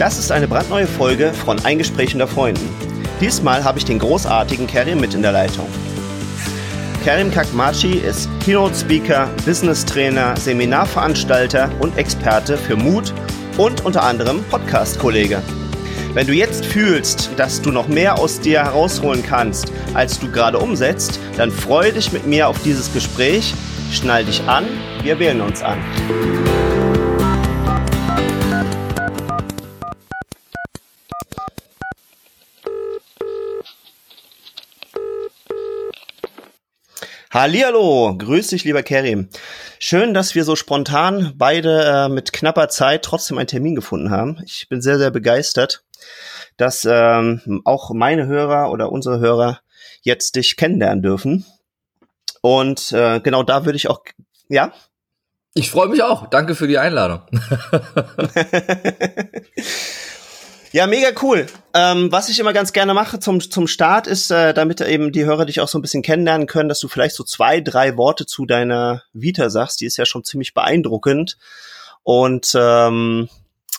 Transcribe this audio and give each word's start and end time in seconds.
Das 0.00 0.16
ist 0.16 0.32
eine 0.32 0.48
brandneue 0.48 0.86
Folge 0.86 1.30
von 1.34 1.62
Ein 1.62 1.76
Gespräch 1.76 2.14
unter 2.14 2.26
Freunden. 2.26 2.66
Diesmal 3.20 3.62
habe 3.62 3.76
ich 3.78 3.84
den 3.84 3.98
großartigen 3.98 4.66
Kerim 4.66 4.98
mit 4.98 5.12
in 5.12 5.20
der 5.20 5.32
Leitung. 5.32 5.66
Kerim 7.04 7.30
Kakmachi 7.30 7.98
ist 7.98 8.26
Keynote 8.42 8.74
Speaker, 8.74 9.28
Business 9.44 9.84
Trainer, 9.84 10.34
Seminarveranstalter 10.38 11.70
und 11.80 11.98
Experte 11.98 12.56
für 12.56 12.76
Mut 12.76 13.12
und 13.58 13.84
unter 13.84 14.02
anderem 14.02 14.42
Podcast-Kollege. 14.44 15.42
Wenn 16.14 16.26
du 16.26 16.32
jetzt 16.32 16.64
fühlst, 16.64 17.32
dass 17.36 17.60
du 17.60 17.70
noch 17.70 17.86
mehr 17.86 18.18
aus 18.18 18.40
dir 18.40 18.64
herausholen 18.64 19.22
kannst, 19.22 19.70
als 19.92 20.18
du 20.18 20.32
gerade 20.32 20.58
umsetzt, 20.58 21.20
dann 21.36 21.50
freue 21.50 21.92
dich 21.92 22.10
mit 22.10 22.26
mir 22.26 22.48
auf 22.48 22.56
dieses 22.62 22.90
Gespräch, 22.94 23.52
schnall 23.92 24.24
dich 24.24 24.42
an, 24.44 24.64
wir 25.02 25.18
wählen 25.18 25.42
uns 25.42 25.62
an. 25.62 25.78
Hallihallo, 37.40 38.18
grüß 38.18 38.48
dich, 38.48 38.64
lieber 38.64 38.82
Kerim. 38.82 39.30
Schön, 39.78 40.12
dass 40.12 40.34
wir 40.34 40.44
so 40.44 40.56
spontan 40.56 41.32
beide 41.36 41.84
äh, 41.84 42.08
mit 42.10 42.34
knapper 42.34 42.68
Zeit 42.68 43.02
trotzdem 43.02 43.38
einen 43.38 43.46
Termin 43.46 43.74
gefunden 43.74 44.10
haben. 44.10 44.42
Ich 44.44 44.68
bin 44.68 44.82
sehr, 44.82 44.98
sehr 44.98 45.10
begeistert, 45.10 45.82
dass 46.58 46.86
ähm, 46.86 47.62
auch 47.64 47.92
meine 47.94 48.26
Hörer 48.26 48.70
oder 48.70 48.92
unsere 48.92 49.20
Hörer 49.20 49.60
jetzt 50.02 50.36
dich 50.36 50.58
kennenlernen 50.58 51.00
dürfen. 51.00 51.46
Und 52.42 52.92
äh, 52.92 53.20
genau 53.20 53.42
da 53.42 53.64
würde 53.64 53.76
ich 53.76 53.88
auch, 53.88 54.02
ja? 54.50 54.74
Ich 55.54 55.70
freue 55.70 55.88
mich 55.88 56.02
auch. 56.02 56.26
Danke 56.26 56.54
für 56.54 56.68
die 56.68 56.76
Einladung. 56.76 57.22
Ja, 60.72 60.86
mega 60.86 61.08
cool. 61.20 61.46
Ähm, 61.74 62.12
was 62.12 62.28
ich 62.28 62.38
immer 62.38 62.52
ganz 62.52 62.72
gerne 62.72 62.94
mache 62.94 63.18
zum, 63.18 63.40
zum 63.40 63.66
Start 63.66 64.06
ist, 64.06 64.30
äh, 64.30 64.54
damit 64.54 64.80
eben 64.80 65.10
die 65.10 65.24
Hörer 65.24 65.44
dich 65.44 65.60
auch 65.60 65.68
so 65.68 65.78
ein 65.78 65.82
bisschen 65.82 66.02
kennenlernen 66.02 66.46
können, 66.46 66.68
dass 66.68 66.78
du 66.78 66.86
vielleicht 66.86 67.16
so 67.16 67.24
zwei, 67.24 67.60
drei 67.60 67.96
Worte 67.96 68.24
zu 68.24 68.46
deiner 68.46 69.02
Vita 69.12 69.50
sagst. 69.50 69.80
Die 69.80 69.86
ist 69.86 69.96
ja 69.96 70.06
schon 70.06 70.22
ziemlich 70.22 70.54
beeindruckend. 70.54 71.38
Und 72.04 72.52
ähm, 72.54 73.28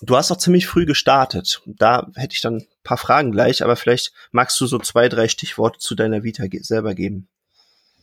du 0.02 0.18
hast 0.18 0.32
auch 0.32 0.38
ziemlich 0.38 0.68
früh 0.68 0.86
gestartet. 0.86 1.62
Da 1.66 2.08
hätte 2.16 2.34
ich 2.34 2.42
dann 2.42 2.58
ein 2.58 2.68
paar 2.84 2.98
Fragen 2.98 3.32
gleich, 3.32 3.64
aber 3.64 3.78
vielleicht 3.78 4.12
magst 4.32 4.60
du 4.60 4.66
so 4.68 4.78
zwei, 4.78 5.08
drei 5.08 5.30
Stichworte 5.30 5.80
zu 5.80 5.96
deiner 5.96 6.24
Vita 6.24 6.48
ge 6.48 6.62
selber 6.62 6.94
geben. 6.94 7.30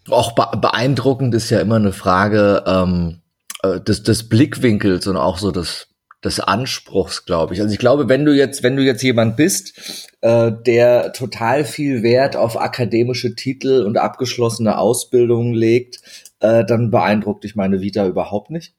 Auch 0.09 0.33
beeindruckend 0.33 1.35
ist 1.35 1.51
ja 1.51 1.61
immer 1.61 1.77
eine 1.77 1.93
Frage 1.93 2.65
ähm, 2.67 3.21
äh, 3.63 3.81
des, 3.81 4.03
des 4.03 4.31
Blickwinkels 4.31 5.07
und 5.07 5.19
auch 5.19 5.37
so 5.37 5.51
des 5.51 5.88
des 6.25 6.41
Anspruchs, 6.41 7.25
glaube 7.25 7.55
ich. 7.55 7.61
Also 7.61 7.73
ich 7.73 7.79
glaube, 7.79 8.09
wenn 8.09 8.25
du 8.25 8.35
jetzt, 8.35 8.63
wenn 8.63 8.77
du 8.77 8.83
jetzt 8.83 9.03
jemand 9.03 9.37
bist, 9.37 10.11
äh, 10.21 10.51
der 10.67 11.13
total 11.13 11.65
viel 11.65 12.03
Wert 12.03 12.37
auf 12.37 12.61
akademische 12.61 13.37
Titel 13.37 13.85
und 13.87 13.99
abgeschlossene 13.99 14.79
Ausbildungen 14.79 15.55
legt, 15.55 16.01
äh, 16.41 16.65
dann 16.65 16.91
beeindruckt 16.91 17.45
dich 17.45 17.55
meine 17.55 17.81
Vita 17.81 18.07
überhaupt 18.07 18.51
nicht, 18.51 18.75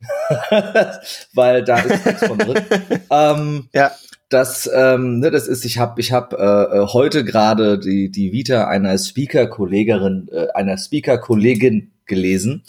weil 1.34 1.64
da 1.64 1.80
ist 1.80 2.06
nichts 2.06 2.26
von 2.26 2.38
drin. 2.38 2.62
ähm, 3.12 3.70
ja. 3.74 3.92
Das, 4.30 4.70
ähm, 4.72 5.22
ne, 5.22 5.32
das 5.32 5.48
ist, 5.48 5.66
ich 5.66 5.80
habe, 5.80 6.00
ich 6.00 6.12
habe 6.12 6.38
äh, 6.38 6.78
äh, 6.78 6.88
heute 6.94 7.26
gerade 7.26 7.80
die 7.80 8.12
die 8.12 8.32
Vita 8.32 8.68
einer 8.68 8.96
Speaker-Kollegin, 8.96 10.28
äh, 10.32 10.50
einer 10.54 10.78
Speaker-Kollegin 10.78 11.90
gelesen, 12.06 12.64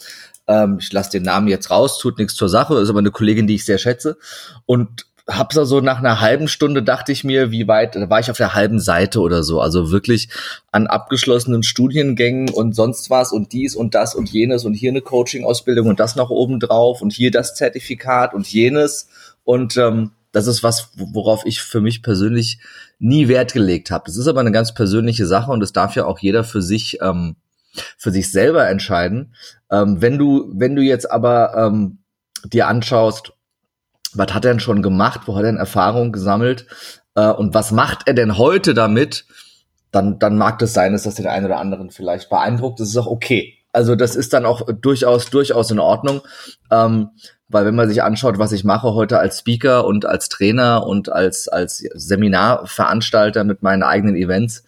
ähm, 0.51 0.77
ich 0.79 0.91
lasse 0.91 1.11
den 1.11 1.23
Namen 1.23 1.47
jetzt 1.47 1.71
raus, 1.71 1.97
tut 1.99 2.17
nichts 2.17 2.35
zur 2.35 2.49
Sache, 2.49 2.77
ist 2.79 2.89
aber 2.89 2.99
eine 2.99 3.11
Kollegin, 3.11 3.47
die 3.47 3.55
ich 3.55 3.65
sehr 3.65 3.77
schätze. 3.77 4.17
Und 4.65 5.05
hab's 5.27 5.55
so 5.55 5.81
nach 5.81 5.99
einer 5.99 6.19
halben 6.19 6.47
Stunde 6.47 6.83
dachte 6.83 7.11
ich 7.11 7.23
mir, 7.23 7.51
wie 7.51 7.67
weit, 7.67 7.95
da 7.95 8.09
war 8.09 8.19
ich 8.19 8.31
auf 8.31 8.37
der 8.37 8.53
halben 8.53 8.79
Seite 8.79 9.19
oder 9.19 9.43
so, 9.43 9.61
also 9.61 9.91
wirklich 9.91 10.29
an 10.71 10.87
abgeschlossenen 10.87 11.63
Studiengängen 11.63 12.49
und 12.49 12.75
sonst 12.75 13.09
was 13.09 13.31
und 13.31 13.53
dies 13.53 13.75
und 13.75 13.95
das 13.95 14.15
und 14.15 14.29
jenes 14.29 14.65
und 14.65 14.73
hier 14.73 14.91
eine 14.91 15.01
Coaching-Ausbildung 15.01 15.87
und 15.87 15.99
das 15.99 16.15
noch 16.15 16.29
oben 16.29 16.59
drauf 16.59 17.01
und 17.01 17.13
hier 17.13 17.31
das 17.31 17.55
Zertifikat 17.55 18.33
und 18.33 18.47
jenes 18.47 19.07
und 19.43 19.77
ähm, 19.77 20.11
das 20.31 20.47
ist 20.47 20.63
was, 20.63 20.89
worauf 20.95 21.45
ich 21.45 21.61
für 21.61 21.81
mich 21.81 22.01
persönlich 22.03 22.59
nie 22.99 23.27
Wert 23.27 23.53
gelegt 23.53 23.91
habe. 23.91 24.05
Das 24.05 24.15
ist 24.15 24.27
aber 24.27 24.39
eine 24.39 24.51
ganz 24.51 24.73
persönliche 24.73 25.25
Sache 25.25 25.51
und 25.51 25.59
das 25.59 25.73
darf 25.73 25.95
ja 25.95 26.05
auch 26.05 26.19
jeder 26.19 26.43
für 26.43 26.61
sich 26.61 26.99
ähm, 27.01 27.35
für 27.97 28.11
sich 28.11 28.31
selber 28.31 28.67
entscheiden. 28.67 29.35
Ähm, 29.69 30.01
wenn 30.01 30.17
du, 30.17 30.51
wenn 30.53 30.75
du 30.75 30.81
jetzt 30.81 31.09
aber 31.11 31.55
ähm, 31.55 31.99
dir 32.45 32.67
anschaust, 32.67 33.33
was 34.13 34.33
hat 34.33 34.45
er 34.45 34.51
denn 34.51 34.59
schon 34.59 34.81
gemacht, 34.81 35.21
wo 35.25 35.35
hat 35.35 35.43
er 35.43 35.51
denn 35.51 35.57
Erfahrung 35.57 36.11
gesammelt 36.11 36.67
äh, 37.15 37.29
und 37.29 37.53
was 37.53 37.71
macht 37.71 38.07
er 38.07 38.13
denn 38.13 38.37
heute 38.37 38.73
damit, 38.73 39.25
dann, 39.91 40.19
dann 40.19 40.37
mag 40.37 40.61
es 40.61 40.73
sein, 40.73 40.93
dass 40.93 41.03
das 41.03 41.15
den 41.15 41.27
einen 41.27 41.45
oder 41.45 41.59
anderen 41.59 41.91
vielleicht 41.91 42.29
beeindruckt. 42.29 42.79
Das 42.79 42.89
ist 42.89 42.97
auch 42.97 43.07
okay. 43.07 43.57
Also 43.73 43.95
das 43.95 44.15
ist 44.15 44.33
dann 44.33 44.45
auch 44.45 44.67
durchaus, 44.81 45.29
durchaus 45.29 45.71
in 45.71 45.79
Ordnung. 45.79 46.21
Ähm, 46.69 47.11
weil 47.47 47.65
wenn 47.65 47.75
man 47.75 47.89
sich 47.89 48.01
anschaut, 48.01 48.39
was 48.39 48.53
ich 48.53 48.63
mache 48.63 48.93
heute 48.93 49.19
als 49.19 49.39
Speaker 49.39 49.85
und 49.85 50.05
als 50.05 50.29
Trainer 50.29 50.85
und 50.87 51.11
als, 51.11 51.49
als 51.49 51.79
Seminarveranstalter 51.93 53.43
mit 53.43 53.61
meinen 53.61 53.83
eigenen 53.83 54.15
Events, 54.15 54.63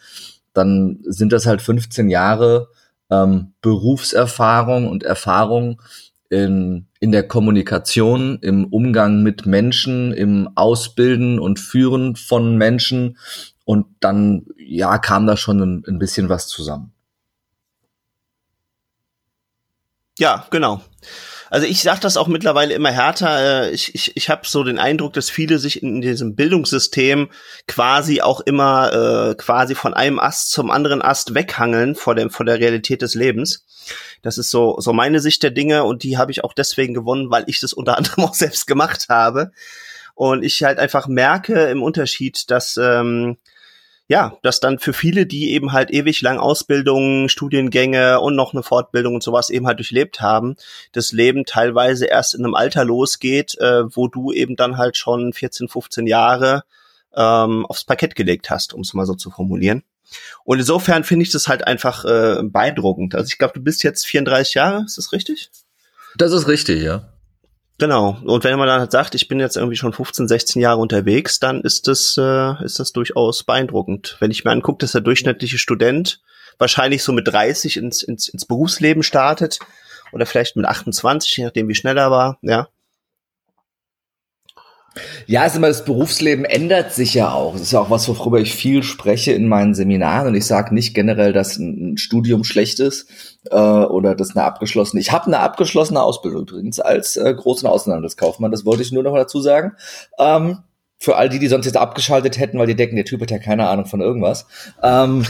dann 0.53 0.99
sind 1.03 1.31
das 1.31 1.45
halt 1.45 1.61
15 1.61 2.09
Jahre 2.09 2.67
ähm, 3.13 3.53
Berufserfahrung 3.61 4.89
und 4.89 5.03
Erfahrung 5.03 5.81
in, 6.29 6.87
in 6.99 7.11
der 7.11 7.27
Kommunikation, 7.27 8.39
im 8.41 8.65
Umgang 8.65 9.21
mit 9.21 9.45
Menschen, 9.45 10.13
im 10.13 10.49
Ausbilden 10.55 11.39
und 11.39 11.59
Führen 11.59 12.15
von 12.15 12.57
Menschen. 12.57 13.17
Und 13.65 13.85
dann, 13.99 14.47
ja, 14.57 14.97
kam 14.97 15.27
da 15.27 15.37
schon 15.37 15.61
ein, 15.61 15.83
ein 15.87 15.99
bisschen 15.99 16.29
was 16.29 16.47
zusammen. 16.47 16.91
Ja, 20.17 20.45
genau. 20.49 20.81
Also 21.53 21.67
ich 21.67 21.83
sage 21.83 21.99
das 21.99 22.17
auch 22.17 22.27
mittlerweile 22.27 22.73
immer 22.73 22.89
härter. 22.89 23.67
Äh, 23.67 23.69
ich, 23.69 23.93
ich, 23.93 24.17
ich 24.17 24.29
habe 24.31 24.41
so 24.47 24.63
den 24.63 24.79
Eindruck, 24.79 25.13
dass 25.13 25.29
viele 25.29 25.59
sich 25.59 25.83
in 25.83 26.01
diesem 26.01 26.33
Bildungssystem 26.35 27.29
quasi 27.67 28.21
auch 28.21 28.39
immer 28.39 29.29
äh, 29.29 29.35
quasi 29.35 29.75
von 29.75 29.93
einem 29.93 30.17
Ast 30.17 30.51
zum 30.51 30.71
anderen 30.71 31.03
Ast 31.03 31.35
weghangeln 31.35 31.93
vor 31.93 32.15
dem 32.15 32.31
vor 32.31 32.47
der 32.47 32.59
Realität 32.59 33.03
des 33.03 33.13
Lebens. 33.13 33.67
Das 34.23 34.39
ist 34.39 34.49
so 34.49 34.79
so 34.79 34.93
meine 34.93 35.19
Sicht 35.19 35.43
der 35.43 35.51
Dinge 35.51 35.83
und 35.83 36.01
die 36.01 36.17
habe 36.17 36.31
ich 36.31 36.43
auch 36.43 36.53
deswegen 36.53 36.95
gewonnen, 36.95 37.29
weil 37.29 37.43
ich 37.45 37.59
das 37.59 37.71
unter 37.71 37.99
anderem 37.99 38.23
auch 38.23 38.33
selbst 38.33 38.65
gemacht 38.65 39.05
habe 39.09 39.51
und 40.15 40.43
ich 40.43 40.63
halt 40.63 40.79
einfach 40.79 41.07
merke 41.07 41.65
im 41.65 41.83
Unterschied, 41.83 42.49
dass 42.49 42.77
ähm, 42.77 43.37
ja, 44.07 44.37
dass 44.41 44.59
dann 44.59 44.79
für 44.79 44.93
viele, 44.93 45.25
die 45.25 45.51
eben 45.51 45.71
halt 45.71 45.91
ewig 45.91 46.21
lang 46.21 46.37
Ausbildungen, 46.37 47.29
Studiengänge 47.29 48.19
und 48.19 48.35
noch 48.35 48.53
eine 48.53 48.63
Fortbildung 48.63 49.15
und 49.15 49.23
sowas 49.23 49.49
eben 49.49 49.65
halt 49.65 49.79
durchlebt 49.79 50.19
haben, 50.19 50.55
das 50.91 51.13
Leben 51.13 51.45
teilweise 51.45 52.05
erst 52.05 52.35
in 52.35 52.43
einem 52.43 52.55
Alter 52.55 52.83
losgeht, 52.83 53.57
äh, 53.59 53.83
wo 53.95 54.07
du 54.07 54.33
eben 54.33 54.55
dann 54.55 54.77
halt 54.77 54.97
schon 54.97 55.31
14, 55.31 55.69
15 55.69 56.05
Jahre 56.05 56.63
ähm, 57.15 57.65
aufs 57.65 57.85
Parkett 57.85 58.15
gelegt 58.15 58.49
hast, 58.49 58.73
um 58.73 58.81
es 58.81 58.93
mal 58.93 59.05
so 59.05 59.13
zu 59.13 59.31
formulieren. 59.31 59.83
Und 60.43 60.59
insofern 60.59 61.03
finde 61.03 61.23
ich 61.23 61.31
das 61.31 61.47
halt 61.47 61.65
einfach 61.65 62.03
äh, 62.05 62.43
beeindruckend. 62.43 63.15
Also 63.15 63.27
ich 63.27 63.37
glaube, 63.37 63.53
du 63.55 63.61
bist 63.61 63.83
jetzt 63.83 64.05
34 64.05 64.53
Jahre, 64.53 64.83
ist 64.85 64.97
das 64.97 65.11
richtig? 65.13 65.49
Das 66.17 66.31
ist 66.31 66.47
richtig, 66.47 66.83
ja. 66.83 67.12
Genau. 67.79 68.17
Und 68.23 68.43
wenn 68.43 68.57
man 68.57 68.67
dann 68.67 68.81
halt 68.81 68.91
sagt, 68.91 69.15
ich 69.15 69.27
bin 69.27 69.39
jetzt 69.39 69.57
irgendwie 69.57 69.75
schon 69.75 69.93
15, 69.93 70.27
16 70.27 70.61
Jahre 70.61 70.79
unterwegs, 70.79 71.39
dann 71.39 71.61
ist 71.61 71.87
das, 71.87 72.15
äh, 72.17 72.63
ist 72.63 72.79
das 72.79 72.91
durchaus 72.91 73.43
beeindruckend. 73.43 74.17
Wenn 74.19 74.31
ich 74.31 74.45
mir 74.45 74.51
angucke, 74.51 74.79
dass 74.79 74.91
der 74.91 75.01
durchschnittliche 75.01 75.57
Student 75.57 76.21
wahrscheinlich 76.59 77.03
so 77.03 77.11
mit 77.13 77.27
30 77.27 77.77
ins, 77.77 78.03
ins, 78.03 78.27
ins 78.27 78.45
Berufsleben 78.45 79.01
startet 79.01 79.59
oder 80.11 80.25
vielleicht 80.25 80.55
mit 80.55 80.65
28, 80.65 81.37
je 81.37 81.45
nachdem 81.45 81.67
wie 81.67 81.75
schnell 81.75 81.97
er 81.97 82.11
war, 82.11 82.37
ja, 82.41 82.67
ja, 85.25 85.41
also 85.41 85.59
das 85.59 85.85
Berufsleben 85.85 86.45
ändert 86.45 86.93
sich 86.93 87.13
ja 87.13 87.31
auch. 87.31 87.53
Das 87.53 87.63
ist 87.63 87.71
ja 87.71 87.79
auch 87.79 87.89
was, 87.89 88.07
worüber 88.07 88.39
ich 88.39 88.53
viel 88.53 88.83
spreche 88.83 89.31
in 89.31 89.47
meinen 89.47 89.73
Seminaren. 89.73 90.27
Und 90.27 90.35
ich 90.35 90.45
sage 90.45 90.73
nicht 90.73 90.93
generell, 90.93 91.33
dass 91.33 91.57
ein 91.57 91.97
Studium 91.97 92.43
schlecht 92.43 92.79
ist 92.79 93.09
äh, 93.49 93.55
oder 93.55 94.15
dass 94.15 94.35
eine 94.35 94.45
abgeschlossene. 94.45 95.01
Ich 95.01 95.11
habe 95.11 95.27
eine 95.27 95.39
abgeschlossene 95.39 96.01
Ausbildung 96.01 96.43
übrigens 96.43 96.79
als 96.79 97.17
äh, 97.17 97.33
großen 97.33 97.67
Außenhandelskaufmann. 97.67 98.51
Das 98.51 98.65
wollte 98.65 98.83
ich 98.83 98.91
nur 98.91 99.03
noch 99.03 99.15
dazu 99.15 99.41
sagen. 99.41 99.73
Ähm, 100.19 100.59
für 101.03 101.17
all 101.17 101.27
die, 101.27 101.37
die 101.37 101.49
sonst 101.49 101.65
jetzt 101.65 101.75
abgeschaltet 101.75 102.39
hätten, 102.39 102.57
weil 102.57 102.67
die 102.67 102.77
denken, 102.77 102.95
der 102.95 103.03
Typ 103.03 103.19
hat 103.19 103.29
ja 103.29 103.37
keine 103.37 103.67
Ahnung 103.67 103.85
von 103.85 103.99
irgendwas. 103.99 104.45
Ähm, 104.81 105.25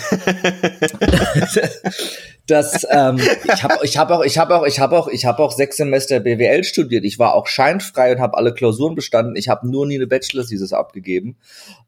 dass 2.45 2.85
ähm, 2.91 3.17
ich 3.51 3.63
habe 3.63 3.79
ich 3.81 3.97
hab 3.97 4.11
auch 4.11 4.23
ich 4.23 4.37
habe 4.37 4.55
auch 4.55 4.65
ich 4.67 4.79
habe 4.79 4.99
auch 4.99 5.07
ich 5.07 5.25
habe 5.25 5.41
auch 5.41 5.51
sechs 5.51 5.77
Semester 5.77 6.19
BWL 6.19 6.63
studiert. 6.63 7.05
Ich 7.05 7.17
war 7.17 7.33
auch 7.33 7.47
scheinfrei 7.47 8.11
und 8.11 8.21
habe 8.21 8.37
alle 8.37 8.53
Klausuren 8.53 8.93
bestanden. 8.93 9.35
Ich 9.35 9.49
habe 9.49 9.67
nur 9.67 9.87
nie 9.87 9.95
eine 9.95 10.05
Bachelor-Thesis 10.05 10.73
abgegeben. 10.73 11.37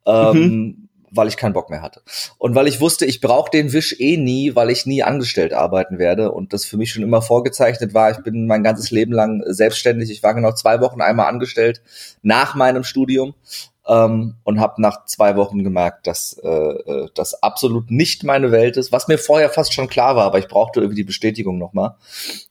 Ähm, 0.07 0.33
mhm. 0.33 0.89
Weil 1.11 1.27
ich 1.27 1.37
keinen 1.37 1.53
Bock 1.53 1.69
mehr 1.69 1.83
hatte. 1.83 2.01
Und 2.39 2.55
weil 2.55 2.67
ich 2.67 2.81
wusste, 2.81 3.05
ich 3.05 3.21
brauche 3.21 3.51
den 3.51 3.71
Wisch 3.71 3.95
eh 3.99 4.17
nie, 4.17 4.55
weil 4.55 4.71
ich 4.71 4.87
nie 4.87 5.03
angestellt 5.03 5.53
arbeiten 5.53 5.99
werde. 5.99 6.31
Und 6.31 6.53
das 6.53 6.65
für 6.65 6.75
mich 6.75 6.91
schon 6.91 7.03
immer 7.03 7.21
vorgezeichnet 7.21 7.93
war. 7.93 8.11
Ich 8.11 8.17
bin 8.17 8.47
mein 8.47 8.63
ganzes 8.63 8.89
Leben 8.89 9.13
lang 9.13 9.43
selbstständig. 9.45 10.09
Ich 10.09 10.23
war 10.23 10.33
genau 10.33 10.53
zwei 10.53 10.81
Wochen 10.81 11.01
einmal 11.01 11.27
angestellt 11.27 11.83
nach 12.23 12.55
meinem 12.55 12.83
Studium 12.83 13.35
ähm, 13.87 14.35
und 14.43 14.59
habe 14.59 14.81
nach 14.81 15.05
zwei 15.05 15.35
Wochen 15.35 15.63
gemerkt, 15.63 16.07
dass 16.07 16.39
äh, 16.43 16.47
äh, 16.49 17.09
das 17.13 17.41
absolut 17.43 17.91
nicht 17.91 18.23
meine 18.23 18.51
Welt 18.51 18.77
ist, 18.77 18.91
was 18.91 19.07
mir 19.07 19.17
vorher 19.17 19.49
fast 19.49 19.73
schon 19.73 19.87
klar 19.87 20.15
war, 20.15 20.25
aber 20.25 20.39
ich 20.39 20.47
brauchte 20.47 20.79
irgendwie 20.79 20.95
die 20.95 21.03
Bestätigung 21.03 21.57
nochmal, 21.57 21.95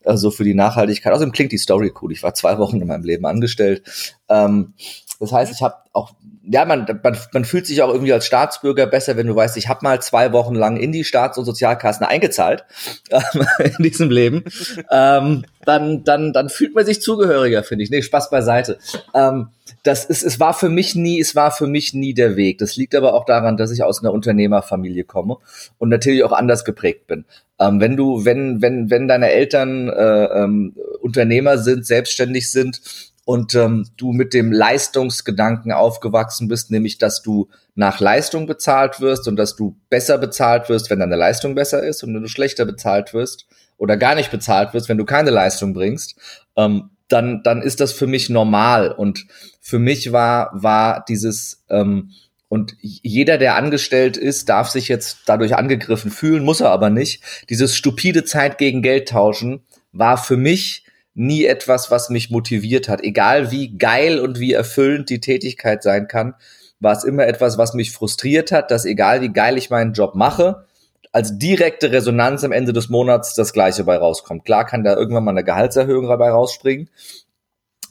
also 0.05 0.31
für 0.31 0.45
die 0.45 0.55
Nachhaltigkeit. 0.55 1.13
Außerdem 1.13 1.33
klingt 1.33 1.53
die 1.53 1.59
Story 1.59 1.93
cool. 2.01 2.13
Ich 2.13 2.23
war 2.23 2.35
zwei 2.35 2.59
Wochen 2.59 2.81
in 2.81 2.87
meinem 2.87 3.05
Leben 3.05 3.27
angestellt. 3.27 3.83
Ähm, 4.29 4.75
das 5.19 5.33
heißt, 5.33 5.53
ich 5.53 5.63
habe 5.63 5.77
auch, 5.93 6.13
ja, 6.47 6.65
man, 6.65 6.87
man, 7.03 7.17
man 7.33 7.45
fühlt 7.45 7.67
sich 7.67 7.83
auch 7.83 7.93
irgendwie 7.93 8.13
als 8.13 8.27
Staatsbürger 8.27 8.87
besser, 8.87 9.17
wenn 9.17 9.27
du 9.27 9.35
weißt, 9.35 9.57
ich 9.57 9.69
habe 9.69 9.81
mal 9.83 10.01
zwei 10.03 10.33
Wochen 10.33 10.55
lang 10.55 10.77
in 10.77 10.93
die 10.93 11.05
Staats- 11.05 11.39
und 11.39 11.45
Sozialkassen 11.45 12.05
eingezahlt 12.05 12.65
ähm, 13.11 13.47
in 13.59 13.83
diesem 13.83 14.11
Leben. 14.11 14.45
ähm, 14.91 15.45
dann, 15.65 16.05
dann, 16.05 16.33
dann 16.33 16.51
fühlt 16.51 16.75
man 16.75 16.85
sich 16.85 17.01
zugehöriger, 17.01 17.63
finde 17.63 17.85
ich. 17.85 17.91
Nee, 17.91 18.03
Spaß 18.03 18.31
beiseite. 18.31 18.79
Ähm, 19.15 19.49
das 19.83 20.05
ist, 20.05 20.23
es 20.23 20.39
war 20.41 20.53
für 20.53 20.69
mich 20.69 20.95
nie, 20.95 21.21
es 21.21 21.35
war 21.35 21.51
für 21.51 21.67
mich 21.67 21.95
nie 21.95 22.13
der 22.13 22.37
Weg. 22.37 22.59
Das 22.59 22.77
liegt 22.77 22.95
aber 22.95 23.15
auch 23.15 23.25
daran, 23.25 23.57
dass 23.57 23.71
ich 23.71 23.83
aus 23.83 24.03
einer 24.03 24.13
Unternehmerfamilie 24.13 25.05
komme 25.05 25.39
und 25.79 25.89
natürlich 25.89 26.25
auch 26.25 26.33
anders 26.33 26.65
geprägt 26.65 27.07
bin. 27.07 27.25
Ähm, 27.59 27.81
wenn 27.81 27.97
du, 27.97 28.25
wenn, 28.25 28.61
wenn, 28.61 28.91
wenn 28.91 29.09
deine 29.09 29.31
Eltern 29.31 29.89
äh, 29.89 30.25
ähm, 30.25 30.75
Unternehmer 31.01 31.59
sind, 31.59 31.87
selbstständig 31.87 32.51
sind 32.51 32.81
und 33.25 33.55
ähm, 33.55 33.87
du 33.97 34.13
mit 34.13 34.35
dem 34.35 34.53
Leistungsgedanken 34.53 35.73
aufgewachsen 35.73 36.49
bist, 36.49 36.71
nämlich 36.71 36.99
dass 36.99 37.23
du 37.23 37.49
nach 37.75 38.01
Leistung 38.01 38.47
bezahlt 38.47 39.01
wirst 39.01 39.27
und 39.29 39.37
dass 39.37 39.57
du 39.57 39.77
besser 39.89 40.19
bezahlt 40.19 40.69
wirst, 40.69 40.91
wenn 40.91 41.01
deine 41.01 41.17
Leistung 41.17 41.55
besser 41.55 41.83
ist 41.83 42.03
und 42.03 42.15
wenn 42.15 42.23
du 42.23 42.29
schlechter 42.29 42.65
bezahlt 42.65 43.15
wirst 43.15 43.47
oder 43.79 43.97
gar 43.97 44.15
nicht 44.15 44.31
bezahlt 44.31 44.75
wirst, 44.75 44.89
wenn 44.89 44.99
du 44.99 45.05
keine 45.05 45.31
Leistung 45.31 45.73
bringst, 45.73 46.17
ähm, 46.57 46.91
dann, 47.09 47.43
dann 47.43 47.63
ist 47.63 47.81
das 47.81 47.93
für 47.93 48.07
mich 48.07 48.31
normal. 48.31 48.91
Und 48.93 49.27
für 49.61 49.79
mich 49.79 50.13
war, 50.13 50.51
war 50.53 51.05
dieses, 51.09 51.65
ähm, 51.69 52.11
und 52.49 52.77
jeder, 52.81 53.39
der 53.39 53.57
angestellt 53.57 54.17
ist, 54.17 54.49
darf 54.49 54.69
sich 54.71 54.89
jetzt 54.89 55.19
dadurch 55.27 55.57
angegriffen 55.57 56.11
fühlen, 56.11 56.45
muss 56.45 56.61
er 56.61 56.71
aber 56.71 56.91
nicht. 56.91 57.23
Dieses 57.51 57.75
stupide 57.75 58.25
Zeit 58.25 58.59
gegen 58.59 58.83
Geld 58.83 59.09
tauschen 59.09 59.65
war 59.93 60.17
für 60.19 60.37
mich 60.37 60.84
nie 61.15 61.45
etwas, 61.45 61.91
was 61.91 62.11
mich 62.11 62.31
motiviert 62.31 62.89
hat. 62.89 63.03
Egal 63.03 63.51
wie 63.51 63.77
geil 63.77 64.19
und 64.19 64.41
wie 64.41 64.53
erfüllend 64.53 65.11
die 65.11 65.21
Tätigkeit 65.21 65.83
sein 65.83 66.09
kann, 66.09 66.35
war 66.81 66.93
es 66.93 67.05
immer 67.05 67.27
etwas, 67.27 67.57
was 67.57 67.75
mich 67.75 67.93
frustriert 67.93 68.53
hat, 68.53 68.71
dass 68.71 68.85
egal 68.85 69.23
wie 69.23 69.33
geil 69.33 69.57
ich 69.57 69.71
meinen 69.71 69.93
Job 69.93 70.15
mache, 70.15 70.67
als 71.13 71.39
direkte 71.39 71.93
Resonanz 71.93 72.43
am 72.43 72.51
Ende 72.51 72.73
des 72.73 72.89
Monats 72.89 73.35
das 73.35 73.53
Gleiche 73.53 73.85
bei 73.85 73.97
rauskommt. 73.97 74.45
Klar 74.45 74.67
kann 74.67 74.83
da 74.83 74.97
irgendwann 74.97 75.25
mal 75.25 75.31
eine 75.31 75.45
Gehaltserhöhung 75.45 76.09
dabei 76.09 76.31
rausspringen, 76.31 76.91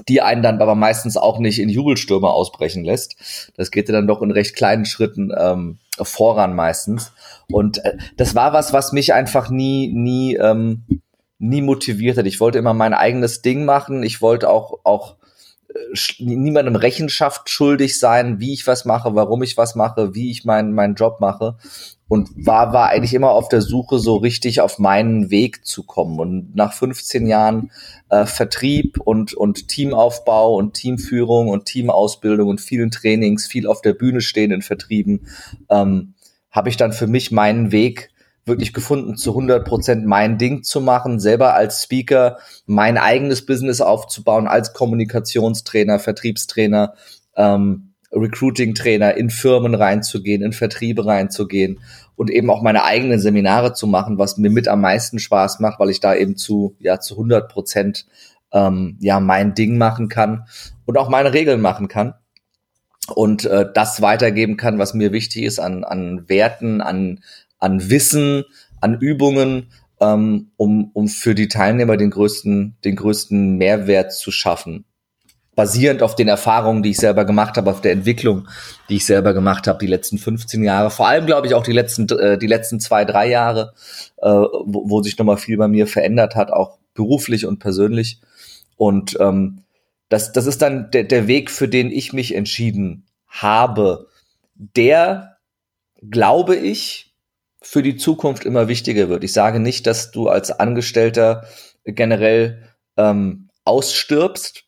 die 0.09 0.21
einen 0.21 0.43
dann 0.43 0.61
aber 0.61 0.75
meistens 0.75 1.15
auch 1.15 1.39
nicht 1.39 1.59
in 1.59 1.69
Jubelstürme 1.69 2.27
ausbrechen 2.27 2.83
lässt. 2.83 3.51
Das 3.55 3.71
geht 3.71 3.87
ja 3.87 3.93
dann 3.93 4.07
doch 4.07 4.21
in 4.21 4.31
recht 4.31 4.55
kleinen 4.55 4.85
Schritten 4.85 5.31
ähm, 5.37 5.77
voran 6.01 6.53
meistens. 6.53 7.13
Und 7.49 7.83
äh, 7.85 7.97
das 8.17 8.35
war 8.35 8.51
was, 8.51 8.73
was 8.73 8.91
mich 8.91 9.13
einfach 9.13 9.49
nie, 9.49 9.93
nie 9.93 10.35
ähm, 10.35 10.83
nie 11.44 11.62
motiviert 11.62 12.18
hat. 12.18 12.25
Ich 12.25 12.40
wollte 12.40 12.57
immer 12.57 12.74
mein 12.74 12.94
eigenes 12.94 13.42
Ding 13.42 13.66
machen. 13.66 14.04
Ich 14.04 14.22
wollte 14.22 14.50
auch, 14.50 14.80
auch 14.84 15.18
äh, 15.68 15.75
niemandem 16.19 16.75
Rechenschaft 16.75 17.50
schuldig 17.50 18.00
sein, 18.00 18.40
wie 18.40 18.54
ich 18.54 18.66
was 18.66 18.86
mache, 18.86 19.16
warum 19.16 19.44
ich 19.44 19.57
was 19.57 19.75
mache, 19.75 20.16
wie 20.16 20.31
ich 20.31 20.45
meinen 20.45 20.74
meinen 20.74 20.95
Job 20.95 21.19
mache 21.19 21.57
und 22.07 22.30
war 22.36 22.74
war 22.74 22.90
eigentlich 22.90 23.13
immer 23.13 23.31
auf 23.31 23.50
der 23.50 23.62
Suche 23.62 23.98
so 23.98 24.18
richtig 24.18 24.62
auf 24.62 24.78
meinen 24.78 25.31
Weg 25.31 25.66
zu 25.66 25.84
kommen 25.84 26.19
und 26.19 26.56
nach 26.56 26.74
15 26.74 27.25
Jahren 27.25 27.72
äh, 28.10 28.25
Vertrieb 28.25 29.00
und 29.00 29.34
und 29.34 29.68
Teamaufbau 29.68 30.56
und 30.56 30.75
Teamführung 30.75 31.50
und 31.50 31.66
Teamausbildung 31.66 32.48
und 32.48 32.62
vielen 32.62 32.92
Trainings, 32.92 33.48
viel 33.48 33.68
auf 33.68 33.81
der 33.81 33.94
Bühne 33.94 34.22
stehen 34.22 34.51
in 34.51 34.62
Vertrieben, 34.62 35.28
ähm, 35.69 36.13
habe 36.51 36.69
ich 36.69 36.78
dann 36.78 36.94
für 36.94 37.07
mich 37.07 37.31
meinen 37.31 37.72
Weg 37.72 38.12
wirklich 38.45 38.74
gefunden, 38.74 39.16
zu 39.16 39.31
100 39.31 39.66
Prozent 39.66 40.06
mein 40.06 40.38
Ding 40.38 40.63
zu 40.63 40.81
machen, 40.81 41.19
selber 41.19 41.54
als 41.54 41.84
Speaker 41.84 42.38
mein 42.66 42.98
eigenes 42.98 43.45
Business 43.45 43.81
aufzubauen, 43.81 44.48
als 44.48 44.74
Kommunikationstrainer, 44.74 46.00
Vertriebstrainer, 46.00 46.94
ähm, 47.36 47.94
Recruiting-Trainer 48.12 49.16
in 49.16 49.30
Firmen 49.30 49.75
reinzugehen, 49.75 50.44
in 50.44 50.54
Vertriebe 50.54 51.06
reinzugehen 51.06 51.80
und 52.16 52.30
eben 52.30 52.50
auch 52.50 52.62
meine 52.62 52.84
eigenen 52.84 53.19
Seminare 53.19 53.74
zu 53.74 53.88
machen, 53.88 54.18
was 54.18 54.38
mir 54.38 54.51
mit 54.51 54.68
am 54.68 54.81
meisten 54.81 55.19
Spaß 55.19 55.60
macht, 55.60 55.80
weil 55.80 55.90
ich 55.90 56.00
da 56.00 56.13
eben 56.13 56.36
zu, 56.36 56.75
ja, 56.80 57.00
zu 57.00 57.16
100 57.16 57.50
Prozent, 57.50 58.06
ähm, 58.51 58.98
ja, 59.00 59.19
mein 59.19 59.56
Ding 59.56 59.78
machen 59.78 60.10
kann 60.10 60.45
und 60.86 60.98
auch 60.98 61.10
meine 61.10 61.34
Regeln 61.34 61.62
machen 61.62 61.88
kann 61.88 62.13
und 63.16 63.45
äh, 63.45 63.66
das 63.74 64.01
weitergeben 64.01 64.57
kann, 64.57 64.80
was 64.80 64.94
mir 64.94 65.12
wichtig 65.12 65.44
ist 65.44 65.60
an, 65.60 65.84
an 65.84 66.30
Werten, 66.30 66.81
an, 66.81 67.22
an 67.63 67.89
Wissen, 67.89 68.44
an 68.81 69.00
Übungen, 69.00 69.68
ähm, 70.01 70.51
um, 70.57 70.92
um 70.94 71.07
für 71.07 71.33
die 71.33 71.48
Teilnehmer 71.48 71.95
den 71.95 72.10
größten, 72.10 72.75
den 72.83 72.95
größten 72.95 73.57
Mehrwert 73.57 74.12
zu 74.12 74.31
schaffen. 74.31 74.83
Basierend 75.56 76.01
auf 76.01 76.15
den 76.15 76.27
Erfahrungen, 76.27 76.83
die 76.83 76.89
ich 76.89 76.98
selber 76.98 77.25
gemacht 77.25 77.56
habe, 77.57 77.69
auf 77.69 77.80
der 77.80 77.94
Entwicklung, 77.94 78.48
die 78.89 78.95
ich 78.95 79.06
selber 79.06 79.33
gemacht 79.33 79.68
habe, 79.68 79.80
die 79.80 79.88
letzten 79.88 80.18
15 80.18 80.63
Jahre, 80.63 80.89
vor 80.89 81.07
allem 81.07 81.25
glaube 81.25 81.48
ich 81.48 81.54
auch 81.54 81.63
die 81.63 81.71
letzten, 81.71 82.10
äh, 82.10 82.38
die 82.38 82.48
letzten 82.48 82.80
zwei, 82.80 83.06
drei 83.06 83.30
Jahre, 83.30 83.74
äh, 84.18 84.30
wo, 84.30 84.89
wo 84.89 85.01
sich 85.01 85.18
nochmal 85.18 85.38
viel 85.38 85.57
bei 85.57 85.68
mir 85.68 85.88
verändert 85.88 86.36
hat, 86.36 86.51
auch 86.51 86.80
beruflich 86.94 87.45
und 87.45 87.59
persönlich. 87.59 88.19
Und 88.75 89.16
ähm, 89.21 89.63
das, 90.09 90.33
das 90.33 90.48
ist 90.48 90.62
dann 90.62 90.92
der, 90.92 91.06
der 91.06 91.27
Weg, 91.27 91.50
für 91.50 91.69
den 91.69 91.92
ich 91.92 92.12
mich 92.12 92.36
entschieden 92.36 93.06
habe. 93.27 94.07
Der, 94.56 95.38
glaube 96.01 96.56
ich, 96.56 97.12
für 97.63 97.81
die 97.81 97.95
Zukunft 97.95 98.45
immer 98.45 98.68
wichtiger 98.68 99.10
wird. 99.10 99.24
Ich 99.24 99.33
sage 99.33 99.60
nicht, 99.60 99.88
dass 99.88 100.12
du 100.12 100.27
als 100.27 100.51
Angestellter 100.51 101.48
generell 101.86 102.69
ähm, 102.98 103.50
ausstirbst, 103.63 104.65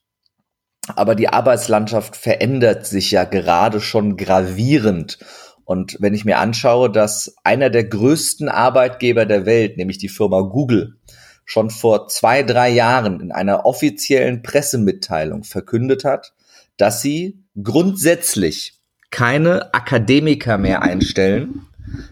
aber 0.87 1.15
die 1.15 1.29
Arbeitslandschaft 1.29 2.15
verändert 2.15 2.85
sich 2.85 3.11
ja 3.11 3.25
gerade 3.25 3.81
schon 3.81 4.17
gravierend. 4.17 5.19
Und 5.65 5.97
wenn 5.99 6.13
ich 6.13 6.25
mir 6.25 6.37
anschaue, 6.37 6.91
dass 6.91 7.35
einer 7.43 7.69
der 7.69 7.83
größten 7.83 8.49
Arbeitgeber 8.49 9.25
der 9.25 9.45
Welt, 9.45 9.77
nämlich 9.77 9.97
die 9.97 10.09
Firma 10.09 10.41
Google, 10.41 10.95
schon 11.43 11.69
vor 11.69 12.07
zwei, 12.07 12.43
drei 12.43 12.69
Jahren 12.69 13.19
in 13.19 13.31
einer 13.31 13.65
offiziellen 13.65 14.41
Pressemitteilung 14.41 15.43
verkündet 15.43 16.05
hat, 16.05 16.33
dass 16.77 17.01
sie 17.01 17.43
grundsätzlich 17.61 18.79
keine 19.11 19.73
Akademiker 19.73 20.57
mehr 20.57 20.81
einstellen, 20.81 21.67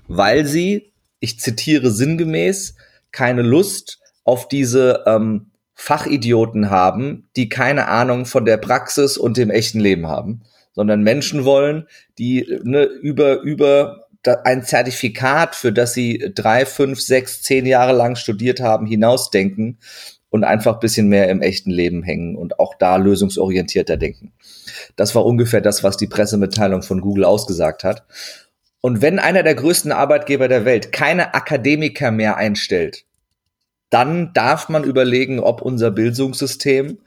weil 0.08 0.46
sie, 0.46 0.94
ich 1.20 1.40
zitiere 1.40 1.92
sinngemäß, 1.92 2.76
keine 3.12 3.42
Lust 3.42 4.00
auf 4.24 4.48
diese 4.48 5.04
ähm, 5.06 5.52
Fachidioten 5.76 6.70
haben, 6.70 7.30
die 7.36 7.50
keine 7.50 7.88
Ahnung 7.88 8.26
von 8.26 8.46
der 8.46 8.58
Praxis 8.58 9.18
und 9.18 9.38
dem 9.38 9.50
echten 9.50 9.80
Leben 9.80 10.08
haben, 10.08 10.42
sondern 10.74 11.02
Menschen 11.02 11.46
wollen, 11.46 11.88
die 12.18 12.60
ne, 12.64 12.84
über 12.84 13.42
über 13.42 14.04
ein 14.46 14.64
Zertifikat, 14.64 15.56
für 15.56 15.74
das 15.74 15.94
sie 15.94 16.32
drei, 16.34 16.66
fünf, 16.66 17.02
sechs, 17.02 17.42
zehn 17.42 17.66
Jahre 17.66 17.94
lang 17.94 18.16
studiert 18.16 18.62
haben, 18.62 18.86
hinausdenken 18.86 19.80
und 20.30 20.44
einfach 20.44 20.80
bisschen 20.80 21.10
mehr 21.10 21.30
im 21.30 21.42
echten 21.42 21.70
Leben 21.70 22.02
hängen 22.04 22.36
und 22.36 22.60
auch 22.60 22.76
da 22.76 22.96
lösungsorientierter 22.96 23.98
denken. 23.98 24.32
Das 24.96 25.14
war 25.14 25.26
ungefähr 25.26 25.62
das, 25.62 25.84
was 25.84 25.98
die 25.98 26.08
Pressemitteilung 26.08 26.82
von 26.82 27.02
Google 27.02 27.26
ausgesagt 27.26 27.84
hat. 27.84 28.04
Und 28.86 29.02
wenn 29.02 29.18
einer 29.18 29.44
der 29.44 29.56
größten 29.56 29.94
Arbeitgeber 29.94 30.50
der 30.50 30.66
Welt 30.66 30.92
keine 30.92 31.36
Akademiker 31.36 32.12
mehr 32.12 32.36
einstellt, 32.36 33.06
dann 33.90 34.34
darf 34.34 34.68
man 34.68 34.84
überlegen, 34.84 35.40
ob 35.40 35.62
unser 35.62 35.90
Bildungssystem 35.90 36.98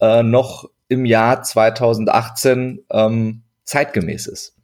äh, 0.00 0.24
noch 0.24 0.68
im 0.88 1.04
Jahr 1.04 1.44
2018 1.44 2.80
ähm, 2.90 3.42
zeitgemäß 3.62 4.26
ist. 4.26 4.56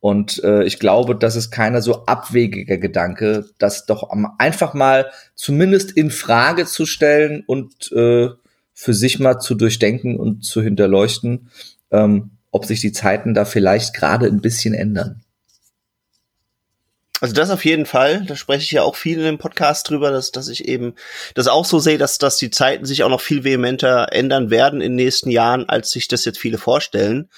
Und 0.00 0.42
äh, 0.42 0.64
ich 0.64 0.78
glaube, 0.78 1.16
das 1.16 1.36
ist 1.36 1.50
keiner 1.50 1.82
so 1.82 2.06
abwegiger 2.06 2.78
Gedanke, 2.78 3.44
das 3.58 3.84
doch 3.84 4.08
einfach 4.38 4.72
mal 4.72 5.10
zumindest 5.34 5.90
in 5.90 6.10
Frage 6.10 6.64
zu 6.64 6.86
stellen 6.86 7.44
und 7.46 7.92
äh, 7.92 8.30
für 8.72 8.94
sich 8.94 9.18
mal 9.18 9.38
zu 9.38 9.54
durchdenken 9.54 10.16
und 10.16 10.46
zu 10.46 10.62
hinterleuchten, 10.62 11.50
ähm, 11.90 12.30
ob 12.52 12.64
sich 12.64 12.80
die 12.80 12.92
Zeiten 12.92 13.34
da 13.34 13.44
vielleicht 13.44 13.92
gerade 13.92 14.24
ein 14.24 14.40
bisschen 14.40 14.72
ändern. 14.72 15.20
Also 17.26 17.34
das 17.34 17.50
auf 17.50 17.64
jeden 17.64 17.86
Fall. 17.86 18.24
Da 18.24 18.36
spreche 18.36 18.62
ich 18.62 18.70
ja 18.70 18.82
auch 18.84 18.94
viel 18.94 19.18
in 19.18 19.24
dem 19.24 19.38
Podcast 19.38 19.90
drüber, 19.90 20.12
dass, 20.12 20.30
dass 20.30 20.46
ich 20.46 20.68
eben 20.68 20.94
das 21.34 21.48
auch 21.48 21.64
so 21.64 21.80
sehe, 21.80 21.98
dass, 21.98 22.18
dass 22.18 22.36
die 22.36 22.50
Zeiten 22.50 22.84
sich 22.84 23.02
auch 23.02 23.08
noch 23.08 23.20
viel 23.20 23.42
vehementer 23.42 24.12
ändern 24.12 24.48
werden 24.50 24.80
in 24.80 24.92
den 24.92 25.04
nächsten 25.04 25.32
Jahren, 25.32 25.68
als 25.68 25.90
sich 25.90 26.06
das 26.06 26.24
jetzt 26.24 26.38
viele 26.38 26.56
vorstellen. 26.56 27.28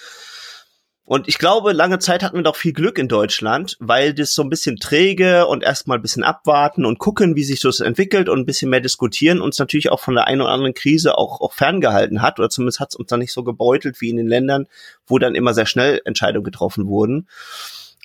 Und 1.04 1.26
ich 1.26 1.38
glaube, 1.38 1.72
lange 1.72 2.00
Zeit 2.00 2.22
hatten 2.22 2.36
wir 2.36 2.42
doch 2.42 2.56
viel 2.56 2.74
Glück 2.74 2.98
in 2.98 3.08
Deutschland, 3.08 3.78
weil 3.80 4.12
das 4.12 4.34
so 4.34 4.42
ein 4.42 4.50
bisschen 4.50 4.76
träge 4.76 5.46
und 5.46 5.64
erstmal 5.64 5.96
ein 5.96 6.02
bisschen 6.02 6.22
abwarten 6.22 6.84
und 6.84 6.98
gucken, 6.98 7.34
wie 7.34 7.44
sich 7.44 7.60
das 7.60 7.80
entwickelt 7.80 8.28
und 8.28 8.40
ein 8.40 8.44
bisschen 8.44 8.68
mehr 8.68 8.82
diskutieren 8.82 9.40
uns 9.40 9.58
natürlich 9.58 9.90
auch 9.90 10.00
von 10.00 10.16
der 10.16 10.26
einen 10.26 10.42
oder 10.42 10.50
anderen 10.50 10.74
Krise 10.74 11.16
auch, 11.16 11.40
auch 11.40 11.54
ferngehalten 11.54 12.20
hat 12.20 12.38
oder 12.38 12.50
zumindest 12.50 12.78
hat 12.78 12.90
es 12.90 12.96
uns 12.96 13.08
dann 13.08 13.20
nicht 13.20 13.32
so 13.32 13.42
gebeutelt 13.42 14.02
wie 14.02 14.10
in 14.10 14.18
den 14.18 14.28
Ländern, 14.28 14.66
wo 15.06 15.18
dann 15.18 15.34
immer 15.34 15.54
sehr 15.54 15.64
schnell 15.64 16.02
Entscheidungen 16.04 16.44
getroffen 16.44 16.88
wurden. 16.88 17.26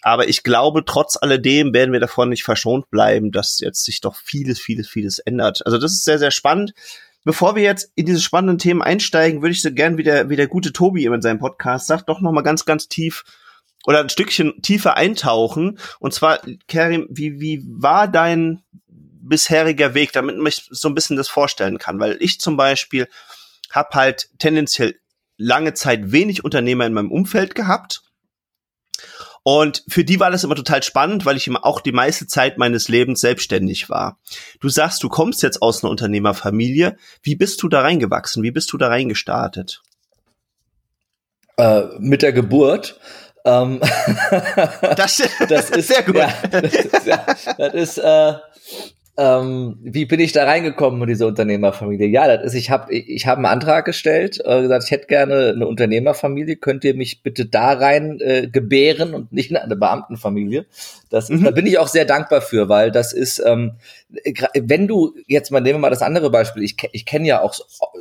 Aber 0.04 0.28
ich 0.28 0.44
glaube, 0.44 0.84
trotz 0.86 1.18
alledem 1.20 1.74
werden 1.74 1.94
wir 1.94 2.02
davon 2.02 2.30
nicht 2.30 2.44
verschont 2.44 2.92
bleiben, 2.92 3.32
dass 3.32 3.60
jetzt 3.60 3.86
sich 3.86 4.02
doch 4.02 4.16
vieles, 4.16 4.60
vieles, 4.60 4.90
vieles 4.90 5.20
ändert. 5.20 5.66
Also 5.66 5.78
das 5.78 5.94
ist 5.94 6.04
sehr, 6.04 6.20
sehr 6.20 6.32
spannend. 6.32 6.74
Bevor 7.24 7.56
wir 7.56 7.64
jetzt 7.64 7.90
in 7.96 8.06
diese 8.06 8.20
spannenden 8.20 8.58
Themen 8.58 8.82
einsteigen, 8.82 9.42
würde 9.42 9.54
ich 9.54 9.62
so 9.62 9.72
gern 9.72 9.98
wie 9.98 10.04
der, 10.04 10.30
wie 10.30 10.36
der 10.36 10.48
gute 10.48 10.74
Tobi 10.74 11.06
in 11.06 11.22
seinem 11.22 11.40
Podcast 11.40 11.88
sagt, 11.88 12.10
doch 12.10 12.20
noch 12.20 12.34
mal 12.34 12.42
ganz, 12.42 12.66
ganz 12.66 12.90
tief 12.90 13.24
oder 13.86 14.02
ein 14.02 14.10
Stückchen 14.10 14.62
tiefer 14.62 14.98
eintauchen. 14.98 15.80
Und 16.00 16.14
zwar, 16.14 16.40
Karim, 16.68 17.08
wie, 17.10 17.40
wie 17.40 17.64
war 17.66 18.10
dein 18.10 18.62
bisheriger 18.88 19.94
Weg, 19.94 20.12
damit 20.12 20.36
man 20.36 20.52
sich 20.52 20.68
so 20.70 20.90
ein 20.90 20.96
bisschen 20.96 21.16
das 21.16 21.30
vorstellen 21.30 21.78
kann? 21.78 22.02
Weil 22.02 22.18
ich 22.20 22.42
zum 22.42 22.58
Beispiel 22.58 23.08
habe 23.72 23.90
halt 23.94 24.30
tendenziell 24.38 24.96
lange 25.38 25.74
Zeit 25.74 26.12
wenig 26.12 26.44
Unternehmer 26.44 26.86
in 26.86 26.94
meinem 26.94 27.12
Umfeld 27.12 27.56
gehabt 27.56 28.02
und 29.44 29.84
für 29.90 30.06
die 30.06 30.20
war 30.20 30.32
das 30.32 30.46
immer 30.46 30.56
total 30.56 30.82
spannend, 30.84 31.26
weil 31.26 31.36
ich 31.36 31.48
immer 31.48 31.66
auch 31.66 31.82
die 31.82 31.92
meiste 31.92 32.28
Zeit 32.28 32.58
meines 32.58 32.88
Lebens 32.88 33.20
selbstständig 33.20 33.90
war. 33.90 34.18
Du 34.62 34.70
sagst, 34.70 35.04
du 35.04 35.10
kommst 35.10 35.44
jetzt 35.44 35.62
aus 35.62 35.84
einer 35.84 35.92
Unternehmerfamilie. 35.92 36.96
Wie 37.22 37.36
bist 37.36 37.62
du 37.62 37.68
da 37.68 37.82
reingewachsen? 37.82 38.42
Wie 38.42 38.52
bist 38.52 38.72
du 38.72 38.78
da 38.78 38.88
reingestartet? 38.88 39.84
Äh, 41.58 41.84
mit 42.00 42.22
der 42.22 42.32
Geburt. 42.32 43.00
Ähm, 43.46 43.82
das, 44.96 45.22
das, 45.50 45.70
ist 45.72 45.88
sehr 45.90 46.04
gut. 46.04 46.16
Ja, 46.16 46.34
das 46.50 46.74
ist, 46.74 47.06
ja, 47.06 47.26
das 47.58 47.74
ist 47.74 47.98
äh, 47.98 48.34
ähm, 49.16 49.78
wie 49.84 50.06
bin 50.06 50.20
ich 50.20 50.32
da 50.32 50.46
reingekommen 50.46 51.00
in 51.04 51.08
diese 51.08 51.28
Unternehmerfamilie? 51.28 52.08
Ja, 52.08 52.28
das 52.28 52.46
ist, 52.48 52.56
ich 52.56 52.72
habe 52.72 52.92
ich 52.92 53.28
hab 53.28 53.38
einen 53.38 53.46
Antrag 53.46 53.86
gestellt, 53.86 54.42
äh, 54.44 54.62
gesagt, 54.64 54.86
ich 54.86 54.92
hätte 54.92 55.06
gerne 55.06 55.54
eine 55.56 55.68
Unternehmerfamilie, 55.68 56.56
könnt 56.56 56.84
ihr 56.84 56.96
mich 56.96 57.22
bitte 57.22 57.46
da 57.46 57.74
rein 57.74 58.20
äh, 58.22 58.48
gebären 58.48 59.14
und 59.14 59.32
nicht 59.32 59.52
in 59.52 59.58
eine 59.58 59.76
Beamtenfamilie. 59.76 60.66
Das, 61.12 61.30
mhm. 61.30 61.44
Da 61.44 61.52
bin 61.52 61.68
ich 61.68 61.78
auch 61.78 61.90
sehr 61.90 62.06
dankbar 62.06 62.42
für, 62.42 62.70
weil 62.70 62.90
das 62.90 63.14
ist, 63.14 63.38
ähm, 63.46 63.74
wenn 64.56 64.88
du, 64.88 65.14
jetzt 65.28 65.52
mal 65.52 65.62
nehmen 65.62 65.76
wir 65.76 65.82
mal 65.82 65.90
das 65.92 66.02
andere 66.02 66.32
Beispiel, 66.32 66.64
ich, 66.64 66.76
ich 66.92 67.06
kenne 67.06 67.28
ja 67.28 67.42
auch 67.42 67.54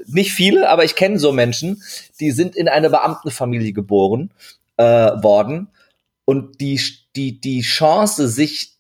nicht 0.07 0.33
viele, 0.33 0.71
aber 0.71 0.85
ich 0.85 0.95
kenne 0.95 1.19
so 1.19 1.31
Menschen, 1.31 1.83
die 2.21 2.31
sind 2.31 2.57
in 2.57 2.69
eine 2.69 2.89
Beamtenfamilie 2.89 3.75
geboren 3.75 4.31
äh, 4.79 4.85
worden 4.85 5.69
und 6.25 6.59
die, 6.63 6.81
die, 7.17 7.39
die 7.39 7.61
Chance, 7.61 8.29
sich 8.29 8.73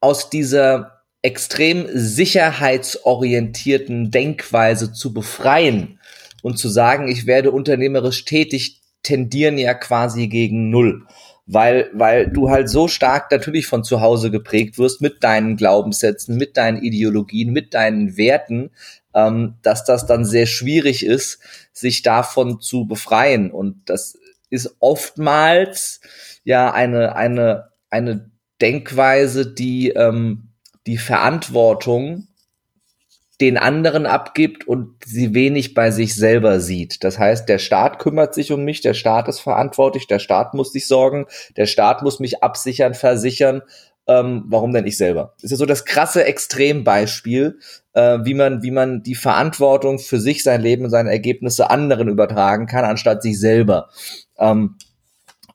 aus 0.00 0.30
dieser 0.30 0.93
extrem 1.24 1.88
sicherheitsorientierten 1.90 4.10
Denkweise 4.10 4.92
zu 4.92 5.14
befreien 5.14 5.98
und 6.42 6.58
zu 6.58 6.68
sagen, 6.68 7.08
ich 7.08 7.26
werde 7.26 7.50
unternehmerisch 7.50 8.26
tätig, 8.26 8.82
tendieren 9.02 9.56
ja 9.56 9.72
quasi 9.72 10.28
gegen 10.28 10.68
Null. 10.68 11.06
Weil, 11.46 11.88
weil 11.94 12.30
du 12.30 12.50
halt 12.50 12.68
so 12.68 12.88
stark 12.88 13.30
natürlich 13.30 13.66
von 13.66 13.84
zu 13.84 14.02
Hause 14.02 14.30
geprägt 14.30 14.78
wirst 14.78 15.00
mit 15.00 15.24
deinen 15.24 15.56
Glaubenssätzen, 15.56 16.36
mit 16.36 16.58
deinen 16.58 16.82
Ideologien, 16.82 17.52
mit 17.52 17.72
deinen 17.72 18.18
Werten, 18.18 18.70
ähm, 19.14 19.54
dass 19.62 19.84
das 19.84 20.04
dann 20.06 20.26
sehr 20.26 20.46
schwierig 20.46 21.06
ist, 21.06 21.38
sich 21.72 22.02
davon 22.02 22.60
zu 22.60 22.86
befreien. 22.86 23.50
Und 23.50 23.80
das 23.86 24.18
ist 24.50 24.76
oftmals 24.78 26.02
ja 26.44 26.70
eine, 26.72 27.16
eine, 27.16 27.70
eine 27.88 28.30
Denkweise, 28.60 29.46
die 29.46 29.88
ähm, 29.90 30.50
die 30.86 30.98
Verantwortung 30.98 32.28
den 33.40 33.58
anderen 33.58 34.06
abgibt 34.06 34.66
und 34.68 35.04
sie 35.04 35.34
wenig 35.34 35.74
bei 35.74 35.90
sich 35.90 36.14
selber 36.14 36.60
sieht. 36.60 37.02
Das 37.02 37.18
heißt, 37.18 37.48
der 37.48 37.58
Staat 37.58 37.98
kümmert 37.98 38.32
sich 38.32 38.52
um 38.52 38.64
mich, 38.64 38.80
der 38.80 38.94
Staat 38.94 39.28
ist 39.28 39.40
verantwortlich, 39.40 40.06
der 40.06 40.20
Staat 40.20 40.54
muss 40.54 40.72
sich 40.72 40.86
sorgen, 40.86 41.26
der 41.56 41.66
Staat 41.66 42.02
muss 42.02 42.20
mich 42.20 42.42
absichern, 42.42 42.94
versichern. 42.94 43.62
Ähm, 44.06 44.44
warum 44.48 44.72
denn 44.72 44.86
ich 44.86 44.98
selber? 44.98 45.32
Das 45.36 45.44
ist 45.44 45.50
ja 45.52 45.56
so 45.56 45.66
das 45.66 45.86
krasse 45.86 46.24
Extrembeispiel, 46.24 47.58
äh, 47.94 48.18
wie 48.22 48.34
man, 48.34 48.62
wie 48.62 48.70
man 48.70 49.02
die 49.02 49.14
Verantwortung 49.14 49.98
für 49.98 50.20
sich, 50.20 50.42
sein 50.42 50.60
Leben 50.60 50.90
seine 50.90 51.10
Ergebnisse 51.10 51.70
anderen 51.70 52.08
übertragen 52.08 52.66
kann, 52.66 52.84
anstatt 52.84 53.22
sich 53.22 53.40
selber. 53.40 53.88
Ähm, 54.38 54.76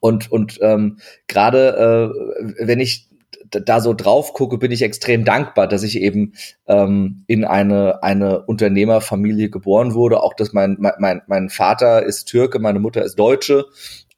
und 0.00 0.32
und 0.32 0.58
ähm, 0.62 0.98
gerade 1.28 2.12
äh, 2.18 2.66
wenn 2.66 2.80
ich 2.80 3.09
da 3.50 3.80
so 3.80 3.94
drauf 3.94 4.32
gucke, 4.32 4.58
bin 4.58 4.72
ich 4.72 4.82
extrem 4.82 5.24
dankbar, 5.24 5.66
dass 5.66 5.82
ich 5.82 6.00
eben 6.00 6.34
ähm, 6.66 7.24
in 7.26 7.44
eine, 7.44 8.02
eine 8.02 8.42
Unternehmerfamilie 8.42 9.50
geboren 9.50 9.94
wurde. 9.94 10.22
Auch 10.22 10.34
dass 10.34 10.52
mein, 10.52 10.76
mein, 10.78 11.22
mein 11.26 11.50
Vater 11.50 12.04
ist 12.04 12.26
Türke, 12.26 12.58
meine 12.58 12.80
Mutter 12.80 13.04
ist 13.04 13.16
Deutsche. 13.16 13.66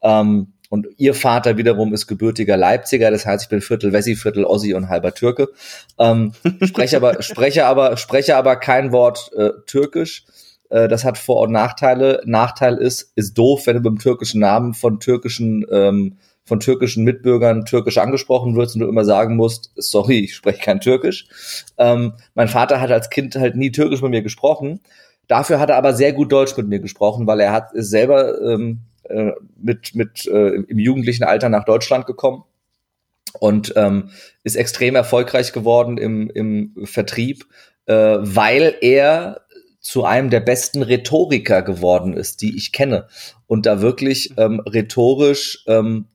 Ähm, 0.01 0.53
und 0.69 0.87
ihr 0.97 1.13
Vater 1.13 1.57
wiederum 1.57 1.93
ist 1.93 2.07
gebürtiger 2.07 2.57
Leipziger, 2.57 3.11
das 3.11 3.27
heißt, 3.27 3.43
ich 3.43 3.49
bin 3.49 3.61
Viertel 3.61 3.93
Wessi, 3.93 4.15
Viertel 4.15 4.43
Ossi 4.43 4.73
und 4.73 4.89
halber 4.89 5.13
Türke. 5.13 5.49
Ähm, 5.99 6.33
spreche 6.63 6.97
aber, 6.97 7.21
spreche 7.21 7.67
aber, 7.67 7.95
spreche 7.97 8.35
aber 8.35 8.55
kein 8.55 8.91
Wort 8.91 9.31
äh, 9.35 9.51
Türkisch. 9.67 10.25
Äh, 10.69 10.87
das 10.87 11.05
hat 11.05 11.19
Vor- 11.19 11.41
und 11.41 11.51
Nachteile. 11.51 12.21
Nachteil 12.25 12.77
ist, 12.77 13.11
ist 13.15 13.37
doof, 13.37 13.67
wenn 13.67 13.75
du 13.75 13.81
mit 13.81 13.99
dem 13.99 14.03
türkischen 14.03 14.39
Namen 14.39 14.73
von 14.73 14.99
türkischen 14.99 15.63
ähm, 15.71 16.17
von 16.45 16.59
türkischen 16.59 17.03
Mitbürgern 17.03 17.65
türkisch 17.65 17.97
angesprochen 17.97 18.55
wirst 18.55 18.75
und 18.75 18.81
du 18.81 18.87
immer 18.87 19.05
sagen 19.05 19.35
musst, 19.35 19.71
sorry, 19.75 20.19
ich 20.19 20.35
spreche 20.35 20.61
kein 20.61 20.81
Türkisch. 20.81 21.27
Ähm, 21.77 22.13
mein 22.35 22.49
Vater 22.49 22.81
hat 22.81 22.91
als 22.91 23.09
Kind 23.09 23.35
halt 23.35 23.55
nie 23.55 23.71
Türkisch 23.71 24.01
mit 24.01 24.11
mir 24.11 24.21
gesprochen. 24.21 24.81
Dafür 25.27 25.59
hat 25.59 25.69
er 25.69 25.77
aber 25.77 25.93
sehr 25.93 26.11
gut 26.11 26.31
Deutsch 26.31 26.57
mit 26.57 26.67
mir 26.67 26.79
gesprochen, 26.79 27.27
weil 27.27 27.39
er 27.39 27.53
hat 27.53 27.73
ist 27.73 27.89
selber 27.89 28.41
ähm, 28.41 28.79
äh, 29.03 29.31
mit, 29.57 29.95
mit 29.95 30.25
äh, 30.27 30.49
im 30.49 30.79
jugendlichen 30.79 31.23
Alter 31.23 31.49
nach 31.49 31.63
Deutschland 31.63 32.05
gekommen 32.05 32.43
und 33.39 33.73
ähm, 33.75 34.09
ist 34.43 34.55
extrem 34.55 34.95
erfolgreich 34.95 35.53
geworden 35.53 35.97
im, 35.97 36.29
im 36.29 36.73
Vertrieb, 36.83 37.45
äh, 37.85 37.93
weil 37.93 38.75
er 38.81 39.41
zu 39.79 40.05
einem 40.05 40.29
der 40.29 40.39
besten 40.39 40.81
Rhetoriker 40.81 41.61
geworden 41.61 42.13
ist, 42.13 42.41
die 42.41 42.55
ich 42.55 42.71
kenne. 42.71 43.07
Und 43.47 43.65
da 43.65 43.81
wirklich 43.81 44.33
ähm, 44.37 44.61
rhetorisch 44.61 45.63
ähm, 45.67 46.07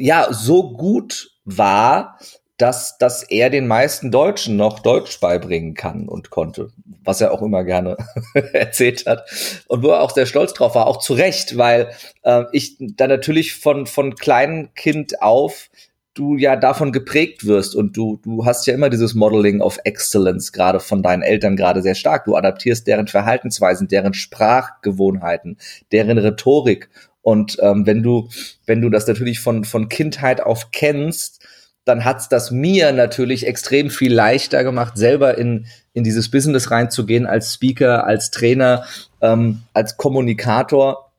ja 0.00 0.28
so 0.32 0.72
gut 0.72 1.30
war, 1.44 2.18
dass, 2.56 2.98
dass 2.98 3.22
er 3.22 3.48
den 3.48 3.66
meisten 3.66 4.10
Deutschen 4.10 4.56
noch 4.56 4.80
Deutsch 4.80 5.18
beibringen 5.20 5.74
kann 5.74 6.08
und 6.08 6.28
konnte, 6.28 6.68
was 7.02 7.20
er 7.20 7.32
auch 7.32 7.40
immer 7.40 7.64
gerne 7.64 7.96
erzählt 8.52 9.06
hat 9.06 9.24
und 9.68 9.82
wo 9.82 9.88
er 9.88 10.02
auch 10.02 10.10
sehr 10.10 10.26
stolz 10.26 10.52
drauf 10.52 10.74
war, 10.74 10.86
auch 10.86 10.98
zu 10.98 11.14
Recht, 11.14 11.56
weil 11.56 11.90
äh, 12.22 12.44
ich 12.52 12.76
da 12.78 13.06
natürlich 13.06 13.54
von, 13.54 13.86
von 13.86 14.14
kleinem 14.14 14.74
Kind 14.74 15.22
auf 15.22 15.70
du 16.14 16.36
ja 16.36 16.56
davon 16.56 16.92
geprägt 16.92 17.46
wirst 17.46 17.74
und 17.74 17.96
du, 17.96 18.18
du 18.22 18.44
hast 18.44 18.66
ja 18.66 18.74
immer 18.74 18.90
dieses 18.90 19.14
Modeling 19.14 19.60
of 19.60 19.78
Excellence, 19.84 20.52
gerade 20.52 20.80
von 20.80 21.02
deinen 21.02 21.22
Eltern 21.22 21.56
gerade 21.56 21.82
sehr 21.82 21.94
stark. 21.94 22.24
Du 22.24 22.36
adaptierst 22.36 22.86
deren 22.86 23.06
Verhaltensweisen, 23.06 23.88
deren 23.88 24.12
Sprachgewohnheiten, 24.12 25.56
deren 25.92 26.18
Rhetorik 26.18 26.90
und 27.22 27.58
ähm, 27.60 27.86
wenn 27.86 28.02
du, 28.02 28.28
wenn 28.66 28.80
du 28.80 28.88
das 28.88 29.06
natürlich 29.06 29.40
von, 29.40 29.64
von 29.64 29.88
Kindheit 29.88 30.42
auf 30.42 30.70
kennst, 30.70 31.44
dann 31.84 32.04
hat's 32.04 32.28
das 32.28 32.50
mir 32.50 32.92
natürlich 32.92 33.46
extrem 33.46 33.90
viel 33.90 34.12
leichter 34.12 34.64
gemacht, 34.64 34.96
selber 34.96 35.38
in, 35.38 35.66
in 35.92 36.04
dieses 36.04 36.30
Business 36.30 36.70
reinzugehen, 36.70 37.26
als 37.26 37.54
Speaker, 37.54 38.06
als 38.06 38.30
Trainer, 38.30 38.84
ähm, 39.20 39.62
als 39.72 39.96
Kommunikator, 39.96 41.12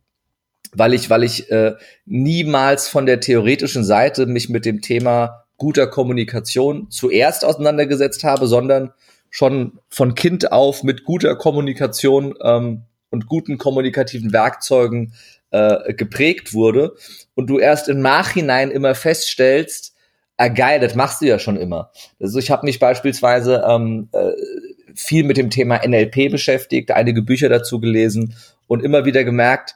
weil 0.74 0.94
ich, 0.94 1.10
weil 1.10 1.24
ich 1.24 1.52
äh, 1.52 1.74
niemals 2.06 2.88
von 2.88 3.06
der 3.06 3.20
theoretischen 3.20 3.84
Seite 3.84 4.26
mich 4.26 4.50
mit 4.50 4.66
dem 4.66 4.82
Thema 4.82 5.46
guter 5.58 5.88
Kommunikation 5.88 6.90
zuerst 6.90 7.44
auseinandergesetzt 7.44 8.24
habe, 8.24 8.48
sondern 8.48 8.94
schon 9.30 9.80
von 9.90 10.16
Kind 10.16 10.52
auf 10.52 10.84
mit 10.84 11.04
guter 11.04 11.36
Kommunikation 11.36 12.36
ähm, 12.44 12.84
und 13.10 13.28
guten 13.28 13.58
kommunikativen 13.58 14.32
Werkzeugen 14.32 15.14
äh, 15.52 15.94
geprägt 15.94 16.54
wurde 16.54 16.96
und 17.36 17.48
du 17.48 17.60
erst 17.60 17.90
im 17.90 18.02
Nachhinein 18.02 18.72
immer 18.72 18.96
feststellst, 18.96 19.94
ah 20.38 20.48
geil, 20.48 20.80
das 20.80 20.96
machst 20.96 21.22
du 21.22 21.26
ja 21.26 21.40
schon 21.40 21.58
immer. 21.58 21.92
Also 22.20 22.40
ich 22.40 22.50
habe 22.50 22.66
mich 22.66 22.80
beispielsweise 22.80 23.64
ähm, 23.68 24.10
äh, 24.12 24.32
viel 24.96 25.24
mit 25.24 25.38
dem 25.38 25.50
Thema 25.50 25.86
NLP 25.86 26.32
beschäftigt, 26.32 26.92
einige 26.92 27.22
Bücher 27.22 27.50
dazu 27.50 27.80
gelesen 27.80 28.36
und 28.68 28.84
immer 28.84 29.06
wieder 29.06 29.24
gemerkt, 29.24 29.76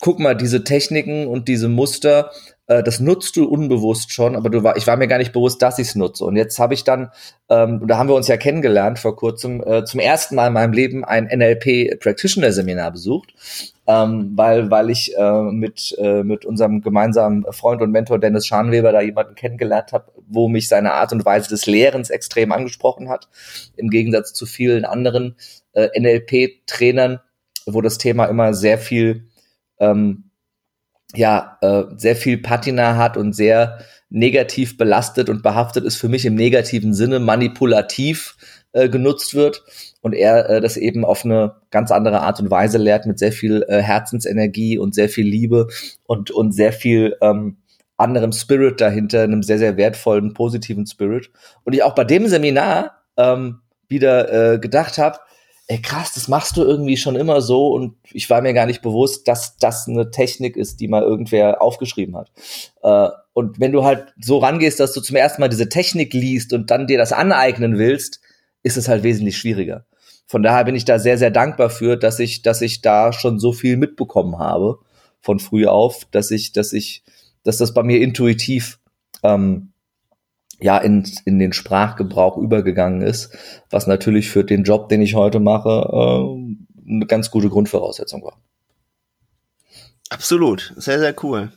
guck 0.00 0.18
mal, 0.18 0.34
diese 0.34 0.64
Techniken 0.64 1.26
und 1.26 1.48
diese 1.48 1.68
Muster 1.68 2.30
äh, 2.66 2.82
das 2.82 3.00
nutzt 3.00 3.36
du 3.36 3.44
unbewusst 3.44 4.12
schon, 4.12 4.36
aber 4.36 4.50
du 4.50 4.62
war, 4.62 4.76
ich 4.76 4.86
war 4.86 4.96
mir 4.96 5.08
gar 5.08 5.18
nicht 5.18 5.32
bewusst, 5.32 5.62
dass 5.62 5.78
ich 5.78 5.88
es 5.88 5.94
nutze. 5.94 6.24
Und 6.24 6.36
jetzt 6.36 6.58
habe 6.58 6.74
ich 6.74 6.84
dann, 6.84 7.10
ähm, 7.48 7.86
da 7.86 7.98
haben 7.98 8.08
wir 8.08 8.14
uns 8.14 8.28
ja 8.28 8.36
kennengelernt 8.36 8.98
vor 8.98 9.16
kurzem, 9.16 9.62
äh, 9.64 9.84
zum 9.84 10.00
ersten 10.00 10.34
Mal 10.34 10.48
in 10.48 10.52
meinem 10.52 10.72
Leben 10.72 11.04
ein 11.04 11.26
NLP 11.26 11.98
Practitioner 12.00 12.52
Seminar 12.52 12.90
besucht, 12.90 13.34
ähm, 13.86 14.32
weil 14.34 14.70
weil 14.70 14.90
ich 14.90 15.16
äh, 15.16 15.42
mit 15.42 15.94
äh, 15.98 16.24
mit 16.24 16.44
unserem 16.44 16.82
gemeinsamen 16.82 17.44
Freund 17.52 17.82
und 17.82 17.92
Mentor 17.92 18.18
Dennis 18.18 18.46
Scharnweber 18.46 18.92
da 18.92 19.00
jemanden 19.00 19.36
kennengelernt 19.36 19.92
habe, 19.92 20.10
wo 20.26 20.48
mich 20.48 20.68
seine 20.68 20.92
Art 20.92 21.12
und 21.12 21.24
Weise 21.24 21.48
des 21.48 21.66
Lehrens 21.66 22.10
extrem 22.10 22.50
angesprochen 22.52 23.08
hat, 23.08 23.28
im 23.76 23.90
Gegensatz 23.90 24.32
zu 24.32 24.44
vielen 24.46 24.84
anderen 24.84 25.36
äh, 25.72 25.88
NLP-Trainern, 25.98 27.20
wo 27.66 27.80
das 27.80 27.98
Thema 27.98 28.24
immer 28.26 28.54
sehr 28.54 28.78
viel 28.78 29.28
ähm, 29.78 30.25
ja 31.14 31.58
äh, 31.60 31.84
sehr 31.96 32.16
viel 32.16 32.38
Patina 32.38 32.96
hat 32.96 33.16
und 33.16 33.32
sehr 33.32 33.78
negativ 34.08 34.76
belastet 34.76 35.28
und 35.28 35.42
behaftet 35.42 35.84
ist 35.84 35.96
für 35.96 36.08
mich 36.08 36.24
im 36.24 36.34
negativen 36.34 36.94
Sinne 36.94 37.18
manipulativ 37.18 38.36
äh, 38.72 38.88
genutzt 38.88 39.34
wird 39.34 39.64
und 40.00 40.12
er 40.12 40.48
äh, 40.48 40.60
das 40.60 40.76
eben 40.76 41.04
auf 41.04 41.24
eine 41.24 41.56
ganz 41.70 41.90
andere 41.90 42.20
Art 42.20 42.40
und 42.40 42.50
Weise 42.50 42.78
lehrt 42.78 43.06
mit 43.06 43.18
sehr 43.18 43.32
viel 43.32 43.64
äh, 43.68 43.82
Herzensenergie 43.82 44.78
und 44.78 44.94
sehr 44.94 45.08
viel 45.08 45.26
Liebe 45.26 45.68
und 46.04 46.30
und 46.30 46.52
sehr 46.52 46.72
viel 46.72 47.16
ähm, 47.20 47.58
anderem 47.96 48.32
Spirit 48.32 48.80
dahinter, 48.80 49.22
einem 49.22 49.42
sehr 49.42 49.58
sehr 49.58 49.76
wertvollen 49.76 50.34
positiven 50.34 50.86
Spirit. 50.86 51.30
Und 51.64 51.72
ich 51.72 51.82
auch 51.82 51.94
bei 51.94 52.04
dem 52.04 52.26
Seminar 52.28 53.02
ähm, 53.16 53.60
wieder 53.88 54.54
äh, 54.54 54.58
gedacht 54.58 54.98
habe, 54.98 55.18
ey 55.68 55.80
krass, 55.82 56.12
das 56.14 56.28
machst 56.28 56.56
du 56.56 56.62
irgendwie 56.62 56.96
schon 56.96 57.16
immer 57.16 57.40
so 57.40 57.68
und 57.68 57.96
ich 58.12 58.30
war 58.30 58.40
mir 58.40 58.54
gar 58.54 58.66
nicht 58.66 58.82
bewusst, 58.82 59.26
dass 59.26 59.56
das 59.56 59.88
eine 59.88 60.10
Technik 60.10 60.56
ist, 60.56 60.80
die 60.80 60.88
mal 60.88 61.02
irgendwer 61.02 61.60
aufgeschrieben 61.60 62.16
hat. 62.16 62.30
Äh, 62.82 63.08
und 63.32 63.58
wenn 63.58 63.72
du 63.72 63.84
halt 63.84 64.14
so 64.20 64.38
rangehst, 64.38 64.78
dass 64.78 64.92
du 64.92 65.00
zum 65.00 65.16
ersten 65.16 65.40
Mal 65.40 65.48
diese 65.48 65.68
Technik 65.68 66.14
liest 66.14 66.52
und 66.52 66.70
dann 66.70 66.86
dir 66.86 66.98
das 66.98 67.12
aneignen 67.12 67.78
willst, 67.78 68.20
ist 68.62 68.76
es 68.76 68.88
halt 68.88 69.02
wesentlich 69.02 69.36
schwieriger. 69.36 69.86
Von 70.26 70.42
daher 70.42 70.64
bin 70.64 70.74
ich 70.74 70.84
da 70.84 70.98
sehr, 70.98 71.18
sehr 71.18 71.30
dankbar 71.30 71.70
für, 71.70 71.96
dass 71.96 72.18
ich, 72.18 72.42
dass 72.42 72.60
ich 72.60 72.80
da 72.80 73.12
schon 73.12 73.38
so 73.38 73.52
viel 73.52 73.76
mitbekommen 73.76 74.38
habe 74.38 74.78
von 75.20 75.38
früh 75.38 75.66
auf, 75.66 76.04
dass 76.10 76.30
ich, 76.30 76.52
dass 76.52 76.72
ich, 76.72 77.02
dass 77.42 77.58
das 77.58 77.74
bei 77.74 77.82
mir 77.82 78.00
intuitiv 78.00 78.78
ähm, 79.22 79.72
ja 80.60 80.78
in, 80.78 81.08
in 81.24 81.38
den 81.38 81.52
Sprachgebrauch 81.52 82.36
übergegangen 82.36 83.02
ist, 83.02 83.36
was 83.70 83.86
natürlich 83.86 84.30
für 84.30 84.44
den 84.44 84.64
Job, 84.64 84.88
den 84.88 85.02
ich 85.02 85.14
heute 85.14 85.40
mache, 85.40 85.88
äh, 85.92 86.90
eine 86.90 87.06
ganz 87.06 87.30
gute 87.30 87.48
Grundvoraussetzung 87.48 88.22
war. 88.22 88.38
Absolut, 90.08 90.72
sehr, 90.76 90.98
sehr 90.98 91.14
cool. 91.24 91.52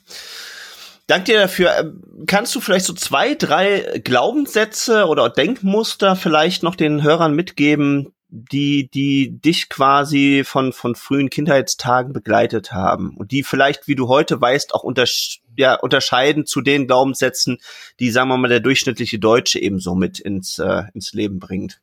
Dank 1.07 1.25
dir 1.25 1.39
dafür. 1.39 1.75
Ähm, 1.79 2.03
kannst 2.27 2.53
du 2.55 2.61
vielleicht 2.61 2.85
so 2.85 2.93
zwei, 2.93 3.33
drei 3.33 3.99
Glaubenssätze 4.03 5.07
oder 5.07 5.29
Denkmuster 5.29 6.15
vielleicht 6.15 6.61
noch 6.61 6.75
den 6.75 7.01
Hörern 7.01 7.33
mitgeben, 7.33 8.13
die, 8.27 8.89
die 8.91 9.39
dich 9.39 9.69
quasi 9.69 10.43
von, 10.45 10.71
von 10.71 10.93
frühen 10.93 11.31
Kindheitstagen 11.31 12.13
begleitet 12.13 12.71
haben 12.73 13.17
und 13.17 13.31
die 13.31 13.41
vielleicht, 13.41 13.87
wie 13.87 13.95
du 13.95 14.07
heute 14.07 14.39
weißt, 14.39 14.75
auch 14.75 14.83
untersch 14.83 15.41
ja, 15.59 15.75
unterscheiden 15.75 16.45
zu 16.45 16.61
den 16.61 16.87
Glaubenssätzen, 16.87 17.57
die, 17.99 18.11
sagen 18.11 18.29
wir 18.29 18.37
mal, 18.37 18.47
der 18.47 18.61
durchschnittliche 18.61 19.19
Deutsche 19.19 19.59
eben 19.59 19.79
so 19.79 19.93
mit 19.93 20.17
ins, 20.19 20.57
äh, 20.57 20.83
ins 20.93 21.11
Leben 21.11 21.39
bringt? 21.39 21.81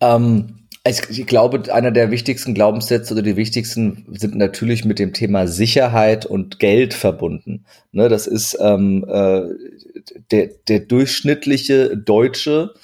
Ähm, 0.00 0.66
ich 0.86 1.26
glaube, 1.26 1.72
einer 1.72 1.90
der 1.92 2.10
wichtigsten 2.10 2.52
Glaubenssätze 2.52 3.14
oder 3.14 3.22
die 3.22 3.36
wichtigsten 3.36 4.04
sind 4.10 4.36
natürlich 4.36 4.84
mit 4.84 4.98
dem 4.98 5.14
Thema 5.14 5.48
Sicherheit 5.48 6.26
und 6.26 6.58
Geld 6.58 6.92
verbunden. 6.92 7.64
Ne, 7.90 8.10
das 8.10 8.26
ist 8.26 8.58
ähm, 8.60 9.06
äh, 9.08 9.44
der, 10.30 10.50
der 10.68 10.80
durchschnittliche 10.80 11.96
Deutsche 11.96 12.74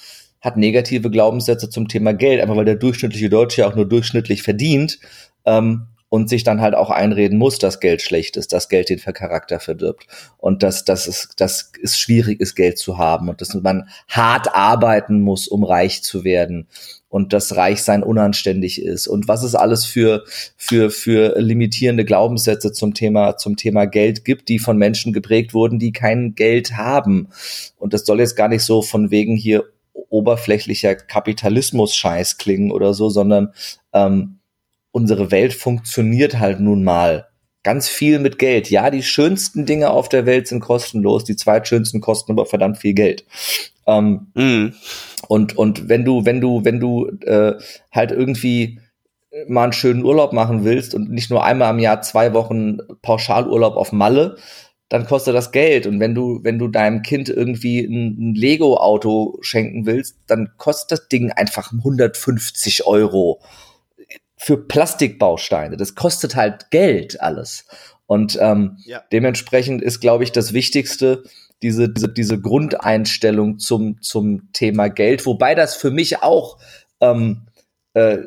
hat 0.41 0.57
negative 0.57 1.11
Glaubenssätze 1.11 1.69
zum 1.69 1.87
Thema 1.87 2.15
Geld, 2.15 2.41
einfach 2.41 2.55
weil 2.55 2.65
der 2.65 2.75
durchschnittliche 2.75 3.29
Deutsche 3.29 3.61
ja 3.61 3.69
auch 3.69 3.75
nur 3.75 3.87
durchschnittlich 3.87 4.41
verdient 4.41 4.97
ähm, 5.45 5.85
und 6.11 6.27
sich 6.27 6.43
dann 6.43 6.59
halt 6.59 6.75
auch 6.75 6.89
einreden 6.89 7.37
muss, 7.37 7.57
dass 7.57 7.79
Geld 7.79 8.01
schlecht 8.01 8.35
ist, 8.35 8.51
dass 8.51 8.67
Geld 8.67 8.89
den 8.89 8.99
Charakter 8.99 9.61
verdirbt 9.61 10.07
und 10.37 10.61
dass, 10.61 10.83
dass, 10.83 11.07
es, 11.07 11.29
dass 11.37 11.71
es 11.81 11.97
schwierig 11.97 12.41
ist, 12.41 12.55
Geld 12.55 12.77
zu 12.77 12.97
haben 12.97 13.29
und 13.29 13.39
dass 13.39 13.53
man 13.53 13.87
hart 14.09 14.53
arbeiten 14.53 15.21
muss, 15.21 15.47
um 15.47 15.63
reich 15.63 16.03
zu 16.03 16.25
werden 16.25 16.67
und 17.07 17.31
dass 17.31 17.55
Reichsein 17.55 18.03
unanständig 18.03 18.81
ist 18.81 19.07
und 19.07 19.29
was 19.29 19.41
es 19.41 19.55
alles 19.55 19.85
für, 19.85 20.25
für, 20.57 20.91
für 20.91 21.39
limitierende 21.39 22.03
Glaubenssätze 22.03 22.73
zum 22.73 22.93
Thema, 22.93 23.37
zum 23.37 23.55
Thema 23.55 23.85
Geld 23.85 24.25
gibt, 24.25 24.49
die 24.49 24.59
von 24.59 24.77
Menschen 24.77 25.13
geprägt 25.13 25.53
wurden, 25.53 25.79
die 25.79 25.93
kein 25.93 26.35
Geld 26.35 26.75
haben. 26.75 27.29
Und 27.77 27.93
das 27.93 28.05
soll 28.05 28.19
jetzt 28.19 28.35
gar 28.35 28.49
nicht 28.49 28.63
so 28.63 28.81
von 28.81 29.11
wegen 29.11 29.37
hier 29.37 29.63
oberflächlicher 29.93 30.93
Kapitalismus-Scheiß 30.95 32.37
klingen 32.37 32.71
oder 32.71 32.93
so, 32.93 33.09
sondern 33.09 33.53
ähm, 33.93 34.40
unsere 34.91 35.31
Welt 35.31 35.53
funktioniert 35.53 36.39
halt 36.39 36.59
nun 36.59 36.83
mal 36.83 37.27
ganz 37.63 37.87
viel 37.87 38.19
mit 38.19 38.39
Geld. 38.39 38.69
Ja, 38.69 38.89
die 38.89 39.03
schönsten 39.03 39.65
Dinge 39.65 39.91
auf 39.91 40.09
der 40.09 40.25
Welt 40.25 40.47
sind 40.47 40.61
kostenlos, 40.61 41.23
die 41.23 41.35
zweitschönsten 41.35 42.01
kosten 42.01 42.31
aber 42.31 42.45
verdammt 42.45 42.79
viel 42.79 42.93
Geld. 42.93 43.25
Ähm, 43.87 44.27
mm. 44.33 44.73
Und 45.27 45.57
und 45.57 45.89
wenn 45.89 46.05
du 46.05 46.25
wenn 46.25 46.41
du 46.41 46.65
wenn 46.65 46.79
du 46.79 47.07
äh, 47.25 47.53
halt 47.91 48.11
irgendwie 48.11 48.79
mal 49.47 49.63
einen 49.63 49.73
schönen 49.73 50.03
Urlaub 50.03 50.33
machen 50.33 50.65
willst 50.65 50.93
und 50.93 51.09
nicht 51.09 51.29
nur 51.29 51.43
einmal 51.43 51.73
im 51.73 51.79
Jahr 51.79 52.01
zwei 52.01 52.33
Wochen 52.33 52.79
Pauschalurlaub 53.01 53.77
auf 53.77 53.91
Malle, 53.91 54.37
dann 54.89 55.05
kostet 55.05 55.35
das 55.35 55.53
Geld. 55.53 55.87
Und 55.87 56.01
wenn 56.01 56.13
du, 56.13 56.41
wenn 56.43 56.59
du 56.59 56.67
deinem 56.67 57.01
Kind 57.01 57.29
irgendwie 57.29 57.79
ein, 57.79 58.31
ein 58.31 58.35
Lego-Auto 58.35 59.37
schenken 59.41 59.85
willst, 59.85 60.17
dann 60.27 60.49
kostet 60.57 60.91
das 60.91 61.07
Ding 61.07 61.31
einfach 61.31 61.71
150 61.71 62.85
Euro 62.85 63.39
für 64.43 64.57
Plastikbausteine. 64.57 65.77
Das 65.77 65.93
kostet 65.93 66.35
halt 66.35 66.71
Geld 66.71 67.21
alles. 67.21 67.67
Und 68.07 68.39
ähm, 68.41 68.77
ja. 68.85 69.03
dementsprechend 69.11 69.83
ist, 69.83 69.99
glaube 69.99 70.23
ich, 70.23 70.31
das 70.31 70.51
Wichtigste 70.51 71.23
diese, 71.61 71.89
diese, 71.89 72.09
diese 72.09 72.41
Grundeinstellung 72.41 73.59
zum, 73.59 74.01
zum 74.01 74.51
Thema 74.51 74.87
Geld, 74.87 75.27
wobei 75.27 75.53
das 75.53 75.75
für 75.75 75.91
mich 75.91 76.23
auch 76.23 76.57
ähm, 77.01 77.43
äh, 77.93 78.17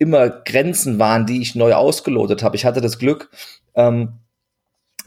immer 0.00 0.28
Grenzen 0.28 0.98
waren, 0.98 1.24
die 1.24 1.40
ich 1.40 1.54
neu 1.54 1.74
ausgelotet 1.74 2.42
habe. 2.42 2.56
Ich 2.56 2.64
hatte 2.64 2.80
das 2.80 2.98
Glück, 2.98 3.30
ähm, 3.76 4.14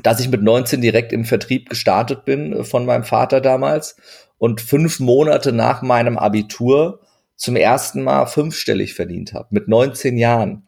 dass 0.01 0.21
ich 0.21 0.29
mit 0.29 0.41
19 0.41 0.79
direkt 0.79 1.11
im 1.11 1.25
Vertrieb 1.25 1.67
gestartet 1.67 2.23
bin 2.23 2.53
äh, 2.53 2.63
von 2.63 2.85
meinem 2.85 3.03
Vater 3.03 3.41
damals 3.41 3.97
und 4.37 4.61
fünf 4.61 5.01
Monate 5.01 5.51
nach 5.51 5.81
meinem 5.81 6.17
Abitur 6.17 7.01
zum 7.35 7.55
ersten 7.55 8.03
Mal 8.03 8.25
fünfstellig 8.25 8.93
verdient 8.93 9.33
habe, 9.33 9.47
mit 9.51 9.67
19 9.67 10.17
Jahren. 10.17 10.67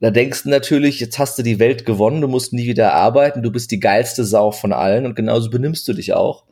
Da 0.00 0.10
denkst 0.10 0.44
du 0.44 0.50
natürlich, 0.50 1.00
jetzt 1.00 1.18
hast 1.18 1.38
du 1.38 1.42
die 1.42 1.58
Welt 1.58 1.86
gewonnen, 1.86 2.20
du 2.20 2.28
musst 2.28 2.52
nie 2.52 2.66
wieder 2.66 2.92
arbeiten, 2.94 3.42
du 3.42 3.50
bist 3.50 3.70
die 3.70 3.80
geilste 3.80 4.24
Sau 4.24 4.50
von 4.50 4.72
allen 4.72 5.06
und 5.06 5.14
genauso 5.16 5.50
benimmst 5.50 5.86
du 5.88 5.92
dich 5.92 6.12
auch. 6.12 6.44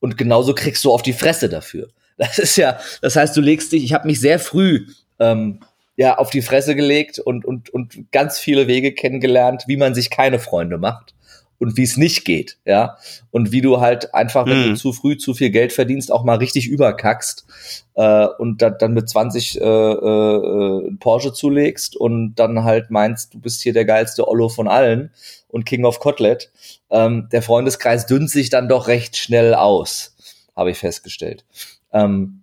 Und 0.00 0.18
genauso 0.18 0.54
kriegst 0.54 0.84
du 0.84 0.92
auf 0.92 1.02
die 1.02 1.12
Fresse 1.12 1.48
dafür. 1.48 1.88
Das 2.18 2.38
ist 2.38 2.56
ja, 2.56 2.78
das 3.00 3.16
heißt, 3.16 3.34
du 3.36 3.40
legst 3.40 3.72
dich, 3.72 3.82
ich 3.82 3.94
habe 3.94 4.06
mich 4.06 4.20
sehr 4.20 4.38
früh 4.38 4.86
ähm, 5.18 5.60
ja 5.96 6.18
auf 6.18 6.28
die 6.28 6.42
Fresse 6.42 6.76
gelegt 6.76 7.18
und, 7.18 7.44
und, 7.44 7.70
und 7.70 8.12
ganz 8.12 8.38
viele 8.38 8.66
Wege 8.68 8.92
kennengelernt, 8.92 9.64
wie 9.66 9.78
man 9.78 9.94
sich 9.94 10.10
keine 10.10 10.38
Freunde 10.38 10.76
macht 10.76 11.14
und 11.62 11.76
wie 11.76 11.84
es 11.84 11.96
nicht 11.96 12.24
geht, 12.24 12.58
ja. 12.64 12.96
Und 13.30 13.52
wie 13.52 13.60
du 13.60 13.80
halt 13.80 14.14
einfach, 14.16 14.46
wenn 14.46 14.66
mhm. 14.66 14.70
du 14.70 14.74
zu 14.74 14.92
früh 14.92 15.16
zu 15.16 15.32
viel 15.32 15.50
Geld 15.50 15.72
verdienst, 15.72 16.10
auch 16.10 16.24
mal 16.24 16.38
richtig 16.38 16.66
überkackst 16.66 17.46
äh, 17.94 18.26
und 18.26 18.60
da, 18.60 18.70
dann 18.70 18.94
mit 18.94 19.08
20 19.08 19.60
äh, 19.60 19.64
äh, 19.64 20.90
Porsche 20.98 21.32
zulegst 21.32 21.94
und 21.94 22.34
dann 22.34 22.64
halt 22.64 22.90
meinst, 22.90 23.32
du 23.32 23.38
bist 23.38 23.62
hier 23.62 23.72
der 23.72 23.84
geilste 23.84 24.26
Ollo 24.26 24.48
von 24.48 24.66
allen 24.66 25.12
und 25.46 25.64
King 25.64 25.84
of 25.84 26.00
Kotlet. 26.00 26.50
Ähm, 26.90 27.28
der 27.30 27.42
Freundeskreis 27.42 28.06
dünnt 28.06 28.28
sich 28.28 28.50
dann 28.50 28.68
doch 28.68 28.88
recht 28.88 29.16
schnell 29.16 29.54
aus, 29.54 30.16
habe 30.56 30.72
ich 30.72 30.78
festgestellt. 30.78 31.44
Ähm, 31.92 32.42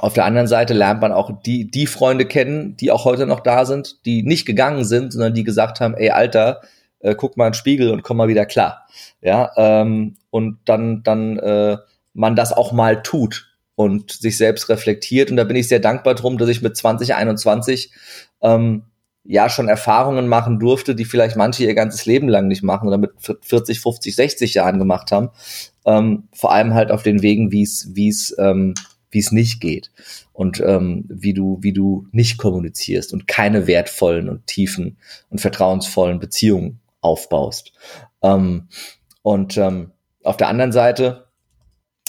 auf 0.00 0.12
der 0.12 0.24
anderen 0.24 0.48
Seite 0.48 0.74
lernt 0.74 1.00
man 1.00 1.12
auch 1.12 1.30
die, 1.46 1.70
die 1.70 1.86
Freunde 1.86 2.26
kennen, 2.26 2.76
die 2.78 2.90
auch 2.90 3.04
heute 3.04 3.26
noch 3.26 3.38
da 3.38 3.64
sind, 3.64 4.04
die 4.06 4.24
nicht 4.24 4.44
gegangen 4.44 4.84
sind, 4.84 5.12
sondern 5.12 5.34
die 5.34 5.44
gesagt 5.44 5.78
haben, 5.78 5.94
ey, 5.94 6.10
Alter, 6.10 6.62
äh, 7.04 7.14
guck 7.14 7.36
mal 7.36 7.46
in 7.46 7.52
den 7.52 7.58
Spiegel 7.58 7.90
und 7.90 8.02
komm 8.02 8.16
mal 8.16 8.28
wieder 8.28 8.46
klar. 8.46 8.86
Ja, 9.20 9.52
ähm, 9.56 10.16
und 10.30 10.58
dann, 10.64 11.02
dann 11.02 11.38
äh, 11.38 11.76
man 12.14 12.34
das 12.34 12.52
auch 12.52 12.72
mal 12.72 13.02
tut 13.02 13.54
und 13.76 14.10
sich 14.10 14.36
selbst 14.36 14.68
reflektiert. 14.68 15.30
Und 15.30 15.36
da 15.36 15.44
bin 15.44 15.56
ich 15.56 15.68
sehr 15.68 15.80
dankbar 15.80 16.14
drum, 16.14 16.38
dass 16.38 16.48
ich 16.48 16.62
mit 16.62 16.76
2021 16.76 17.92
ähm, 18.40 18.84
ja 19.24 19.48
schon 19.48 19.68
Erfahrungen 19.68 20.28
machen 20.28 20.58
durfte, 20.58 20.94
die 20.94 21.04
vielleicht 21.04 21.36
manche 21.36 21.64
ihr 21.64 21.74
ganzes 21.74 22.06
Leben 22.06 22.28
lang 22.28 22.48
nicht 22.48 22.62
machen 22.62 22.88
oder 22.88 22.98
mit 22.98 23.12
40, 23.18 23.80
50, 23.80 24.16
60 24.16 24.54
Jahren 24.54 24.78
gemacht 24.78 25.12
haben. 25.12 25.30
Ähm, 25.84 26.28
vor 26.32 26.52
allem 26.52 26.72
halt 26.72 26.90
auf 26.90 27.02
den 27.02 27.22
Wegen, 27.22 27.52
wie 27.52 27.62
es, 27.62 27.90
wie 27.94 28.08
es, 28.08 28.34
ähm, 28.38 28.74
wie 29.10 29.18
es 29.18 29.30
nicht 29.30 29.60
geht 29.60 29.90
und 30.32 30.60
ähm, 30.60 31.04
wie 31.08 31.34
du, 31.34 31.58
wie 31.60 31.72
du 31.72 32.06
nicht 32.12 32.38
kommunizierst 32.38 33.12
und 33.12 33.28
keine 33.28 33.66
wertvollen 33.66 34.28
und 34.28 34.46
tiefen 34.46 34.96
und 35.28 35.40
vertrauensvollen 35.40 36.18
Beziehungen 36.18 36.80
aufbaust. 37.04 37.72
Ähm, 38.22 38.68
und 39.22 39.56
ähm, 39.56 39.92
auf 40.22 40.36
der 40.36 40.48
anderen 40.48 40.72
Seite 40.72 41.26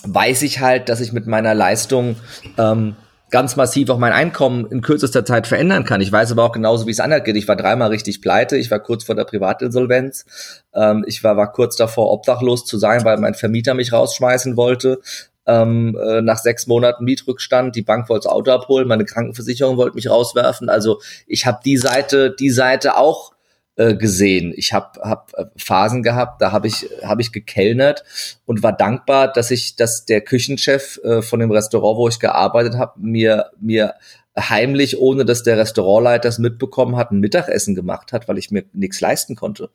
weiß 0.03 0.41
ich 0.43 0.59
halt, 0.59 0.89
dass 0.89 1.01
ich 1.01 1.11
mit 1.11 1.27
meiner 1.27 1.53
Leistung 1.53 2.15
ähm, 2.57 2.95
ganz 3.31 3.55
massiv 3.55 3.89
auch 3.89 3.97
mein 3.97 4.13
Einkommen 4.13 4.65
in 4.67 4.81
kürzester 4.81 5.25
Zeit 5.25 5.47
verändern 5.47 5.83
kann. 5.83 5.99
Ich 5.99 6.11
weiß 6.11 6.31
aber 6.31 6.43
auch 6.43 6.51
genauso, 6.51 6.87
wie 6.87 6.91
es 6.91 6.99
anders 6.99 7.23
geht. 7.23 7.35
Ich 7.35 7.47
war 7.47 7.55
dreimal 7.55 7.89
richtig 7.89 8.21
pleite. 8.21 8.55
Ich 8.55 8.71
war 8.71 8.79
kurz 8.79 9.03
vor 9.03 9.15
der 9.15 9.25
Privatinsolvenz. 9.25 10.63
Ähm, 10.73 11.03
ich 11.07 11.23
war, 11.23 11.35
war 11.35 11.51
kurz 11.51 11.75
davor, 11.75 12.11
obdachlos 12.11 12.65
zu 12.65 12.77
sein, 12.77 13.03
weil 13.03 13.17
mein 13.17 13.33
Vermieter 13.33 13.73
mich 13.73 13.91
rausschmeißen 13.91 14.55
wollte. 14.57 15.01
Ähm, 15.47 15.97
äh, 16.01 16.21
nach 16.21 16.39
sechs 16.39 16.65
Monaten 16.65 17.03
Mietrückstand, 17.03 17.75
die 17.75 17.83
Bank 17.83 18.09
wollte 18.09 18.23
das 18.27 18.33
Auto 18.33 18.51
abholen, 18.51 18.87
meine 18.87 19.05
Krankenversicherung 19.05 19.77
wollte 19.77 19.95
mich 19.95 20.09
rauswerfen. 20.09 20.69
Also 20.69 21.01
ich 21.27 21.45
habe 21.45 21.59
die 21.63 21.77
Seite, 21.77 22.31
die 22.31 22.49
Seite 22.49 22.97
auch 22.97 23.34
äh, 23.75 23.95
gesehen. 23.95 24.53
Ich 24.55 24.73
habe 24.73 24.99
hab 25.01 25.33
äh, 25.35 25.45
Phasen 25.57 26.03
gehabt, 26.03 26.41
da 26.41 26.51
habe 26.51 26.67
ich 26.67 26.87
hab 27.03 27.19
ich 27.19 27.31
gekellnert 27.31 28.03
und 28.45 28.63
war 28.63 28.71
dankbar, 28.71 29.31
dass 29.31 29.51
ich, 29.51 29.75
dass 29.75 30.05
der 30.05 30.21
Küchenchef 30.21 30.99
äh, 31.03 31.21
von 31.21 31.39
dem 31.39 31.51
Restaurant, 31.51 31.97
wo 31.97 32.07
ich 32.07 32.19
gearbeitet 32.19 32.75
habe, 32.75 32.99
mir 32.99 33.51
mir 33.59 33.95
heimlich, 34.37 34.99
ohne 34.99 35.25
dass 35.25 35.43
der 35.43 35.57
Restaurantleiter 35.57 36.29
es 36.29 36.39
mitbekommen 36.39 36.95
hat, 36.95 37.11
ein 37.11 37.19
Mittagessen 37.19 37.75
gemacht 37.75 38.11
hat, 38.13 38.27
weil 38.27 38.37
ich 38.37 38.51
mir 38.51 38.65
nichts 38.73 38.99
leisten 39.01 39.35
konnte, 39.35 39.69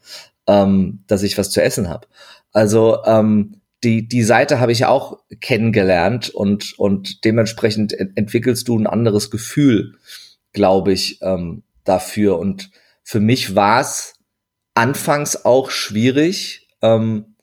ähm, 0.47 1.01
dass 1.07 1.23
ich 1.23 1.39
was 1.39 1.51
zu 1.51 1.63
essen 1.63 1.89
habe. 1.89 2.07
Also 2.53 2.99
ähm, 3.05 3.61
die, 3.83 4.07
die 4.07 4.23
Seite 4.23 4.61
habe 4.61 4.73
ich 4.73 4.85
auch 4.85 5.19
kennengelernt 5.41 6.29
und, 6.29 6.79
und 6.79 7.25
dementsprechend 7.25 7.95
entwickelst 7.95 8.69
du 8.69 8.79
ein 8.79 8.87
anderes 8.87 9.31
Gefühl, 9.31 9.95
glaube 10.53 10.93
ich, 10.93 11.19
ähm, 11.23 11.63
dafür. 11.85 12.39
Und 12.39 12.71
für 13.03 13.21
mich 13.21 13.55
war 13.55 13.81
es 13.81 14.15
anfangs 14.75 15.45
auch 15.45 15.71
schwierig, 15.71 16.69
ähm, 16.83 17.37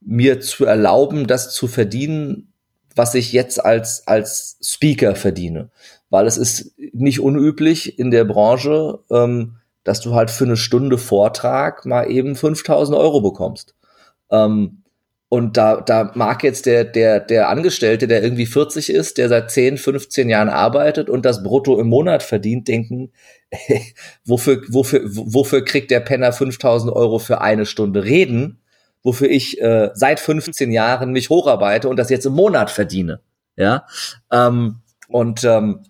mir 0.00 0.40
zu 0.40 0.64
erlauben, 0.64 1.26
das 1.26 1.52
zu 1.54 1.66
verdienen, 1.66 2.52
was 2.94 3.14
ich 3.14 3.32
jetzt 3.32 3.64
als, 3.64 4.06
als 4.06 4.58
Speaker 4.62 5.16
verdiene. 5.16 5.70
Weil 6.10 6.26
es 6.26 6.36
ist 6.36 6.74
nicht 6.92 7.20
unüblich 7.20 7.98
in 7.98 8.10
der 8.10 8.24
Branche, 8.24 9.00
ähm, 9.10 9.56
dass 9.82 10.00
du 10.00 10.14
halt 10.14 10.30
für 10.30 10.44
eine 10.44 10.56
Stunde 10.56 10.98
Vortrag 10.98 11.84
mal 11.86 12.10
eben 12.10 12.36
5000 12.36 12.96
Euro 12.96 13.20
bekommst. 13.20 13.74
Ähm, 14.30 14.83
und 15.34 15.56
da, 15.56 15.80
da 15.80 16.12
mag 16.14 16.44
jetzt 16.44 16.64
der, 16.64 16.84
der, 16.84 17.18
der 17.18 17.48
Angestellte, 17.48 18.06
der 18.06 18.22
irgendwie 18.22 18.46
40 18.46 18.88
ist, 18.88 19.18
der 19.18 19.28
seit 19.28 19.50
10, 19.50 19.78
15 19.78 20.28
Jahren 20.28 20.48
arbeitet 20.48 21.10
und 21.10 21.24
das 21.24 21.42
Brutto 21.42 21.80
im 21.80 21.88
Monat 21.88 22.22
verdient, 22.22 22.68
denken, 22.68 23.10
wofür, 24.24 24.62
wofür, 24.68 25.00
wofür 25.04 25.64
kriegt 25.64 25.90
der 25.90 25.98
Penner 25.98 26.32
5000 26.32 26.92
Euro 26.92 27.18
für 27.18 27.40
eine 27.40 27.66
Stunde 27.66 28.04
reden, 28.04 28.62
wofür 29.02 29.28
ich 29.28 29.60
äh, 29.60 29.90
seit 29.94 30.20
15 30.20 30.70
Jahren 30.70 31.10
mich 31.10 31.30
hocharbeite 31.30 31.88
und 31.88 31.96
das 31.96 32.10
jetzt 32.10 32.26
im 32.26 32.34
Monat 32.34 32.70
verdiene. 32.70 33.18
Ja. 33.56 33.88
Ähm, 34.30 34.82
und 35.08 35.42
ähm, 35.42 35.80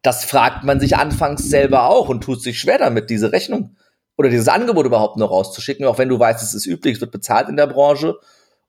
das 0.00 0.24
fragt 0.24 0.64
man 0.64 0.80
sich 0.80 0.96
anfangs 0.96 1.50
selber 1.50 1.90
auch 1.90 2.08
und 2.08 2.24
tut 2.24 2.40
sich 2.40 2.58
schwer 2.58 2.78
damit, 2.78 3.10
diese 3.10 3.30
Rechnung 3.30 3.76
oder 4.16 4.30
dieses 4.30 4.48
Angebot 4.48 4.86
überhaupt 4.86 5.18
noch 5.18 5.30
rauszuschicken, 5.30 5.84
auch 5.84 5.98
wenn 5.98 6.08
du 6.08 6.18
weißt, 6.18 6.42
es 6.42 6.54
ist 6.54 6.64
üblich, 6.64 6.94
es 6.94 7.00
wird 7.02 7.12
bezahlt 7.12 7.50
in 7.50 7.56
der 7.56 7.66
Branche 7.66 8.16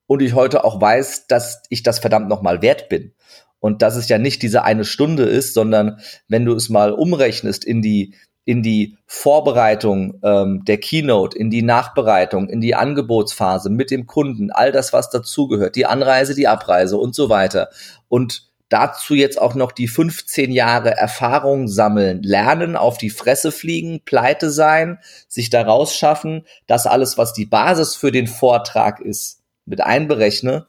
und 0.08 0.22
ich 0.22 0.34
heute 0.34 0.64
auch 0.64 0.80
weiß, 0.80 1.28
dass 1.28 1.64
ich 1.70 1.84
das 1.84 2.00
verdammt 2.00 2.28
nochmal 2.30 2.62
wert 2.62 2.90
bin. 2.90 3.14
Und 3.60 3.82
dass 3.82 3.96
es 3.96 4.10
ja 4.10 4.18
nicht 4.20 4.44
diese 4.44 4.64
eine 4.64 4.86
Stunde 4.86 5.24
ist, 5.24 5.54
sondern 5.54 6.00
wenn 6.28 6.46
du 6.46 6.54
es 6.54 6.70
mal 6.70 6.92
umrechnest 6.92 7.66
in 7.66 7.82
die, 7.82 8.14
in 8.44 8.62
die 8.62 8.98
Vorbereitung 9.08 10.20
ähm, 10.24 10.64
der 10.66 10.78
Keynote, 10.78 11.36
in 11.36 11.50
die 11.50 11.64
Nachbereitung, 11.64 12.48
in 12.48 12.62
die 12.62 12.76
Angebotsphase 12.76 13.72
mit 13.72 13.90
dem 13.90 14.06
Kunden, 14.06 14.52
all 14.52 14.72
das, 14.72 14.94
was 14.94 15.10
dazugehört, 15.10 15.76
die 15.76 15.88
Anreise, 15.88 16.36
die 16.36 16.48
Abreise 16.48 16.98
und 16.98 17.16
so 17.16 17.30
weiter. 17.30 17.70
Und 18.08 18.52
dazu 18.70 19.16
jetzt 19.16 19.42
auch 19.42 19.56
noch 19.56 19.72
die 19.72 19.88
15 19.88 20.52
Jahre 20.52 20.92
Erfahrung 20.92 21.68
sammeln, 21.68 22.22
lernen, 22.22 22.76
auf 22.76 23.00
die 23.00 23.10
Fresse 23.10 23.52
fliegen, 23.52 24.02
pleite 24.06 24.52
sein, 24.52 25.00
sich 25.28 25.50
da 25.50 25.64
rausschaffen, 25.64 26.46
das 26.68 26.86
alles, 26.86 27.18
was 27.18 27.34
die 27.34 27.46
Basis 27.46 27.96
für 27.96 28.12
den 28.12 28.28
Vortrag 28.28 29.00
ist, 29.00 29.42
mit 29.66 29.82
einberechne, 29.82 30.68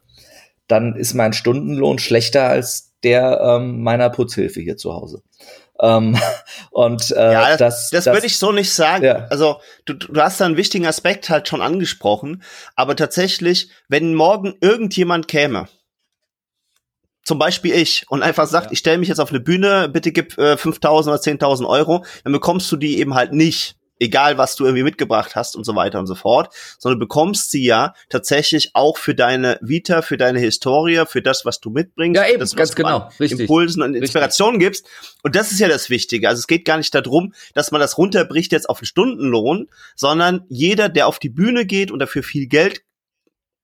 dann 0.67 0.97
ist 0.97 1.15
mein 1.15 1.33
Stundenlohn 1.33 1.99
schlechter 1.99 2.49
als 2.49 2.93
der 3.03 3.41
ähm, 3.41 3.83
meiner 3.83 4.11
Putzhilfe 4.11 4.61
hier 4.61 4.77
zu 4.77 4.93
Hause. 4.93 5.23
Ähm, 5.81 6.19
und 6.71 7.11
äh, 7.11 7.33
ja, 7.33 7.57
das, 7.57 7.91
das, 7.91 8.05
das 8.05 8.15
würde 8.15 8.27
ich 8.27 8.39
so 8.39 8.53
nicht 8.53 8.73
sagen. 8.73 9.05
Ja. 9.05 9.27
Also 9.31 9.61
du, 9.85 9.95
du 9.95 10.21
hast 10.21 10.41
da 10.41 10.47
einen 10.47 10.57
wichtigen 10.57 10.87
Aspekt 10.87 11.31
halt 11.31 11.49
schon 11.49 11.61
angesprochen, 11.61 12.43
aber 12.75 12.97
tatsächlich, 12.97 13.71
wenn 13.89 14.15
morgen 14.15 14.55
irgendjemand 14.61 15.29
käme, 15.29 15.69
zum 17.23 17.39
Beispiel 17.39 17.75
ich, 17.75 18.07
und 18.09 18.23
einfach 18.23 18.47
sagt, 18.47 18.67
ja. 18.67 18.73
ich 18.73 18.79
stelle 18.79 18.99
mich 18.99 19.09
jetzt 19.09 19.19
auf 19.19 19.31
eine 19.31 19.41
Bühne, 19.41 19.89
bitte 19.89 20.13
gib 20.13 20.39
äh, 20.39 20.55
5.000 20.55 21.09
oder 21.09 21.17
10.000 21.17 21.67
Euro, 21.67 22.05
dann 22.25 22.33
bekommst 22.33 22.71
du 22.71 22.77
die 22.77 22.99
eben 22.99 23.15
halt 23.15 23.33
nicht 23.33 23.76
egal 23.99 24.39
was 24.39 24.57
du 24.57 24.65
irgendwie 24.65 24.83
mitgebracht 24.83 25.37
hast 25.37 25.57
und 25.57 25.65
so 25.65 25.75
weiter 25.75 25.99
und 25.99 26.07
so 26.07 26.15
fort, 26.15 26.55
sondern 26.79 26.99
du 26.99 27.07
bekommst 27.07 27.51
sie 27.51 27.65
ja 27.65 27.95
tatsächlich 28.09 28.71
auch 28.75 28.99
für 28.99 29.15
deine 29.15 29.59
Vita, 29.63 30.03
für 30.03 30.17
deine 30.17 30.39
Historie, 30.39 31.05
für 31.07 31.23
das, 31.23 31.45
was 31.45 31.61
du 31.61 31.71
mitbringst, 31.71 32.17
ja, 32.21 32.29
eben, 32.29 32.41
das, 32.41 32.55
ganz 32.55 32.75
genau, 32.75 33.11
richtig. 33.21 33.41
Impulsen 33.41 33.83
und 33.83 33.95
Inspirationen 33.95 34.61
gibst. 34.61 34.87
Und 35.23 35.35
das 35.35 35.53
ist 35.53 35.61
ja 35.61 35.69
das 35.69 35.91
Wichtige. 35.91 36.29
Also 36.29 36.41
es 36.41 36.47
geht 36.47 36.65
gar 36.65 36.77
nicht 36.77 36.95
darum, 36.95 37.33
dass 37.55 37.71
man 37.71 37.81
das 37.81 37.99
runterbricht 37.99 38.53
jetzt 38.53 38.69
auf 38.69 38.79
einen 38.79 38.87
Stundenlohn, 38.87 39.69
sondern 39.95 40.45
jeder, 40.49 40.89
der 40.89 41.07
auf 41.07 41.19
die 41.19 41.31
Bühne 41.31 41.67
geht 41.67 41.91
und 41.91 41.99
dafür 41.99 42.23
viel 42.23 42.47
Geld 42.47 42.83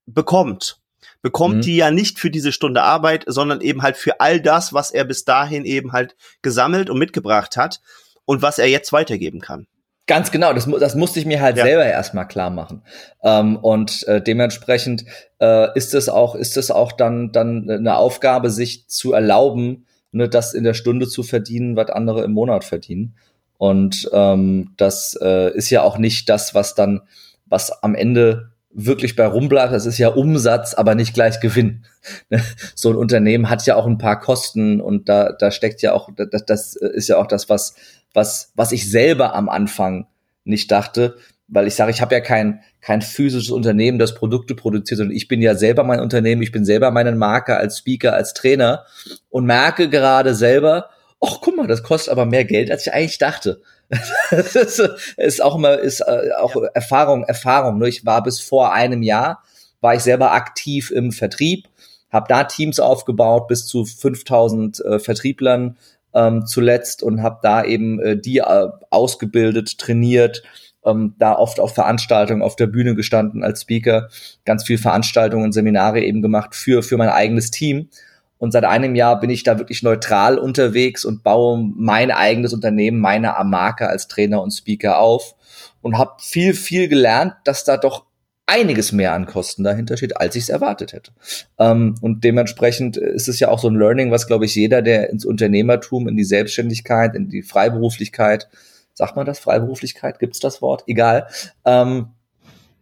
bekommt, 0.07 0.79
bekommt 1.21 1.57
mhm. 1.57 1.61
die 1.62 1.77
ja 1.77 1.90
nicht 1.90 2.18
für 2.18 2.31
diese 2.31 2.53
Stunde 2.53 2.83
Arbeit, 2.83 3.25
sondern 3.27 3.61
eben 3.61 3.83
halt 3.83 3.97
für 3.97 4.21
all 4.21 4.40
das, 4.40 4.73
was 4.73 4.90
er 4.90 5.05
bis 5.05 5.25
dahin 5.25 5.64
eben 5.64 5.92
halt 5.92 6.16
gesammelt 6.42 6.90
und 6.90 6.99
mitgebracht 6.99 7.57
hat 7.57 7.81
und 8.25 8.42
was 8.42 8.59
er 8.59 8.66
jetzt 8.66 8.92
weitergeben 8.92 9.40
kann. 9.40 9.66
Ganz 10.09 10.33
genau, 10.33 10.53
das, 10.53 10.69
das 10.81 10.97
musste 10.97 11.21
ich 11.21 11.27
mir 11.27 11.41
halt 11.41 11.57
ja. 11.57 11.65
selber 11.65 11.87
erstmal 11.87 12.27
klar 12.27 12.51
machen. 12.51 12.83
Ähm, 13.23 13.57
und 13.57 14.07
äh, 14.09 14.21
dementsprechend 14.21 15.05
äh, 15.41 15.69
ist 15.77 15.95
es 15.95 16.09
auch, 16.09 16.35
ist 16.35 16.57
es 16.57 16.73
auch 16.73 16.93
dann, 16.93 17.31
dann 17.31 17.71
eine 17.71 17.97
Aufgabe, 17.97 18.51
sich 18.51 18.88
zu 18.88 19.12
erlauben, 19.12 19.87
ne, 20.11 20.29
das 20.29 20.55
in 20.55 20.65
der 20.65 20.75
Stunde 20.75 21.07
zu 21.09 21.23
verdienen, 21.23 21.77
was 21.77 21.91
andere 21.91 22.25
im 22.25 22.33
Monat 22.33 22.65
verdienen. 22.65 23.15
Und 23.59 24.11
ähm, 24.12 24.73
das 24.77 25.17
äh, 25.23 25.55
ist 25.55 25.71
ja 25.71 25.83
auch 25.83 25.99
nicht 25.99 26.29
das, 26.29 26.53
was 26.53 26.75
dann, 26.75 27.03
was 27.47 27.71
am 27.83 27.95
Ende 27.95 28.51
wirklich 28.75 29.15
bei 29.15 29.27
rumbleibt. 29.27 29.73
Das 29.73 29.87
ist 29.87 29.99
ja 29.99 30.09
Umsatz, 30.09 30.75
aber 30.75 30.97
nicht 30.97 31.15
gleich 31.15 31.38
Gewinn. 31.38 31.85
so 32.75 32.91
ein 32.91 32.97
Unternehmen 32.97 33.49
hat 33.49 33.65
ja 33.67 33.77
auch 33.77 33.87
ein 33.87 33.99
paar 33.99 34.19
Kosten 34.19 34.81
und 34.81 35.09
da, 35.09 35.33
da 35.33 35.53
steckt 35.53 35.81
ja 35.83 35.93
auch, 35.93 36.09
das, 36.17 36.45
das 36.45 36.75
ist 36.75 37.09
ja 37.09 37.19
auch 37.19 37.27
das, 37.29 37.49
was 37.49 37.75
was, 38.14 38.53
was 38.55 38.72
ich 38.72 38.90
selber 38.90 39.35
am 39.35 39.48
Anfang 39.48 40.07
nicht 40.44 40.70
dachte, 40.70 41.16
weil 41.48 41.66
ich 41.66 41.75
sage, 41.75 41.90
ich 41.90 42.01
habe 42.01 42.14
ja 42.14 42.20
kein, 42.20 42.62
kein 42.81 43.03
physisches 43.03 43.51
Unternehmen, 43.51 43.98
das 43.98 44.14
Produkte 44.14 44.55
produziert, 44.55 44.98
sondern 44.98 45.16
ich 45.16 45.29
bin 45.29 45.42
ja 45.42 45.55
selber 45.55 45.85
mein 45.85 46.01
Unternehmen, 46.01 46.42
ich 46.42 46.53
bin 46.53 46.64
selber 46.64 46.90
meine 46.90 47.12
Marke 47.12 47.57
als 47.57 47.79
Speaker, 47.79 48.14
als 48.14 48.33
Trainer 48.33 48.85
und 49.29 49.44
merke 49.44 49.90
gerade 49.90 50.35
selber, 50.35 50.88
ach 51.20 51.38
guck 51.40 51.57
mal, 51.57 51.66
das 51.66 51.83
kostet 51.83 52.11
aber 52.11 52.25
mehr 52.25 52.44
Geld, 52.44 52.70
als 52.70 52.87
ich 52.87 52.92
eigentlich 52.92 53.18
dachte. 53.18 53.61
das 54.31 54.81
ist 55.16 55.42
auch 55.42 55.57
immer, 55.57 55.79
ist 55.79 56.01
äh, 56.01 56.31
auch 56.38 56.57
ja. 56.57 56.68
Erfahrung, 56.75 57.25
Erfahrung. 57.25 57.79
Ne? 57.79 57.88
Ich 57.88 58.07
war 58.07 58.22
bis 58.22 58.40
vor 58.40 58.72
einem 58.72 59.03
Jahr, 59.03 59.42
war 59.83 59.94
ich 59.94 60.01
selber 60.01 60.33
aktiv 60.33 60.90
im 60.90 61.12
Vertrieb, 61.12 61.68
habe 62.11 62.27
da 62.29 62.44
Teams 62.44 62.81
aufgebaut, 62.81 63.48
bis 63.48 63.66
zu 63.66 63.85
5000 63.85 64.85
äh, 64.85 64.98
Vertrieblern 64.98 65.77
ähm, 66.14 66.46
zuletzt 66.46 67.03
und 67.03 67.22
habe 67.22 67.38
da 67.42 67.64
eben 67.64 68.01
äh, 68.01 68.16
die 68.16 68.38
äh, 68.38 68.68
ausgebildet, 68.90 69.79
trainiert, 69.79 70.42
ähm, 70.85 71.14
da 71.18 71.35
oft 71.35 71.61
auf 71.61 71.75
Veranstaltungen 71.75 72.42
auf 72.42 72.57
der 72.57 72.66
Bühne 72.66 72.94
gestanden 72.94 73.44
als 73.44 73.62
Speaker, 73.62 74.09
ganz 74.44 74.64
viel 74.64 74.79
Veranstaltungen, 74.79 75.53
Seminare 75.53 76.01
eben 76.01 76.22
gemacht 76.22 76.55
für, 76.55 76.83
für 76.83 76.96
mein 76.96 77.09
eigenes 77.09 77.51
Team. 77.51 77.88
Und 78.38 78.51
seit 78.51 78.64
einem 78.64 78.96
Jahr 78.96 79.20
bin 79.20 79.31
ich 79.31 79.44
da 79.44 79.59
wirklich 79.59 79.85
neutral 79.85 80.37
unterwegs 80.37 81.05
und 81.05 81.22
baue 81.22 81.70
mein 81.77 82.11
eigenes 82.11 82.53
Unternehmen, 82.53 82.98
meine 82.98 83.35
Marke 83.44 83.88
als 83.88 84.09
Trainer 84.09 84.42
und 84.42 84.51
Speaker 84.51 84.98
auf 84.98 85.37
und 85.81 85.96
habe 85.96 86.14
viel, 86.18 86.53
viel 86.53 86.88
gelernt, 86.88 87.35
dass 87.44 87.62
da 87.62 87.77
doch 87.77 88.05
einiges 88.47 88.93
mehr 88.93 89.13
an 89.13 89.27
Kosten 89.27 89.65
dahinter 89.65 89.97
steht, 89.97 90.17
als 90.17 90.37
ich 90.37 90.45
es 90.45 90.49
erwartet 90.49 90.93
hätte. 90.93 91.13
Ähm, 91.59 91.95
und 92.01 92.25
dementsprechend 92.25 92.97
ist 92.97 93.29
es 93.29 93.41
ja 93.41 93.49
auch 93.49 93.59
so 93.59 93.69
ein 93.69 93.77
Learning, 93.77 94.11
was, 94.11 94.27
glaube 94.27 94.45
ich, 94.45 94.55
jeder, 94.55 94.83
der 94.83 95.11
ins 95.11 95.25
Unternehmertum, 95.25 96.09
in 96.09 96.17
die 96.17 96.25
Selbstständigkeit, 96.25 97.15
in 97.15 97.29
die 97.29 97.43
Freiberuflichkeit, 97.43 98.49
sagt 98.95 99.17
man 99.17 99.27
das, 99.27 99.39
Freiberuflichkeit, 99.39 100.19
gibt's 100.19 100.41
das 100.41 100.61
Wort? 100.61 100.85
Egal. 100.87 101.29
Ähm, 101.65 102.09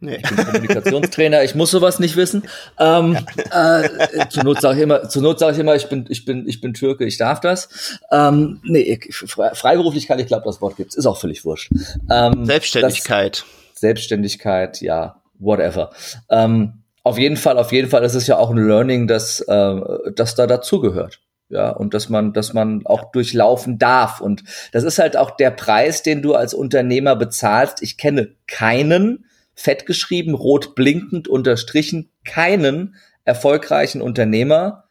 Nee. 0.03 0.15
Ich 0.15 0.35
bin 0.35 0.45
Kommunikationstrainer, 0.45 1.43
ich 1.43 1.53
muss 1.53 1.69
sowas 1.69 1.99
nicht 1.99 2.15
wissen. 2.15 2.41
Ähm, 2.79 3.19
äh, 3.51 4.27
zur 4.29 4.43
Not 4.43 4.59
sage 4.59 4.77
ich 4.77 4.83
immer, 4.83 5.07
zur 5.07 5.21
Not 5.21 5.37
sage 5.37 5.53
ich 5.53 5.59
immer, 5.59 5.75
ich 5.75 5.89
bin, 5.89 6.07
ich 6.09 6.25
bin, 6.25 6.47
ich 6.47 6.59
bin 6.59 6.73
Türke, 6.73 7.05
ich 7.05 7.19
darf 7.19 7.39
das. 7.39 7.99
Ähm, 8.11 8.59
nee, 8.63 8.99
Freiberuflichkeit, 9.11 10.19
ich 10.19 10.25
glaube, 10.25 10.45
das 10.45 10.59
Wort 10.59 10.75
gibt's, 10.75 10.95
ist 10.95 11.05
auch 11.05 11.19
völlig 11.19 11.45
wurscht. 11.45 11.71
Ähm, 12.09 12.45
Selbstständigkeit. 12.45 13.45
Selbstständigkeit, 13.75 14.81
ja, 14.81 15.20
whatever. 15.41 15.91
Ähm, 16.29 16.83
auf 17.03 17.17
jeden 17.17 17.37
Fall, 17.37 17.57
auf 17.57 17.71
jeden 17.71 17.89
Fall 17.89 18.03
ist 18.03 18.15
es 18.15 18.27
ja 18.27 18.37
auch 18.37 18.51
ein 18.51 18.57
Learning, 18.57 19.07
dass, 19.07 19.41
äh, 19.41 19.81
dass 20.15 20.35
da 20.35 20.47
dazugehört. 20.47 21.19
Ja, 21.49 21.71
und 21.71 21.93
dass 21.93 22.07
man, 22.07 22.31
dass 22.31 22.53
man 22.53 22.85
auch 22.85 23.11
durchlaufen 23.11 23.77
darf. 23.77 24.21
Und 24.21 24.43
das 24.71 24.85
ist 24.85 24.99
halt 24.99 25.17
auch 25.17 25.31
der 25.31 25.51
Preis, 25.51 26.01
den 26.01 26.21
du 26.21 26.33
als 26.33 26.53
Unternehmer 26.53 27.17
bezahlst. 27.17 27.81
Ich 27.81 27.97
kenne 27.97 28.35
keinen, 28.47 29.25
fett 29.53 29.85
geschrieben, 29.85 30.33
rot 30.33 30.75
blinkend 30.75 31.27
unterstrichen, 31.27 32.09
keinen 32.23 32.95
erfolgreichen 33.25 34.01
Unternehmer, 34.01 34.85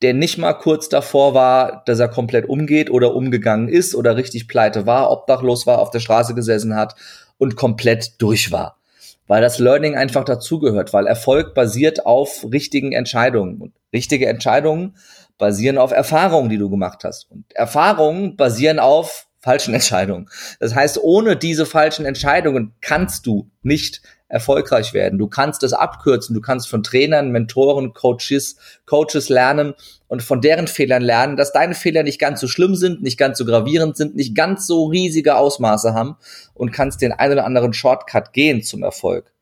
der 0.00 0.14
nicht 0.14 0.38
mal 0.38 0.54
kurz 0.54 0.88
davor 0.88 1.34
war, 1.34 1.82
dass 1.84 1.98
er 1.98 2.08
komplett 2.08 2.48
umgeht 2.48 2.90
oder 2.90 3.14
umgegangen 3.14 3.68
ist 3.68 3.94
oder 3.94 4.16
richtig 4.16 4.48
pleite 4.48 4.86
war, 4.86 5.10
obdachlos 5.10 5.66
war, 5.66 5.80
auf 5.80 5.90
der 5.90 6.00
Straße 6.00 6.34
gesessen 6.34 6.76
hat 6.76 6.94
und 7.38 7.56
komplett 7.56 8.22
durch 8.22 8.52
war. 8.52 8.78
Weil 9.26 9.42
das 9.42 9.58
Learning 9.58 9.96
einfach 9.96 10.24
dazugehört, 10.24 10.92
weil 10.92 11.06
Erfolg 11.06 11.54
basiert 11.54 12.06
auf 12.06 12.46
richtigen 12.52 12.92
Entscheidungen. 12.92 13.60
Und 13.60 13.72
richtige 13.92 14.26
Entscheidungen 14.28 14.96
basieren 15.38 15.78
auf 15.78 15.92
Erfahrungen, 15.92 16.48
die 16.48 16.58
du 16.58 16.70
gemacht 16.70 17.04
hast. 17.04 17.30
Und 17.30 17.44
Erfahrungen 17.54 18.36
basieren 18.36 18.78
auf 18.78 19.26
falschen 19.40 19.74
Entscheidungen. 19.74 20.28
Das 20.58 20.74
heißt, 20.74 20.98
ohne 21.02 21.36
diese 21.36 21.66
falschen 21.66 22.04
Entscheidungen 22.04 22.74
kannst 22.80 23.26
du 23.26 23.50
nicht 23.62 24.02
erfolgreich 24.28 24.92
werden. 24.92 25.18
Du 25.18 25.28
kannst 25.28 25.62
das 25.62 25.72
abkürzen. 25.72 26.34
Du 26.34 26.40
kannst 26.40 26.68
von 26.68 26.82
Trainern, 26.82 27.30
Mentoren, 27.30 27.92
Coaches, 27.94 28.56
Coaches 28.84 29.28
lernen 29.28 29.74
und 30.08 30.22
von 30.22 30.40
deren 30.40 30.66
Fehlern 30.66 31.02
lernen, 31.02 31.36
dass 31.36 31.52
deine 31.52 31.74
Fehler 31.74 32.02
nicht 32.02 32.18
ganz 32.18 32.40
so 32.40 32.48
schlimm 32.48 32.74
sind, 32.74 33.02
nicht 33.02 33.18
ganz 33.18 33.38
so 33.38 33.44
gravierend 33.44 33.96
sind, 33.96 34.16
nicht 34.16 34.34
ganz 34.34 34.66
so 34.66 34.86
riesige 34.86 35.36
Ausmaße 35.36 35.94
haben 35.94 36.16
und 36.54 36.72
kannst 36.72 37.02
den 37.02 37.12
einen 37.12 37.34
oder 37.34 37.44
anderen 37.44 37.72
Shortcut 37.72 38.32
gehen 38.32 38.62
zum 38.62 38.82
Erfolg. 38.82 39.32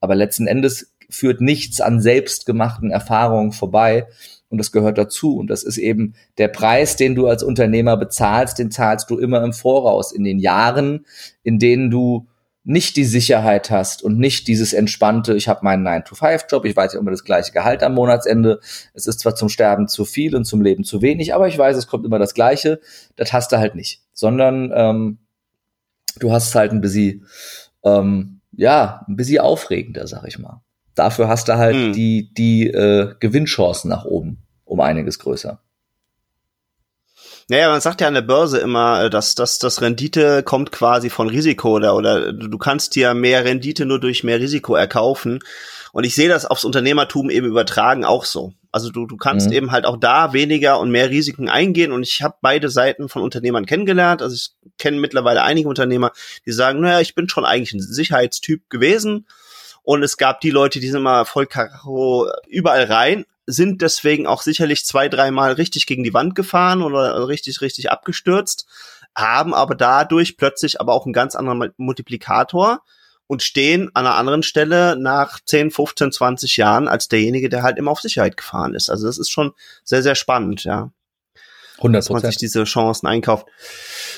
Aber 0.00 0.14
letzten 0.14 0.46
Endes 0.46 0.92
führt 1.08 1.40
nichts 1.40 1.80
an 1.80 2.00
selbstgemachten 2.00 2.90
Erfahrungen 2.90 3.52
vorbei. 3.52 4.06
Und 4.50 4.58
das 4.58 4.72
gehört 4.72 4.98
dazu. 4.98 5.36
Und 5.36 5.48
das 5.48 5.62
ist 5.62 5.78
eben 5.78 6.14
der 6.38 6.48
Preis, 6.48 6.96
den 6.96 7.14
du 7.14 7.26
als 7.26 7.42
Unternehmer 7.42 7.96
bezahlst, 7.96 8.58
den 8.58 8.70
zahlst 8.70 9.10
du 9.10 9.18
immer 9.18 9.42
im 9.42 9.52
Voraus. 9.52 10.12
In 10.12 10.22
den 10.22 10.38
Jahren, 10.38 11.06
in 11.42 11.58
denen 11.58 11.90
du 11.90 12.26
nicht 12.64 12.96
die 12.96 13.04
Sicherheit 13.04 13.70
hast 13.70 14.02
und 14.02 14.18
nicht 14.18 14.48
dieses 14.48 14.72
entspannte, 14.72 15.34
ich 15.34 15.48
habe 15.48 15.60
meinen 15.62 15.86
9-to-5-Job, 15.86 16.64
ich 16.64 16.74
weiß 16.74 16.94
ja 16.94 17.00
immer 17.00 17.10
das 17.10 17.24
gleiche 17.24 17.52
Gehalt 17.52 17.82
am 17.82 17.94
Monatsende, 17.94 18.60
es 18.94 19.06
ist 19.06 19.20
zwar 19.20 19.34
zum 19.34 19.50
Sterben 19.50 19.86
zu 19.86 20.06
viel 20.06 20.34
und 20.34 20.46
zum 20.46 20.62
Leben 20.62 20.82
zu 20.82 21.02
wenig, 21.02 21.34
aber 21.34 21.46
ich 21.46 21.58
weiß, 21.58 21.76
es 21.76 21.86
kommt 21.86 22.06
immer 22.06 22.18
das 22.18 22.32
Gleiche, 22.32 22.80
das 23.16 23.34
hast 23.34 23.52
du 23.52 23.58
halt 23.58 23.74
nicht, 23.74 24.00
sondern 24.14 24.72
ähm, 24.74 25.18
du 26.18 26.32
hast 26.32 26.54
halt 26.54 26.72
ein 26.72 26.80
bisschen, 26.80 27.26
ähm, 27.84 28.40
ja, 28.52 29.04
ein 29.08 29.16
bisschen 29.16 29.40
aufregender, 29.40 30.06
sag 30.06 30.26
ich 30.26 30.38
mal. 30.38 30.62
Dafür 30.94 31.28
hast 31.28 31.48
du 31.48 31.56
halt 31.56 31.76
hm. 31.76 31.92
die, 31.92 32.32
die 32.32 32.68
äh, 32.68 33.14
Gewinnchancen 33.20 33.90
nach 33.90 34.04
oben 34.04 34.38
um 34.64 34.80
einiges 34.80 35.18
größer. 35.18 35.60
Naja, 37.48 37.68
man 37.68 37.80
sagt 37.80 38.00
ja 38.00 38.08
an 38.08 38.14
der 38.14 38.22
Börse 38.22 38.58
immer, 38.58 39.04
äh, 39.04 39.10
dass, 39.10 39.34
dass 39.34 39.58
das 39.58 39.82
Rendite 39.82 40.42
kommt 40.42 40.72
quasi 40.72 41.10
von 41.10 41.28
Risiko 41.28 41.76
oder, 41.76 41.94
oder 41.94 42.32
du 42.32 42.58
kannst 42.58 42.94
dir 42.94 43.14
mehr 43.14 43.44
Rendite 43.44 43.84
nur 43.84 44.00
durch 44.00 44.24
mehr 44.24 44.40
Risiko 44.40 44.74
erkaufen. 44.74 45.40
Und 45.92 46.04
ich 46.04 46.14
sehe 46.14 46.28
das 46.28 46.46
aufs 46.46 46.64
Unternehmertum 46.64 47.30
eben 47.30 47.46
übertragen 47.46 48.04
auch 48.04 48.24
so. 48.24 48.52
Also 48.72 48.90
du, 48.90 49.06
du 49.06 49.16
kannst 49.16 49.48
mhm. 49.48 49.52
eben 49.52 49.70
halt 49.70 49.86
auch 49.86 49.96
da 49.96 50.32
weniger 50.32 50.80
und 50.80 50.90
mehr 50.90 51.10
Risiken 51.10 51.48
eingehen. 51.48 51.92
Und 51.92 52.02
ich 52.02 52.22
habe 52.22 52.34
beide 52.40 52.68
Seiten 52.68 53.08
von 53.08 53.22
Unternehmern 53.22 53.66
kennengelernt. 53.66 54.20
Also 54.20 54.34
ich 54.34 54.50
kenne 54.78 54.98
mittlerweile 54.98 55.42
einige 55.42 55.68
Unternehmer, 55.68 56.10
die 56.44 56.52
sagen, 56.52 56.80
naja, 56.80 57.00
ich 57.00 57.14
bin 57.14 57.28
schon 57.28 57.44
eigentlich 57.44 57.74
ein 57.74 57.80
Sicherheitstyp 57.80 58.68
gewesen. 58.70 59.26
Und 59.84 60.02
es 60.02 60.16
gab 60.16 60.40
die 60.40 60.50
Leute, 60.50 60.80
die 60.80 60.88
sind 60.88 61.00
immer 61.00 61.26
voll 61.26 61.46
Karo 61.46 62.26
überall 62.48 62.84
rein, 62.84 63.26
sind 63.46 63.82
deswegen 63.82 64.26
auch 64.26 64.42
sicherlich 64.42 64.84
zwei, 64.84 65.08
dreimal 65.08 65.52
richtig 65.52 65.86
gegen 65.86 66.04
die 66.04 66.14
Wand 66.14 66.34
gefahren 66.34 66.82
oder 66.82 67.28
richtig, 67.28 67.60
richtig 67.60 67.90
abgestürzt, 67.90 68.66
haben 69.14 69.54
aber 69.54 69.74
dadurch 69.74 70.36
plötzlich 70.36 70.80
aber 70.80 70.92
auch 70.92 71.06
einen 71.06 71.12
ganz 71.12 71.34
anderen 71.34 71.72
Multiplikator 71.76 72.82
und 73.26 73.42
stehen 73.42 73.90
an 73.94 74.06
einer 74.06 74.16
anderen 74.16 74.42
Stelle 74.42 74.96
nach 74.96 75.40
10, 75.44 75.70
15, 75.70 76.12
20 76.12 76.56
Jahren 76.56 76.88
als 76.88 77.08
derjenige, 77.08 77.48
der 77.48 77.62
halt 77.62 77.78
immer 77.78 77.90
auf 77.90 78.00
Sicherheit 78.00 78.36
gefahren 78.36 78.74
ist. 78.74 78.90
Also 78.90 79.06
das 79.06 79.18
ist 79.18 79.30
schon 79.30 79.52
sehr, 79.82 80.02
sehr 80.02 80.14
spannend, 80.14 80.64
ja. 80.64 80.90
100 81.78 81.98
dass 81.98 82.10
man 82.10 82.22
sich 82.22 82.36
diese 82.36 82.64
Chancen 82.64 83.06
einkauft. 83.06 83.46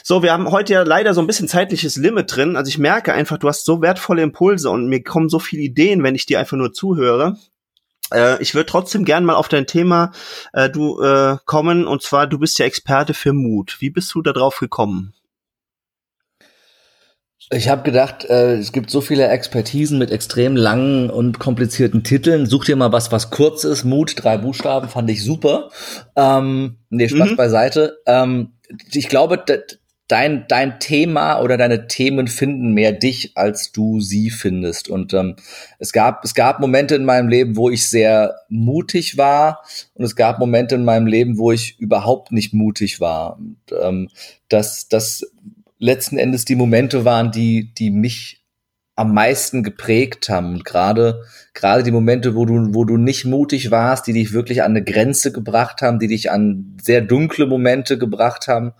So, 0.02 0.22
wir 0.22 0.32
haben 0.32 0.50
heute 0.50 0.74
ja 0.74 0.82
leider 0.82 1.14
so 1.14 1.20
ein 1.20 1.26
bisschen 1.26 1.48
zeitliches 1.48 1.96
Limit 1.96 2.36
drin. 2.36 2.56
Also 2.56 2.68
ich 2.68 2.78
merke 2.78 3.12
einfach, 3.12 3.38
du 3.38 3.48
hast 3.48 3.64
so 3.64 3.80
wertvolle 3.80 4.22
Impulse 4.22 4.68
und 4.70 4.88
mir 4.88 5.02
kommen 5.02 5.28
so 5.28 5.38
viele 5.38 5.62
Ideen, 5.62 6.02
wenn 6.02 6.14
ich 6.14 6.26
dir 6.26 6.38
einfach 6.38 6.56
nur 6.56 6.72
zuhöre. 6.72 7.36
Äh, 8.12 8.40
ich 8.42 8.54
würde 8.54 8.66
trotzdem 8.66 9.04
gern 9.04 9.24
mal 9.24 9.34
auf 9.34 9.48
dein 9.48 9.66
Thema 9.66 10.12
äh, 10.52 10.70
du 10.70 11.00
äh, 11.00 11.36
kommen 11.44 11.86
und 11.86 12.02
zwar 12.02 12.26
du 12.26 12.38
bist 12.38 12.58
ja 12.58 12.66
Experte 12.66 13.14
für 13.14 13.32
Mut. 13.32 13.76
Wie 13.80 13.90
bist 13.90 14.14
du 14.14 14.22
da 14.22 14.32
drauf 14.32 14.58
gekommen? 14.58 15.14
Ich 17.52 17.68
habe 17.68 17.82
gedacht, 17.82 18.24
äh, 18.24 18.54
es 18.56 18.72
gibt 18.72 18.90
so 18.90 19.00
viele 19.00 19.28
Expertisen 19.28 19.98
mit 19.98 20.10
extrem 20.10 20.56
langen 20.56 21.10
und 21.10 21.38
komplizierten 21.38 22.02
Titeln. 22.02 22.46
Such 22.46 22.64
dir 22.64 22.74
mal 22.74 22.90
was, 22.90 23.12
was 23.12 23.30
kurz 23.30 23.62
ist. 23.62 23.84
Mut, 23.84 24.14
drei 24.16 24.36
Buchstaben, 24.36 24.88
fand 24.88 25.08
ich 25.10 25.22
super. 25.22 25.70
Ähm, 26.16 26.78
nee, 26.90 27.08
Spaß 27.08 27.30
mhm. 27.30 27.36
beiseite. 27.36 27.98
Ähm, 28.04 28.54
ich 28.90 29.08
glaube, 29.08 29.44
dein, 30.08 30.46
dein 30.48 30.78
Thema 30.78 31.40
oder 31.40 31.56
deine 31.56 31.88
Themen 31.88 32.28
finden 32.28 32.72
mehr 32.72 32.92
dich, 32.92 33.32
als 33.36 33.72
du 33.72 34.00
sie 34.00 34.30
findest. 34.30 34.88
Und 34.88 35.12
ähm, 35.14 35.36
es, 35.78 35.92
gab, 35.92 36.24
es 36.24 36.34
gab 36.34 36.60
Momente 36.60 36.94
in 36.94 37.04
meinem 37.04 37.28
Leben, 37.28 37.56
wo 37.56 37.70
ich 37.70 37.88
sehr 37.88 38.36
mutig 38.48 39.18
war 39.18 39.62
und 39.94 40.04
es 40.04 40.14
gab 40.14 40.38
Momente 40.38 40.76
in 40.76 40.84
meinem 40.84 41.06
Leben, 41.06 41.38
wo 41.38 41.52
ich 41.52 41.78
überhaupt 41.80 42.32
nicht 42.32 42.54
mutig 42.54 43.00
war. 43.00 43.38
Und, 43.38 43.58
ähm, 43.80 44.08
dass 44.48 44.88
das 44.88 45.24
letzten 45.78 46.18
Endes 46.18 46.44
die 46.44 46.56
Momente 46.56 47.04
waren, 47.04 47.32
die, 47.32 47.72
die 47.74 47.90
mich 47.90 48.42
am 48.94 49.12
meisten 49.12 49.62
geprägt 49.62 50.28
haben. 50.30 50.54
Und 50.54 50.64
gerade, 50.64 51.22
gerade 51.52 51.82
die 51.82 51.90
Momente, 51.90 52.34
wo 52.34 52.46
du, 52.46 52.74
wo 52.74 52.84
du 52.84 52.96
nicht 52.96 53.26
mutig 53.26 53.70
warst, 53.70 54.06
die 54.06 54.14
dich 54.14 54.32
wirklich 54.32 54.62
an 54.62 54.70
eine 54.70 54.84
Grenze 54.84 55.32
gebracht 55.32 55.82
haben, 55.82 55.98
die 55.98 56.08
dich 56.08 56.30
an 56.30 56.76
sehr 56.80 57.02
dunkle 57.02 57.46
Momente 57.46 57.98
gebracht 57.98 58.48
haben, 58.48 58.72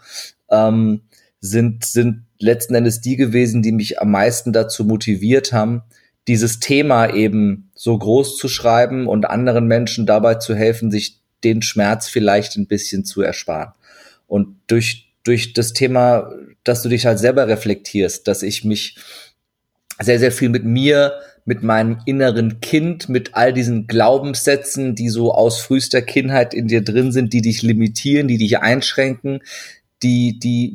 ähm, 0.51 1.03
sind, 1.47 1.85
sind 1.85 2.25
letzten 2.39 2.75
Endes 2.75 3.01
die 3.01 3.17
gewesen, 3.17 3.63
die 3.63 3.73
mich 3.73 4.01
am 4.01 4.11
meisten 4.11 4.53
dazu 4.53 4.85
motiviert 4.85 5.53
haben, 5.53 5.83
dieses 6.29 6.59
Thema 6.59 7.13
eben 7.13 7.71
so 7.75 7.97
groß 7.97 8.37
zu 8.37 8.49
schreiben 8.49 9.07
und 9.07 9.27
anderen 9.27 9.67
Menschen 9.67 10.07
dabei 10.07 10.35
zu 10.35 10.55
helfen, 10.55 10.91
sich 10.91 11.21
den 11.45 11.63
Schmerz 11.63 12.09
vielleicht 12.09 12.57
ein 12.57 12.67
bisschen 12.67 13.05
zu 13.05 13.23
ersparen. 13.23 13.73
Und 14.27 14.57
durch, 14.67 15.13
durch 15.23 15.53
das 15.53 15.73
Thema, 15.73 16.33
dass 16.65 16.83
du 16.83 16.89
dich 16.89 17.07
halt 17.07 17.19
selber 17.19 17.47
reflektierst, 17.47 18.27
dass 18.27 18.43
ich 18.43 18.65
mich 18.65 18.97
sehr, 20.01 20.19
sehr 20.19 20.33
viel 20.33 20.49
mit 20.49 20.65
mir, 20.65 21.13
mit 21.45 21.63
meinem 21.63 21.99
inneren 22.07 22.61
Kind, 22.61 23.09
mit 23.09 23.35
all 23.35 23.53
diesen 23.53 23.87
Glaubenssätzen, 23.87 24.97
die 24.97 25.09
so 25.09 25.33
aus 25.33 25.61
frühester 25.61 26.03
Kindheit 26.03 26.53
in 26.53 26.67
dir 26.67 26.83
drin 26.83 27.13
sind, 27.13 27.33
die 27.33 27.41
dich 27.41 27.63
limitieren, 27.63 28.27
die 28.27 28.37
dich 28.37 28.59
einschränken, 28.59 29.41
die, 30.03 30.39
die 30.39 30.73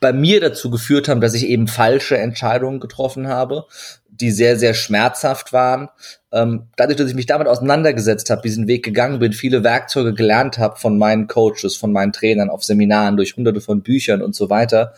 bei 0.00 0.12
mir 0.12 0.40
dazu 0.40 0.70
geführt 0.70 1.08
haben, 1.08 1.20
dass 1.20 1.34
ich 1.34 1.46
eben 1.46 1.68
falsche 1.68 2.16
Entscheidungen 2.16 2.80
getroffen 2.80 3.28
habe, 3.28 3.66
die 4.08 4.30
sehr, 4.30 4.58
sehr 4.58 4.74
schmerzhaft 4.74 5.52
waren. 5.52 5.88
Ähm, 6.32 6.68
dadurch, 6.76 6.96
dass 6.96 7.08
ich 7.08 7.14
mich 7.14 7.26
damit 7.26 7.48
auseinandergesetzt 7.48 8.30
habe, 8.30 8.42
diesen 8.42 8.68
Weg 8.68 8.84
gegangen 8.84 9.18
bin, 9.18 9.32
viele 9.32 9.64
Werkzeuge 9.64 10.14
gelernt 10.14 10.58
habe 10.58 10.78
von 10.78 10.96
meinen 10.96 11.26
Coaches, 11.26 11.76
von 11.76 11.92
meinen 11.92 12.12
Trainern 12.12 12.50
auf 12.50 12.64
Seminaren, 12.64 13.16
durch 13.16 13.36
hunderte 13.36 13.60
von 13.60 13.82
Büchern 13.82 14.22
und 14.22 14.34
so 14.34 14.48
weiter, 14.48 14.94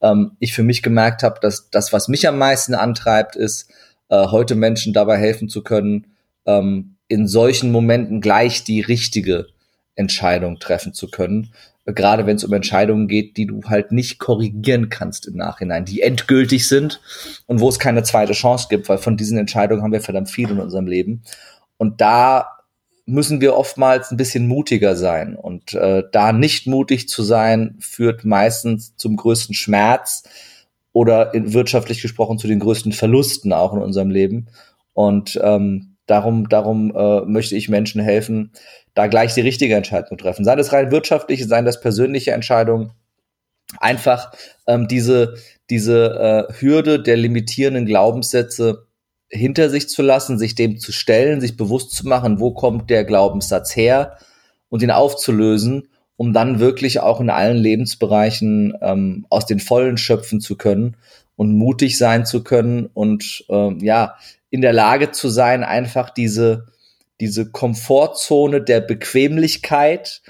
ähm, 0.00 0.32
ich 0.38 0.54
für 0.54 0.62
mich 0.62 0.82
gemerkt 0.82 1.22
habe, 1.22 1.40
dass 1.40 1.70
das, 1.70 1.92
was 1.92 2.08
mich 2.08 2.28
am 2.28 2.38
meisten 2.38 2.74
antreibt, 2.74 3.36
ist, 3.36 3.70
äh, 4.08 4.26
heute 4.28 4.54
Menschen 4.54 4.92
dabei 4.92 5.18
helfen 5.18 5.48
zu 5.48 5.62
können, 5.62 6.06
ähm, 6.46 6.96
in 7.08 7.26
solchen 7.26 7.72
Momenten 7.72 8.20
gleich 8.20 8.64
die 8.64 8.80
richtige 8.80 9.46
Entscheidung 9.96 10.60
treffen 10.60 10.94
zu 10.94 11.10
können 11.10 11.50
gerade 11.94 12.26
wenn 12.26 12.36
es 12.36 12.44
um 12.44 12.52
Entscheidungen 12.52 13.08
geht, 13.08 13.36
die 13.36 13.46
du 13.46 13.62
halt 13.64 13.92
nicht 13.92 14.18
korrigieren 14.18 14.88
kannst 14.88 15.26
im 15.26 15.36
Nachhinein, 15.36 15.84
die 15.84 16.02
endgültig 16.02 16.68
sind 16.68 17.00
und 17.46 17.60
wo 17.60 17.68
es 17.68 17.78
keine 17.78 18.02
zweite 18.02 18.32
Chance 18.32 18.66
gibt, 18.68 18.88
weil 18.88 18.98
von 18.98 19.16
diesen 19.16 19.38
Entscheidungen 19.38 19.82
haben 19.82 19.92
wir 19.92 20.00
verdammt 20.00 20.30
viel 20.30 20.50
in 20.50 20.60
unserem 20.60 20.86
Leben. 20.86 21.22
Und 21.76 22.00
da 22.00 22.58
müssen 23.06 23.40
wir 23.40 23.56
oftmals 23.56 24.10
ein 24.10 24.18
bisschen 24.18 24.46
mutiger 24.46 24.94
sein. 24.94 25.34
Und 25.34 25.72
äh, 25.72 26.02
da 26.12 26.32
nicht 26.32 26.66
mutig 26.66 27.08
zu 27.08 27.22
sein, 27.22 27.76
führt 27.80 28.24
meistens 28.24 28.96
zum 28.96 29.16
größten 29.16 29.54
Schmerz 29.54 30.24
oder 30.92 31.32
in, 31.32 31.54
wirtschaftlich 31.54 32.02
gesprochen 32.02 32.38
zu 32.38 32.48
den 32.48 32.58
größten 32.58 32.92
Verlusten 32.92 33.52
auch 33.52 33.72
in 33.72 33.80
unserem 33.80 34.10
Leben. 34.10 34.48
Und 34.92 35.40
ähm, 35.42 35.96
darum, 36.08 36.48
darum 36.48 36.92
äh, 36.96 37.20
möchte 37.20 37.54
ich 37.54 37.68
Menschen 37.68 38.00
helfen, 38.00 38.52
da 38.94 39.06
gleich 39.06 39.34
die 39.34 39.42
richtige 39.42 39.76
Entscheidung 39.76 40.18
treffen. 40.18 40.44
Sei 40.44 40.56
das 40.56 40.72
rein 40.72 40.90
wirtschaftliche, 40.90 41.46
seien 41.46 41.64
das 41.64 41.80
persönliche 41.80 42.32
Entscheidungen. 42.32 42.92
Einfach 43.78 44.32
ähm, 44.66 44.88
diese, 44.88 45.34
diese 45.70 46.48
äh, 46.50 46.52
Hürde 46.60 47.00
der 47.00 47.16
limitierenden 47.16 47.86
Glaubenssätze 47.86 48.86
hinter 49.28 49.68
sich 49.68 49.88
zu 49.88 50.02
lassen, 50.02 50.38
sich 50.38 50.54
dem 50.54 50.78
zu 50.78 50.90
stellen, 50.90 51.40
sich 51.40 51.56
bewusst 51.56 51.92
zu 51.92 52.08
machen, 52.08 52.40
wo 52.40 52.52
kommt 52.52 52.88
der 52.88 53.04
Glaubenssatz 53.04 53.76
her 53.76 54.16
und 54.70 54.82
ihn 54.82 54.90
aufzulösen, 54.90 55.88
um 56.16 56.32
dann 56.32 56.58
wirklich 56.58 57.00
auch 57.00 57.20
in 57.20 57.28
allen 57.28 57.58
Lebensbereichen 57.58 58.74
ähm, 58.80 59.26
aus 59.28 59.44
den 59.44 59.60
Vollen 59.60 59.98
schöpfen 59.98 60.40
zu 60.40 60.56
können 60.56 60.96
und 61.38 61.56
mutig 61.56 61.96
sein 61.96 62.26
zu 62.26 62.42
können 62.42 62.90
und 62.92 63.44
ähm, 63.48 63.78
ja, 63.80 64.16
in 64.50 64.60
der 64.60 64.72
Lage 64.72 65.12
zu 65.12 65.28
sein, 65.28 65.62
einfach 65.62 66.10
diese, 66.10 66.66
diese 67.20 67.48
Komfortzone 67.48 68.60
der 68.60 68.80
Bequemlichkeit 68.80 70.20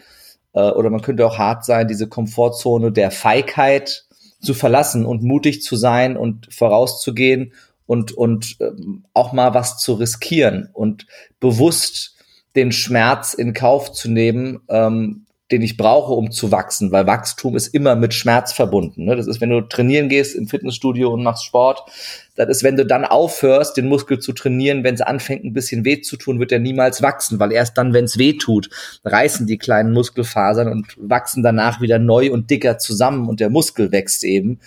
äh, 0.52 0.60
oder 0.60 0.90
man 0.90 1.00
könnte 1.00 1.26
auch 1.26 1.38
hart 1.38 1.64
sein, 1.64 1.88
diese 1.88 2.08
Komfortzone 2.08 2.92
der 2.92 3.10
Feigheit 3.10 4.04
zu 4.42 4.52
verlassen 4.52 5.06
und 5.06 5.22
mutig 5.22 5.62
zu 5.62 5.76
sein 5.76 6.18
und 6.18 6.52
vorauszugehen 6.52 7.54
und, 7.86 8.12
und 8.12 8.58
ähm, 8.60 9.06
auch 9.14 9.32
mal 9.32 9.54
was 9.54 9.78
zu 9.78 9.94
riskieren 9.94 10.68
und 10.74 11.06
bewusst 11.40 12.16
den 12.54 12.70
Schmerz 12.70 13.32
in 13.32 13.54
Kauf 13.54 13.92
zu 13.92 14.10
nehmen, 14.10 14.60
ähm, 14.68 15.24
den 15.50 15.62
ich 15.62 15.78
brauche, 15.78 16.12
um 16.12 16.30
zu 16.30 16.52
wachsen, 16.52 16.92
weil 16.92 17.06
Wachstum 17.06 17.56
ist 17.56 17.68
immer 17.68 17.96
mit 17.96 18.12
Schmerz 18.12 18.52
verbunden. 18.52 19.04
Ne? 19.04 19.16
Das 19.16 19.26
ist, 19.26 19.40
wenn 19.40 19.48
du 19.48 19.62
trainieren 19.62 20.10
gehst 20.10 20.36
im 20.36 20.46
Fitnessstudio 20.46 21.10
und 21.10 21.22
machst 21.22 21.44
Sport, 21.44 21.90
das 22.36 22.48
ist, 22.50 22.62
wenn 22.62 22.76
du 22.76 22.84
dann 22.84 23.06
aufhörst, 23.06 23.76
den 23.76 23.88
Muskel 23.88 24.18
zu 24.18 24.32
trainieren, 24.32 24.84
wenn 24.84 24.94
es 24.94 25.00
anfängt, 25.00 25.44
ein 25.44 25.54
bisschen 25.54 25.86
weh 25.86 26.02
zu 26.02 26.18
tun, 26.18 26.38
wird 26.38 26.52
er 26.52 26.58
niemals 26.58 27.00
wachsen, 27.00 27.40
weil 27.40 27.50
erst 27.50 27.78
dann, 27.78 27.94
wenn 27.94 28.04
es 28.04 28.18
weh 28.18 28.34
tut, 28.34 28.68
reißen 29.04 29.46
die 29.46 29.58
kleinen 29.58 29.92
Muskelfasern 29.92 30.68
und 30.68 30.94
wachsen 30.98 31.42
danach 31.42 31.80
wieder 31.80 31.98
neu 31.98 32.30
und 32.30 32.50
dicker 32.50 32.78
zusammen 32.78 33.28
und 33.28 33.40
der 33.40 33.48
Muskel 33.48 33.90
wächst 33.90 34.24
eben. 34.24 34.60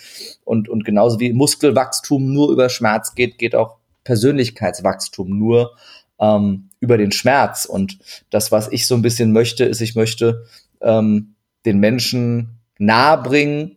Und, 0.44 0.68
und 0.68 0.84
genauso 0.84 1.20
wie 1.20 1.32
Muskelwachstum 1.32 2.32
nur 2.32 2.50
über 2.50 2.68
Schmerz 2.68 3.14
geht, 3.14 3.38
geht 3.38 3.54
auch 3.54 3.76
Persönlichkeitswachstum 4.04 5.38
nur 5.38 5.76
ähm, 6.20 6.70
über 6.80 6.98
den 6.98 7.12
Schmerz. 7.12 7.64
Und 7.64 7.98
das, 8.30 8.52
was 8.52 8.70
ich 8.70 8.86
so 8.86 8.94
ein 8.94 9.02
bisschen 9.02 9.32
möchte, 9.32 9.64
ist, 9.64 9.80
ich 9.80 9.94
möchte 9.94 10.44
ähm, 10.82 11.34
den 11.64 11.78
Menschen 11.78 12.60
nahebringen 12.78 13.76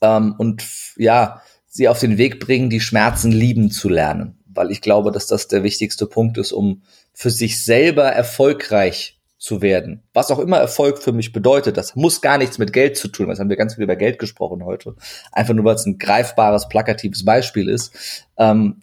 ähm, 0.00 0.34
und 0.38 0.64
ja, 0.96 1.42
sie 1.66 1.88
auf 1.88 2.00
den 2.00 2.18
Weg 2.18 2.40
bringen, 2.40 2.70
die 2.70 2.80
Schmerzen 2.80 3.30
lieben 3.30 3.70
zu 3.70 3.88
lernen. 3.88 4.38
Weil 4.46 4.70
ich 4.70 4.80
glaube, 4.80 5.12
dass 5.12 5.26
das 5.26 5.48
der 5.48 5.62
wichtigste 5.62 6.06
Punkt 6.06 6.38
ist, 6.38 6.52
um 6.52 6.82
für 7.12 7.30
sich 7.30 7.64
selber 7.64 8.06
erfolgreich 8.06 9.18
zu 9.38 9.62
werden. 9.62 10.02
Was 10.12 10.32
auch 10.32 10.40
immer 10.40 10.58
Erfolg 10.58 10.98
für 10.98 11.12
mich 11.12 11.32
bedeutet, 11.32 11.76
das 11.76 11.94
muss 11.94 12.20
gar 12.20 12.38
nichts 12.38 12.58
mit 12.58 12.72
Geld 12.72 12.96
zu 12.96 13.06
tun. 13.06 13.28
Das 13.28 13.38
haben 13.38 13.48
wir 13.48 13.56
ganz 13.56 13.76
viel 13.76 13.84
über 13.84 13.94
Geld 13.94 14.18
gesprochen 14.18 14.64
heute. 14.64 14.96
Einfach 15.30 15.54
nur, 15.54 15.64
weil 15.64 15.76
es 15.76 15.86
ein 15.86 15.98
greifbares, 15.98 16.68
plakatives 16.68 17.24
Beispiel 17.24 17.68
ist. 17.68 18.26
Ähm, 18.36 18.82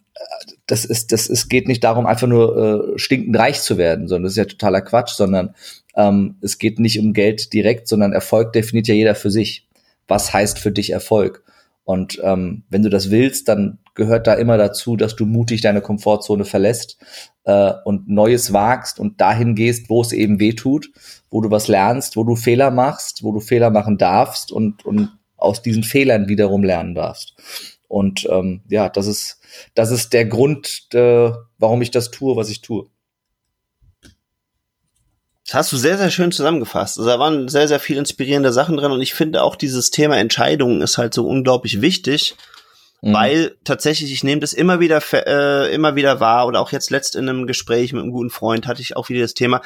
das 0.66 0.86
ist, 0.86 1.12
das 1.12 1.28
ist, 1.28 1.50
geht 1.50 1.68
nicht 1.68 1.84
darum, 1.84 2.06
einfach 2.06 2.28
nur 2.28 2.96
äh, 2.96 3.00
stinkend 3.00 3.38
reich 3.38 3.62
zu 3.62 3.78
werden, 3.78 4.08
sondern 4.08 4.24
das 4.24 4.34
ist 4.34 4.38
ja 4.38 4.46
totaler 4.46 4.82
Quatsch, 4.82 5.14
sondern 5.16 5.54
ähm, 5.96 6.38
es 6.42 6.58
geht 6.58 6.80
nicht 6.80 7.00
um 7.00 7.14
Geld 7.14 7.54
direkt, 7.54 7.88
sondern 7.88 8.14
Erfolg 8.14 8.54
definiert 8.54 8.88
ja 8.88 8.94
jeder 8.94 9.16
für 9.16 9.32
sich. 9.32 9.68
Was 10.08 10.34
heißt 10.34 10.60
für 10.60 10.72
dich 10.72 10.92
Erfolg? 10.92 11.44
Und 11.84 12.20
ähm, 12.24 12.64
wenn 12.70 12.82
du 12.82 12.90
das 12.90 13.12
willst, 13.12 13.48
dann 13.48 13.78
gehört 13.94 14.28
da 14.28 14.34
immer 14.34 14.58
dazu, 14.58 14.98
dass 14.98 15.16
du 15.16 15.26
mutig 15.26 15.62
deine 15.62 15.82
Komfortzone 15.82 16.44
verlässt 16.44 16.98
äh, 17.44 17.74
und 17.86 18.10
Neues 18.10 18.52
wagst 18.52 19.00
und 19.00 19.22
dahin 19.22 19.56
gehst, 19.56 19.90
wo 19.90 20.02
es 20.02 20.12
eben 20.12 20.40
weh 20.40 20.54
tut, 20.54 20.92
wo 21.30 21.42
du 21.42 21.52
was 21.52 21.68
lernst, 21.68 22.18
wo 22.18 22.24
du 22.24 22.36
Fehler 22.36 22.72
machst, 22.72 23.24
wo 23.24 23.32
du 23.32 23.40
Fehler 23.40 23.70
machen 23.70 23.98
darfst 23.98 24.52
und, 24.52 24.84
und 24.84 25.12
aus 25.38 25.62
diesen 25.62 25.84
Fehlern 25.84 26.28
wiederum 26.28 26.64
lernen 26.64 26.96
darfst. 26.96 27.36
Und 27.88 28.28
ähm, 28.32 28.62
ja, 28.68 28.90
das 28.90 29.06
ist, 29.06 29.40
das 29.76 29.92
ist 29.92 30.12
der 30.14 30.26
Grund, 30.26 30.88
äh, 30.94 31.32
warum 31.60 31.82
ich 31.84 31.92
das 31.92 32.10
tue, 32.10 32.36
was 32.36 32.50
ich 32.50 32.62
tue. 32.62 32.88
Das 35.46 35.54
hast 35.54 35.72
du 35.74 35.78
sehr, 35.78 35.98
sehr 35.98 36.10
schön 36.10 36.32
zusammengefasst. 36.32 36.98
Also 36.98 37.10
da 37.10 37.20
waren 37.20 37.48
sehr, 37.48 37.68
sehr 37.68 37.80
viel 37.80 37.98
inspirierende 37.98 38.52
Sachen 38.52 38.78
drin 38.78 38.92
und 38.92 39.02
ich 39.02 39.14
finde 39.14 39.44
auch 39.44 39.56
dieses 39.56 39.92
Thema 39.92 40.18
Entscheidungen 40.18 40.82
ist 40.82 40.98
halt 40.98 41.14
so 41.14 41.28
unglaublich 41.28 41.82
wichtig, 41.82 42.36
mhm. 43.02 43.14
weil 43.14 43.56
tatsächlich, 43.64 44.12
ich 44.12 44.24
nehme 44.24 44.42
das 44.42 44.54
immer 44.54 44.80
wieder, 44.80 45.02
äh, 45.14 45.72
immer 45.74 45.96
wieder 45.96 46.20
wahr 46.20 46.48
oder 46.48 46.62
auch 46.62 46.72
jetzt 46.72 46.90
letzt 46.90 47.16
in 47.16 47.30
einem 47.30 47.46
Gespräch 47.46 47.94
mit 47.94 48.02
einem 48.02 48.12
guten 48.12 48.32
Freund 48.32 48.66
hatte 48.66 48.82
ich 48.82 48.98
auch 48.98 49.10
wieder 49.10 49.22
das 49.22 49.36
Thema. 49.36 49.62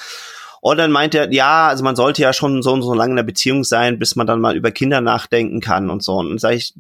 Und 0.61 0.77
dann 0.77 0.91
meint 0.91 1.15
er, 1.15 1.31
ja, 1.31 1.69
also 1.69 1.85
man 1.85 1.95
sollte 1.95 2.21
ja 2.21 2.33
schon 2.33 2.61
so 2.61 2.73
und 2.73 2.81
so 2.81 2.93
lange 2.93 3.11
in 3.11 3.15
der 3.15 3.23
Beziehung 3.23 3.63
sein, 3.63 3.97
bis 3.97 4.17
man 4.17 4.27
dann 4.27 4.41
mal 4.41 4.57
über 4.57 4.71
Kinder 4.71 4.99
nachdenken 4.99 5.61
kann 5.61 5.89
und 5.89 6.03
so. 6.03 6.15
Und 6.15 6.29
dann 6.29 6.37
sage 6.37 6.55
ich, 6.55 6.73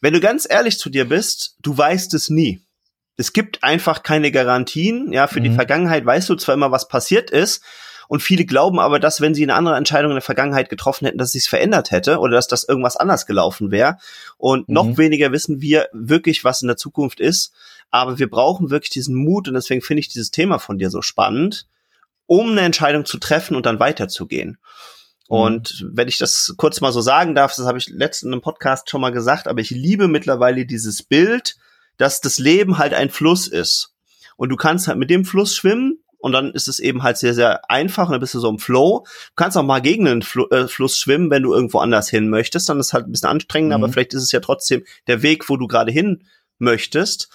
wenn 0.00 0.14
du 0.14 0.20
ganz 0.20 0.46
ehrlich 0.48 0.78
zu 0.78 0.88
dir 0.88 1.08
bist, 1.08 1.56
du 1.62 1.76
weißt 1.76 2.14
es 2.14 2.30
nie. 2.30 2.60
Es 3.16 3.32
gibt 3.32 3.64
einfach 3.64 4.04
keine 4.04 4.30
Garantien. 4.30 5.12
Ja, 5.12 5.26
für 5.26 5.40
mhm. 5.40 5.44
die 5.44 5.50
Vergangenheit 5.50 6.06
weißt 6.06 6.28
du 6.28 6.36
zwar 6.36 6.54
immer, 6.54 6.70
was 6.70 6.86
passiert 6.86 7.30
ist, 7.32 7.64
und 8.08 8.22
viele 8.22 8.44
glauben 8.44 8.78
aber, 8.78 9.00
dass 9.00 9.20
wenn 9.20 9.34
sie 9.34 9.42
eine 9.42 9.54
andere 9.54 9.76
Entscheidung 9.76 10.10
in 10.10 10.16
der 10.16 10.22
Vergangenheit 10.22 10.68
getroffen 10.68 11.06
hätten, 11.06 11.18
dass 11.18 11.32
sich's 11.32 11.46
verändert 11.46 11.90
hätte 11.90 12.18
oder 12.18 12.32
dass 12.32 12.48
das 12.48 12.64
irgendwas 12.64 12.96
anders 12.96 13.26
gelaufen 13.26 13.70
wäre. 13.70 13.96
Und 14.36 14.68
mhm. 14.68 14.74
noch 14.74 14.96
weniger 14.96 15.32
wissen 15.32 15.60
wir 15.60 15.88
wirklich, 15.92 16.44
was 16.44 16.62
in 16.62 16.68
der 16.68 16.76
Zukunft 16.76 17.20
ist. 17.20 17.52
Aber 17.90 18.18
wir 18.18 18.28
brauchen 18.28 18.70
wirklich 18.70 18.90
diesen 18.90 19.14
Mut 19.14 19.48
und 19.48 19.54
deswegen 19.54 19.82
finde 19.82 20.00
ich 20.00 20.08
dieses 20.08 20.30
Thema 20.30 20.58
von 20.58 20.78
dir 20.78 20.90
so 20.90 21.02
spannend, 21.02 21.66
um 22.26 22.50
eine 22.50 22.62
Entscheidung 22.62 23.04
zu 23.04 23.18
treffen 23.18 23.56
und 23.56 23.66
dann 23.66 23.80
weiterzugehen. 23.80 24.58
Mhm. 25.28 25.36
Und 25.36 25.86
wenn 25.92 26.08
ich 26.08 26.18
das 26.18 26.54
kurz 26.56 26.80
mal 26.80 26.92
so 26.92 27.00
sagen 27.00 27.34
darf, 27.34 27.54
das 27.54 27.66
habe 27.66 27.78
ich 27.78 27.88
letzten 27.88 28.32
im 28.32 28.40
Podcast 28.40 28.90
schon 28.90 29.00
mal 29.00 29.12
gesagt, 29.12 29.48
aber 29.48 29.60
ich 29.60 29.70
liebe 29.70 30.08
mittlerweile 30.08 30.66
dieses 30.66 31.02
Bild, 31.02 31.56
dass 31.96 32.20
das 32.20 32.38
Leben 32.38 32.78
halt 32.78 32.92
ein 32.92 33.10
Fluss 33.10 33.46
ist. 33.46 33.94
Und 34.36 34.48
du 34.48 34.56
kannst 34.56 34.88
halt 34.88 34.98
mit 34.98 35.10
dem 35.10 35.24
Fluss 35.24 35.54
schwimmen 35.54 36.03
und 36.24 36.32
dann 36.32 36.52
ist 36.52 36.68
es 36.68 36.78
eben 36.78 37.02
halt 37.02 37.18
sehr, 37.18 37.34
sehr 37.34 37.70
einfach 37.70 38.06
und 38.06 38.12
dann 38.12 38.20
bist 38.20 38.32
du 38.32 38.40
so 38.40 38.48
im 38.48 38.58
Flow. 38.58 39.04
Du 39.04 39.32
kannst 39.36 39.58
auch 39.58 39.62
mal 39.62 39.82
gegen 39.82 40.06
den 40.06 40.22
Fl 40.22 40.46
äh, 40.50 40.66
Fluss 40.68 40.96
schwimmen, 40.96 41.28
wenn 41.30 41.42
du 41.42 41.52
irgendwo 41.52 41.80
anders 41.80 42.08
hin 42.08 42.30
möchtest, 42.30 42.66
dann 42.70 42.80
ist 42.80 42.86
es 42.86 42.92
halt 42.94 43.06
ein 43.06 43.12
bisschen 43.12 43.28
anstrengend, 43.28 43.68
mhm. 43.68 43.74
aber 43.74 43.92
vielleicht 43.92 44.14
ist 44.14 44.22
es 44.22 44.32
ja 44.32 44.40
trotzdem 44.40 44.84
der 45.06 45.20
Weg, 45.20 45.50
wo 45.50 45.58
du 45.58 45.66
gerade 45.66 45.92
hin 45.92 46.24
möchtest. 46.58 47.28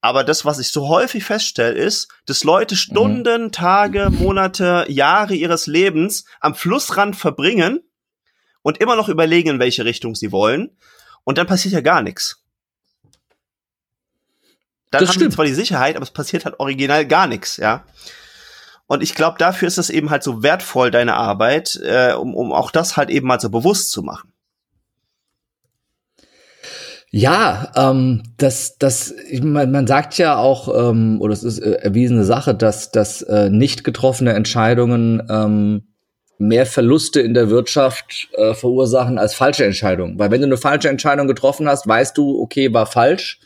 Aber 0.00 0.24
das, 0.24 0.46
was 0.46 0.58
ich 0.58 0.70
so 0.70 0.88
häufig 0.88 1.24
feststelle, 1.24 1.74
ist, 1.74 2.08
dass 2.24 2.42
Leute 2.42 2.74
Stunden, 2.74 3.44
mhm. 3.44 3.52
Tage, 3.52 4.08
Monate, 4.08 4.86
Jahre 4.88 5.34
ihres 5.34 5.66
Lebens 5.66 6.24
am 6.40 6.54
Flussrand 6.54 7.16
verbringen 7.16 7.80
und 8.62 8.78
immer 8.78 8.96
noch 8.96 9.10
überlegen, 9.10 9.50
in 9.50 9.58
welche 9.58 9.84
Richtung 9.84 10.14
sie 10.14 10.32
wollen. 10.32 10.70
Und 11.24 11.36
dann 11.36 11.46
passiert 11.46 11.74
ja 11.74 11.82
gar 11.82 12.00
nichts. 12.00 12.42
Dann 14.90 15.00
das 15.00 15.10
haben 15.10 15.16
stimmt. 15.16 15.32
sie 15.32 15.36
zwar 15.36 15.44
die 15.44 15.52
Sicherheit, 15.52 15.96
aber 15.96 16.02
es 16.02 16.10
passiert 16.10 16.46
halt 16.46 16.58
original 16.60 17.06
gar 17.06 17.26
nichts, 17.26 17.58
ja. 17.58 17.84
Und 18.92 19.02
ich 19.02 19.14
glaube, 19.14 19.38
dafür 19.38 19.68
ist 19.68 19.78
es 19.78 19.88
eben 19.88 20.10
halt 20.10 20.22
so 20.22 20.42
wertvoll, 20.42 20.90
deine 20.90 21.14
Arbeit, 21.14 21.80
äh, 21.82 22.12
um, 22.12 22.34
um 22.34 22.52
auch 22.52 22.70
das 22.70 22.98
halt 22.98 23.08
eben 23.08 23.26
mal 23.26 23.40
so 23.40 23.48
bewusst 23.48 23.90
zu 23.90 24.02
machen. 24.02 24.34
Ja, 27.10 27.72
ähm, 27.74 28.22
das, 28.36 28.76
das, 28.76 29.14
man, 29.40 29.70
man 29.70 29.86
sagt 29.86 30.18
ja 30.18 30.36
auch, 30.36 30.90
ähm, 30.90 31.22
oder 31.22 31.32
es 31.32 31.42
ist 31.42 31.60
äh, 31.60 31.72
erwiesene 31.76 32.24
Sache, 32.24 32.54
dass, 32.54 32.90
dass 32.90 33.22
äh, 33.22 33.48
nicht 33.48 33.82
getroffene 33.82 34.34
Entscheidungen 34.34 35.26
ähm, 35.30 35.84
mehr 36.36 36.66
Verluste 36.66 37.22
in 37.22 37.32
der 37.32 37.48
Wirtschaft 37.48 38.28
äh, 38.34 38.52
verursachen 38.52 39.16
als 39.16 39.32
falsche 39.32 39.64
Entscheidungen. 39.64 40.18
Weil 40.18 40.30
wenn 40.30 40.42
du 40.42 40.48
eine 40.48 40.58
falsche 40.58 40.90
Entscheidung 40.90 41.28
getroffen 41.28 41.66
hast, 41.66 41.88
weißt 41.88 42.18
du, 42.18 42.38
okay, 42.42 42.74
war 42.74 42.84
falsch 42.84 43.40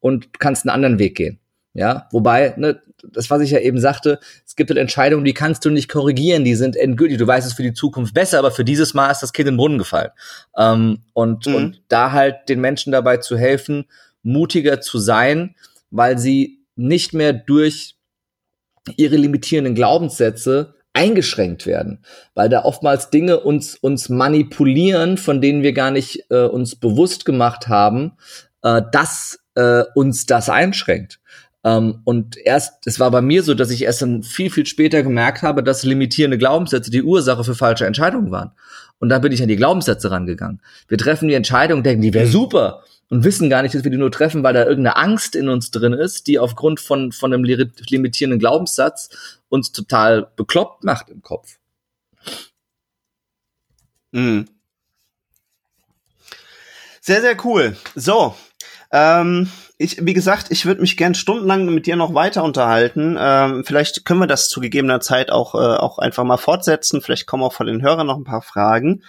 und 0.00 0.40
kannst 0.40 0.64
einen 0.64 0.74
anderen 0.74 0.98
Weg 0.98 1.16
gehen. 1.18 1.38
Ja, 1.76 2.08
wobei, 2.10 2.54
ne, 2.56 2.80
das, 3.12 3.28
was 3.28 3.42
ich 3.42 3.50
ja 3.50 3.60
eben 3.60 3.78
sagte, 3.78 4.18
es 4.46 4.56
gibt 4.56 4.70
halt 4.70 4.78
Entscheidungen, 4.78 5.26
die 5.26 5.34
kannst 5.34 5.62
du 5.66 5.70
nicht 5.70 5.90
korrigieren, 5.90 6.42
die 6.42 6.54
sind 6.54 6.74
endgültig. 6.74 7.18
Du 7.18 7.26
weißt 7.26 7.46
es 7.46 7.52
für 7.52 7.62
die 7.62 7.74
Zukunft 7.74 8.14
besser, 8.14 8.38
aber 8.38 8.50
für 8.50 8.64
dieses 8.64 8.94
Mal 8.94 9.10
ist 9.10 9.22
das 9.22 9.34
Kind 9.34 9.46
in 9.46 9.54
den 9.54 9.58
Brunnen 9.58 9.76
gefallen. 9.76 10.10
Ähm, 10.56 11.02
und, 11.12 11.46
mhm. 11.46 11.54
und 11.54 11.82
da 11.88 12.12
halt 12.12 12.48
den 12.48 12.62
Menschen 12.62 12.92
dabei 12.92 13.18
zu 13.18 13.36
helfen, 13.36 13.84
mutiger 14.22 14.80
zu 14.80 14.98
sein, 14.98 15.54
weil 15.90 16.16
sie 16.16 16.64
nicht 16.76 17.12
mehr 17.12 17.34
durch 17.34 17.96
ihre 18.96 19.16
limitierenden 19.16 19.74
Glaubenssätze 19.74 20.76
eingeschränkt 20.94 21.66
werden, 21.66 22.02
weil 22.32 22.48
da 22.48 22.64
oftmals 22.64 23.10
Dinge 23.10 23.40
uns 23.40 23.74
uns 23.74 24.08
manipulieren, 24.08 25.18
von 25.18 25.42
denen 25.42 25.62
wir 25.62 25.74
gar 25.74 25.90
nicht 25.90 26.24
äh, 26.30 26.44
uns 26.44 26.74
bewusst 26.74 27.26
gemacht 27.26 27.68
haben, 27.68 28.12
äh, 28.62 28.80
dass 28.92 29.38
äh, 29.56 29.84
uns 29.94 30.26
das 30.26 30.48
einschränkt. 30.48 31.20
Ähm, 31.66 32.00
und 32.04 32.36
erst, 32.36 32.86
es 32.86 33.00
war 33.00 33.10
bei 33.10 33.20
mir 33.20 33.42
so, 33.42 33.52
dass 33.52 33.72
ich 33.72 33.82
erst 33.82 34.00
dann 34.00 34.22
viel, 34.22 34.50
viel 34.50 34.66
später 34.66 35.02
gemerkt 35.02 35.42
habe, 35.42 35.64
dass 35.64 35.82
limitierende 35.82 36.38
Glaubenssätze 36.38 36.92
die 36.92 37.02
Ursache 37.02 37.42
für 37.42 37.56
falsche 37.56 37.86
Entscheidungen 37.86 38.30
waren. 38.30 38.52
Und 39.00 39.08
dann 39.08 39.20
bin 39.20 39.32
ich 39.32 39.42
an 39.42 39.48
die 39.48 39.56
Glaubenssätze 39.56 40.12
rangegangen. 40.12 40.62
Wir 40.86 40.96
treffen 40.96 41.26
die 41.26 41.34
Entscheidung, 41.34 41.82
denken, 41.82 42.02
die 42.02 42.14
wäre 42.14 42.26
mhm. 42.26 42.30
super 42.30 42.84
und 43.08 43.24
wissen 43.24 43.50
gar 43.50 43.62
nicht, 43.62 43.74
dass 43.74 43.82
wir 43.82 43.90
die 43.90 43.96
nur 43.96 44.12
treffen, 44.12 44.44
weil 44.44 44.54
da 44.54 44.60
irgendeine 44.64 44.96
Angst 44.96 45.34
in 45.34 45.48
uns 45.48 45.72
drin 45.72 45.92
ist, 45.92 46.28
die 46.28 46.38
aufgrund 46.38 46.78
von, 46.78 47.10
von 47.10 47.32
einem 47.32 47.42
limitierenden 47.42 48.38
Glaubenssatz 48.38 49.40
uns 49.48 49.72
total 49.72 50.28
bekloppt 50.36 50.84
macht 50.84 51.08
im 51.08 51.20
Kopf. 51.20 51.58
Mhm. 54.12 54.46
Sehr, 57.00 57.22
sehr 57.22 57.44
cool. 57.44 57.76
So, 57.96 58.36
Ähm, 58.96 59.50
ich, 59.76 59.98
wie 60.06 60.14
gesagt, 60.14 60.46
ich 60.50 60.64
würde 60.64 60.80
mich 60.80 60.96
gern 60.96 61.14
stundenlang 61.14 61.66
mit 61.66 61.86
dir 61.86 61.96
noch 61.96 62.14
weiter 62.14 62.42
unterhalten. 62.42 63.18
Ähm, 63.20 63.62
vielleicht 63.62 64.06
können 64.06 64.20
wir 64.20 64.26
das 64.26 64.48
zu 64.48 64.60
gegebener 64.60 65.00
Zeit 65.00 65.30
auch, 65.30 65.54
äh, 65.54 65.58
auch 65.58 65.98
einfach 65.98 66.24
mal 66.24 66.38
fortsetzen. 66.38 67.02
Vielleicht 67.02 67.26
kommen 67.26 67.42
auch 67.42 67.52
von 67.52 67.66
den 67.66 67.82
Hörern 67.82 68.06
noch 68.06 68.16
ein 68.16 68.24
paar 68.24 68.40
Fragen. 68.40 69.02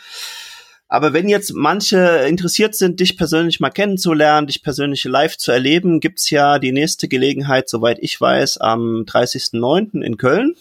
Aber 0.90 1.14
wenn 1.14 1.30
jetzt 1.30 1.54
manche 1.54 1.98
interessiert 2.28 2.76
sind, 2.76 3.00
dich 3.00 3.18
persönlich 3.18 3.62
mal 3.62 3.70
kennenzulernen, 3.70 4.48
dich 4.48 4.62
persönlich 4.62 5.06
live 5.06 5.38
zu 5.38 5.54
erleben, 5.54 6.02
gibt's 6.02 6.30
ja 6.30 6.60
die 6.60 6.72
nächste 6.74 7.08
Gelegenheit, 7.08 7.70
soweit 7.70 8.00
ich 8.02 8.20
weiß, 8.20 8.58
am 8.58 9.04
30.09. 9.06 10.02
in 10.02 10.18
Köln. 10.18 10.56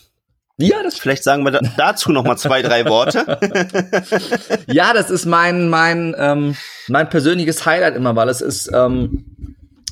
Ja, 0.59 0.83
das 0.83 0.99
vielleicht 0.99 1.23
sagen 1.23 1.45
wir 1.45 1.51
da, 1.51 1.61
dazu 1.77 2.13
noch 2.13 2.25
mal 2.25 2.37
zwei, 2.37 2.63
drei 2.63 2.87
Worte. 2.87 3.39
ja, 4.67 4.95
das 4.95 5.11
ist 5.11 5.27
mein 5.27 5.69
mein 5.69 6.15
ähm, 6.19 6.57
mein 6.89 7.09
persönliches 7.09 7.67
Highlight 7.67 7.97
immer, 7.97 8.17
weil 8.17 8.29
es 8.29 8.41
ist 8.41 8.71
ähm, 8.73 9.37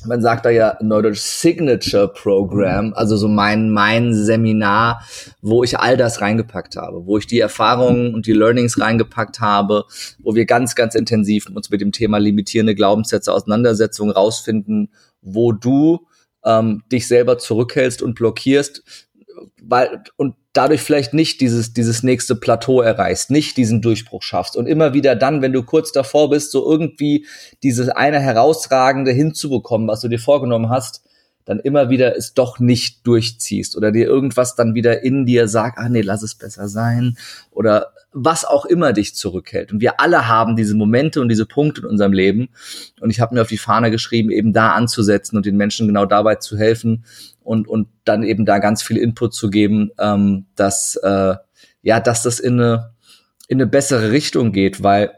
man 0.07 0.21
sagt 0.21 0.45
da 0.45 0.49
ja 0.49 0.77
Neudeutsch 0.81 1.19
Signature 1.19 2.07
Program, 2.07 2.93
also 2.95 3.17
so 3.17 3.27
mein, 3.27 3.71
mein 3.71 4.13
Seminar, 4.13 5.03
wo 5.41 5.63
ich 5.63 5.79
all 5.79 5.97
das 5.97 6.21
reingepackt 6.21 6.75
habe, 6.75 7.05
wo 7.05 7.17
ich 7.17 7.27
die 7.27 7.39
Erfahrungen 7.39 8.13
und 8.13 8.27
die 8.27 8.33
Learnings 8.33 8.79
reingepackt 8.79 9.39
habe, 9.39 9.85
wo 10.19 10.35
wir 10.35 10.45
ganz, 10.45 10.75
ganz 10.75 10.95
intensiv 10.95 11.47
uns 11.49 11.69
mit 11.69 11.81
dem 11.81 11.91
Thema 11.91 12.17
limitierende 12.17 12.75
Glaubenssätze 12.75 13.33
Auseinandersetzung 13.33 14.11
rausfinden, 14.11 14.91
wo 15.21 15.51
du 15.51 16.07
ähm, 16.43 16.83
dich 16.91 17.07
selber 17.07 17.37
zurückhältst 17.37 18.01
und 18.01 18.15
blockierst, 18.15 18.83
weil, 19.61 20.03
und 20.17 20.35
dadurch 20.55 20.81
vielleicht 20.81 21.13
nicht 21.13 21.41
dieses, 21.41 21.73
dieses 21.73 22.01
nächste 22.01 22.35
Plateau 22.35 22.81
erreichst, 22.81 23.29
nicht 23.29 23.57
diesen 23.57 23.81
Durchbruch 23.81 24.23
schaffst 24.23 24.55
und 24.55 24.67
immer 24.67 24.93
wieder 24.93 25.15
dann, 25.15 25.41
wenn 25.41 25.53
du 25.53 25.63
kurz 25.63 25.91
davor 25.91 26.29
bist, 26.29 26.51
so 26.51 26.69
irgendwie 26.69 27.27
dieses 27.61 27.89
eine 27.89 28.19
herausragende 28.19 29.11
hinzubekommen, 29.11 29.87
was 29.87 30.01
du 30.01 30.07
dir 30.07 30.19
vorgenommen 30.19 30.69
hast, 30.69 31.04
dann 31.45 31.59
immer 31.59 31.89
wieder 31.89 32.17
es 32.17 32.33
doch 32.33 32.59
nicht 32.59 33.05
durchziehst 33.07 33.77
oder 33.77 33.91
dir 33.91 34.05
irgendwas 34.05 34.55
dann 34.55 34.73
wieder 34.73 35.03
in 35.03 35.25
dir 35.25 35.47
sagt, 35.47 35.77
ah 35.77 35.89
nee, 35.89 36.01
lass 36.01 36.23
es 36.23 36.35
besser 36.35 36.67
sein 36.67 37.17
oder 37.51 37.93
was 38.11 38.45
auch 38.45 38.65
immer 38.65 38.93
dich 38.93 39.13
zurückhält. 39.13 39.73
Und 39.73 39.81
wir 39.81 39.99
alle 39.99 40.27
haben 40.27 40.55
diese 40.55 40.73
Momente 40.73 41.21
und 41.21 41.29
diese 41.29 41.45
Punkte 41.45 41.81
in 41.81 41.87
unserem 41.87 42.13
Leben. 42.13 42.47
Und 43.01 43.09
ich 43.09 43.19
habe 43.19 43.35
mir 43.35 43.41
auf 43.41 43.49
die 43.49 43.57
Fahne 43.57 43.91
geschrieben, 43.91 44.31
eben 44.31 44.53
da 44.53 44.71
anzusetzen 44.71 45.35
und 45.35 45.45
den 45.45 45.57
Menschen 45.57 45.85
genau 45.85 46.05
dabei 46.05 46.35
zu 46.35 46.57
helfen 46.57 47.03
und, 47.43 47.67
und 47.67 47.89
dann 48.05 48.23
eben 48.23 48.45
da 48.45 48.59
ganz 48.59 48.81
viel 48.81 48.97
Input 48.97 49.33
zu 49.33 49.49
geben, 49.49 49.91
ähm, 49.99 50.45
dass, 50.55 50.95
äh, 50.95 51.35
ja, 51.81 51.99
dass 51.99 52.23
das 52.23 52.39
in 52.39 52.59
eine, 52.59 52.93
in 53.49 53.57
eine 53.57 53.67
bessere 53.67 54.11
Richtung 54.11 54.53
geht, 54.53 54.81
weil 54.81 55.11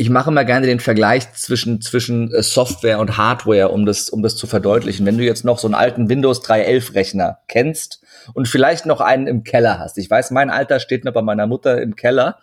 ich 0.00 0.10
mache 0.10 0.30
immer 0.30 0.44
gerne 0.44 0.64
den 0.64 0.78
Vergleich 0.78 1.32
zwischen, 1.32 1.80
zwischen 1.80 2.32
äh, 2.32 2.40
Software 2.40 3.00
und 3.00 3.18
Hardware, 3.18 3.70
um 3.70 3.84
das, 3.84 4.08
um 4.08 4.22
das 4.22 4.36
zu 4.36 4.46
verdeutlichen. 4.46 5.04
Wenn 5.04 5.18
du 5.18 5.24
jetzt 5.24 5.44
noch 5.44 5.58
so 5.58 5.66
einen 5.66 5.74
alten 5.74 6.08
Windows 6.08 6.40
3.11 6.44 6.94
Rechner 6.94 7.38
kennst 7.48 8.00
und 8.32 8.46
vielleicht 8.46 8.86
noch 8.86 9.00
einen 9.00 9.26
im 9.26 9.42
Keller 9.42 9.80
hast. 9.80 9.98
Ich 9.98 10.08
weiß, 10.08 10.30
mein 10.30 10.50
Alter 10.50 10.78
steht 10.78 11.04
noch 11.04 11.12
bei 11.12 11.22
meiner 11.22 11.48
Mutter 11.48 11.82
im 11.82 11.96
Keller 11.96 12.38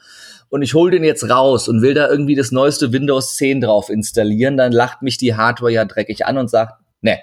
und 0.50 0.64
ich 0.64 0.74
hole 0.74 0.92
den 0.92 1.06
jetzt 1.06 1.30
raus 1.30 1.70
und 1.70 1.82
will 1.82 1.94
da 1.94 2.10
irgendwie 2.10 2.36
das 2.36 2.52
neueste 2.52 2.92
Windows 2.92 3.38
10 3.38 3.62
drauf 3.62 3.90
installieren, 3.90 4.58
dann 4.58 4.74
lacht 4.74 5.02
mich 5.02 5.18
die 5.18 5.36
Hardware 5.36 5.72
ja 5.72 5.86
dreckig 5.86 6.26
an 6.26 6.38
und 6.38 6.50
sagt, 6.50 6.82
ne, 7.00 7.20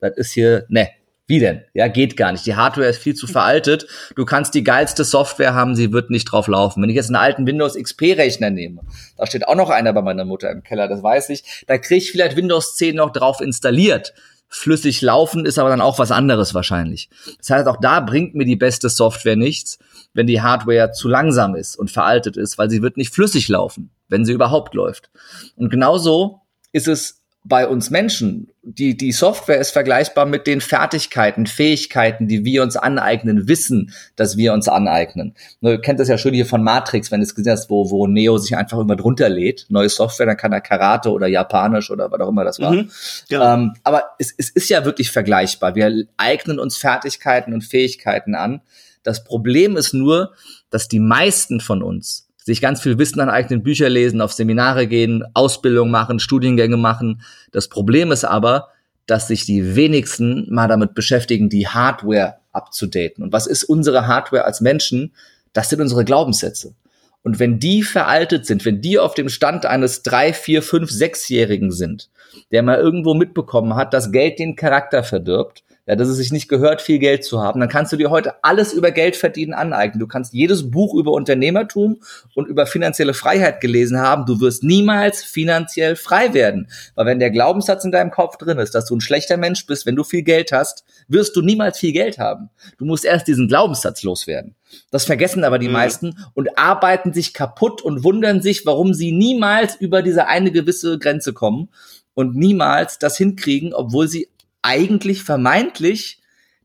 das 0.00 0.16
ist 0.16 0.32
hier, 0.32 0.64
ne, 0.68 0.88
wie 1.26 1.38
denn? 1.38 1.62
Ja, 1.72 1.88
geht 1.88 2.18
gar 2.18 2.32
nicht. 2.32 2.44
Die 2.44 2.54
Hardware 2.54 2.88
ist 2.88 2.98
viel 2.98 3.14
zu 3.14 3.26
veraltet. 3.26 3.86
Du 4.14 4.26
kannst 4.26 4.54
die 4.54 4.62
geilste 4.62 5.04
Software 5.04 5.54
haben, 5.54 5.74
sie 5.74 5.90
wird 5.90 6.10
nicht 6.10 6.26
drauf 6.26 6.48
laufen. 6.48 6.82
Wenn 6.82 6.90
ich 6.90 6.96
jetzt 6.96 7.08
einen 7.08 7.16
alten 7.16 7.46
Windows 7.46 7.76
XP-Rechner 7.76 8.50
nehme, 8.50 8.82
da 9.16 9.26
steht 9.26 9.48
auch 9.48 9.54
noch 9.54 9.70
einer 9.70 9.94
bei 9.94 10.02
meiner 10.02 10.26
Mutter 10.26 10.50
im 10.50 10.62
Keller, 10.62 10.86
das 10.86 11.02
weiß 11.02 11.30
ich, 11.30 11.64
da 11.66 11.78
kriege 11.78 11.98
ich 11.98 12.12
vielleicht 12.12 12.36
Windows 12.36 12.76
10 12.76 12.96
noch 12.96 13.10
drauf 13.10 13.40
installiert. 13.40 14.12
Flüssig 14.48 15.00
laufen 15.00 15.46
ist 15.46 15.58
aber 15.58 15.70
dann 15.70 15.80
auch 15.80 15.98
was 15.98 16.12
anderes 16.12 16.54
wahrscheinlich. 16.54 17.08
Das 17.38 17.50
heißt, 17.50 17.66
auch 17.66 17.78
da 17.80 18.00
bringt 18.00 18.34
mir 18.34 18.44
die 18.44 18.54
beste 18.54 18.88
Software 18.90 19.34
nichts, 19.34 19.78
wenn 20.12 20.26
die 20.26 20.42
Hardware 20.42 20.92
zu 20.92 21.08
langsam 21.08 21.56
ist 21.56 21.74
und 21.76 21.90
veraltet 21.90 22.36
ist, 22.36 22.58
weil 22.58 22.70
sie 22.70 22.82
wird 22.82 22.96
nicht 22.98 23.12
flüssig 23.12 23.48
laufen, 23.48 23.90
wenn 24.08 24.24
sie 24.24 24.32
überhaupt 24.32 24.74
läuft. 24.74 25.10
Und 25.56 25.70
genauso 25.70 26.42
ist 26.70 26.86
es 26.86 27.23
bei 27.44 27.68
uns 27.68 27.90
Menschen. 27.90 28.48
Die, 28.62 28.96
die 28.96 29.12
Software 29.12 29.58
ist 29.58 29.70
vergleichbar 29.70 30.24
mit 30.24 30.46
den 30.46 30.62
Fertigkeiten, 30.62 31.46
Fähigkeiten, 31.46 32.26
die 32.26 32.46
wir 32.46 32.62
uns 32.62 32.76
aneignen, 32.76 33.46
wissen, 33.46 33.92
dass 34.16 34.38
wir 34.38 34.54
uns 34.54 34.66
aneignen. 34.66 35.34
Du 35.60 35.78
kennt 35.78 36.00
das 36.00 36.08
ja 36.08 36.16
schon 36.16 36.32
hier 36.32 36.46
von 36.46 36.62
Matrix, 36.62 37.12
wenn 37.12 37.20
du 37.20 37.24
es 37.24 37.34
gesehen 37.34 37.52
hast, 37.52 37.68
wo, 37.68 37.90
wo 37.90 38.06
Neo 38.06 38.38
sich 38.38 38.56
einfach 38.56 38.78
immer 38.78 38.96
drunter 38.96 39.28
lädt. 39.28 39.66
Neue 39.68 39.90
Software, 39.90 40.24
dann 40.24 40.38
kann 40.38 40.52
er 40.52 40.62
Karate 40.62 41.10
oder 41.10 41.26
Japanisch 41.26 41.90
oder 41.90 42.10
was 42.10 42.20
auch 42.20 42.30
immer 42.30 42.44
das 42.44 42.58
war. 42.58 42.72
Mhm, 42.72 42.90
genau. 43.28 43.54
ähm, 43.54 43.74
aber 43.84 44.04
es, 44.18 44.34
es 44.38 44.48
ist 44.48 44.70
ja 44.70 44.86
wirklich 44.86 45.10
vergleichbar. 45.10 45.74
Wir 45.74 46.06
eignen 46.16 46.58
uns 46.58 46.78
Fertigkeiten 46.78 47.52
und 47.52 47.62
Fähigkeiten 47.62 48.34
an. 48.34 48.62
Das 49.02 49.22
Problem 49.22 49.76
ist 49.76 49.92
nur, 49.92 50.32
dass 50.70 50.88
die 50.88 51.00
meisten 51.00 51.60
von 51.60 51.82
uns 51.82 52.23
sich 52.44 52.60
ganz 52.60 52.82
viel 52.82 52.98
Wissen 52.98 53.20
aneignen, 53.20 53.62
Bücher 53.62 53.88
lesen, 53.88 54.20
auf 54.20 54.32
Seminare 54.32 54.86
gehen, 54.86 55.24
Ausbildung 55.32 55.90
machen, 55.90 56.18
Studiengänge 56.18 56.76
machen. 56.76 57.22
Das 57.52 57.68
Problem 57.68 58.12
ist 58.12 58.24
aber, 58.24 58.68
dass 59.06 59.28
sich 59.28 59.46
die 59.46 59.76
wenigsten 59.76 60.52
mal 60.52 60.68
damit 60.68 60.94
beschäftigen, 60.94 61.48
die 61.48 61.68
Hardware 61.68 62.36
abzudaten. 62.52 63.24
Und 63.24 63.32
was 63.32 63.46
ist 63.46 63.64
unsere 63.64 64.06
Hardware 64.06 64.44
als 64.44 64.60
Menschen? 64.60 65.12
Das 65.54 65.70
sind 65.70 65.80
unsere 65.80 66.04
Glaubenssätze. 66.04 66.74
Und 67.22 67.38
wenn 67.38 67.58
die 67.58 67.82
veraltet 67.82 68.44
sind, 68.44 68.66
wenn 68.66 68.82
die 68.82 68.98
auf 68.98 69.14
dem 69.14 69.30
Stand 69.30 69.64
eines 69.64 70.02
drei, 70.02 70.34
vier, 70.34 70.62
fünf, 70.62 70.90
sechsjährigen 70.90 71.72
sind, 71.72 72.10
der 72.52 72.62
mal 72.62 72.76
irgendwo 72.78 73.14
mitbekommen 73.14 73.74
hat, 73.74 73.94
dass 73.94 74.12
Geld 74.12 74.38
den 74.38 74.56
Charakter 74.56 75.02
verdirbt, 75.02 75.64
ja, 75.86 75.96
dass 75.96 76.08
es 76.08 76.16
sich 76.16 76.32
nicht 76.32 76.48
gehört, 76.48 76.80
viel 76.80 76.98
Geld 76.98 77.24
zu 77.24 77.42
haben, 77.42 77.60
dann 77.60 77.68
kannst 77.68 77.92
du 77.92 77.96
dir 77.96 78.08
heute 78.08 78.42
alles 78.42 78.72
über 78.72 78.90
Geld 78.90 79.16
verdienen 79.16 79.52
aneignen. 79.52 80.00
Du 80.00 80.06
kannst 80.06 80.32
jedes 80.32 80.70
Buch 80.70 80.94
über 80.94 81.12
Unternehmertum 81.12 82.00
und 82.34 82.48
über 82.48 82.66
finanzielle 82.66 83.12
Freiheit 83.12 83.60
gelesen 83.60 83.98
haben. 83.98 84.24
Du 84.24 84.40
wirst 84.40 84.62
niemals 84.62 85.22
finanziell 85.22 85.94
frei 85.96 86.32
werden. 86.32 86.68
Weil 86.94 87.06
wenn 87.06 87.18
der 87.18 87.30
Glaubenssatz 87.30 87.84
in 87.84 87.92
deinem 87.92 88.10
Kopf 88.10 88.38
drin 88.38 88.58
ist, 88.58 88.74
dass 88.74 88.86
du 88.86 88.96
ein 88.96 89.02
schlechter 89.02 89.36
Mensch 89.36 89.66
bist, 89.66 89.84
wenn 89.84 89.96
du 89.96 90.04
viel 90.04 90.22
Geld 90.22 90.52
hast, 90.52 90.84
wirst 91.08 91.36
du 91.36 91.42
niemals 91.42 91.78
viel 91.78 91.92
Geld 91.92 92.18
haben. 92.18 92.48
Du 92.78 92.86
musst 92.86 93.04
erst 93.04 93.28
diesen 93.28 93.48
Glaubenssatz 93.48 94.02
loswerden. 94.02 94.54
Das 94.90 95.04
vergessen 95.04 95.44
aber 95.44 95.58
die 95.58 95.68
mhm. 95.68 95.74
meisten 95.74 96.16
und 96.32 96.58
arbeiten 96.58 97.12
sich 97.12 97.34
kaputt 97.34 97.82
und 97.82 98.04
wundern 98.04 98.40
sich, 98.40 98.64
warum 98.64 98.94
sie 98.94 99.12
niemals 99.12 99.76
über 99.76 100.00
diese 100.00 100.26
eine 100.28 100.50
gewisse 100.50 100.98
Grenze 100.98 101.34
kommen 101.34 101.68
und 102.14 102.36
niemals 102.36 102.98
das 102.98 103.18
hinkriegen, 103.18 103.74
obwohl 103.74 104.08
sie 104.08 104.28
eigentlich 104.64 105.22
vermeintlich 105.22 106.20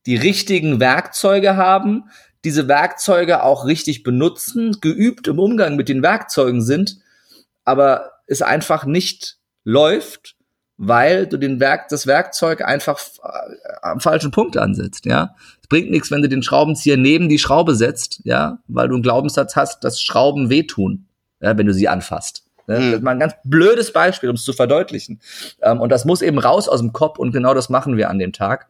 die 0.06 0.16
richtigen 0.16 0.80
Werkzeuge 0.80 1.58
haben, 1.58 2.06
diese 2.46 2.68
Werkzeuge 2.68 3.44
auch 3.44 3.66
richtig 3.66 4.04
benutzen, 4.04 4.78
geübt 4.80 5.28
im 5.28 5.40
Umgang 5.40 5.76
mit 5.76 5.90
den 5.90 6.02
Werkzeugen 6.02 6.62
sind, 6.62 7.00
aber 7.66 8.12
es 8.28 8.42
einfach 8.42 8.86
nicht 8.86 9.38
läuft, 9.64 10.36
weil 10.78 11.28
du 11.28 11.38
den 11.38 11.60
Werk, 11.60 11.90
das 11.90 12.08
Werkzeug 12.08 12.62
einfach 12.64 13.00
äh, 13.22 13.58
am 13.82 14.00
falschen 14.00 14.32
Punkt 14.32 14.56
ansetzt, 14.56 15.06
ja. 15.06 15.36
Es 15.62 15.68
bringt 15.68 15.92
nichts, 15.92 16.10
wenn 16.10 16.22
du 16.22 16.30
den 16.30 16.42
Schraubenzieher 16.42 16.96
neben 16.96 17.28
die 17.28 17.38
Schraube 17.38 17.76
setzt, 17.76 18.22
ja, 18.24 18.60
weil 18.68 18.88
du 18.88 18.96
einen 18.96 19.04
Glaubenssatz 19.04 19.58
hast, 19.58 19.84
dass 19.84 20.02
Schrauben 20.02 20.50
wehtun, 20.50 21.08
ja, 21.42 21.58
wenn 21.58 21.68
du 21.68 21.74
sie 21.74 21.90
anfasst. 21.90 22.49
Ne? 22.70 22.80
Mhm. 22.80 22.84
Das 22.92 22.94
ist 23.00 23.04
mal 23.04 23.12
ein 23.12 23.20
ganz 23.20 23.34
blödes 23.44 23.92
Beispiel, 23.92 24.30
um 24.30 24.36
es 24.36 24.44
zu 24.44 24.54
verdeutlichen. 24.54 25.20
Ähm, 25.62 25.82
und 25.82 25.90
das 25.90 26.06
muss 26.06 26.22
eben 26.22 26.38
raus 26.38 26.70
aus 26.70 26.80
dem 26.80 26.94
Kopf 26.94 27.18
und 27.18 27.32
genau 27.32 27.54
das 27.54 27.70
machen 27.70 27.98
wir 27.98 28.10
an 28.10 28.20
dem 28.20 28.32
Tag. 28.32 28.68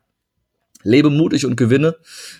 Lebe 0.83 1.09
mutig 1.09 1.45
und 1.45 1.57
gewinne. 1.57 1.97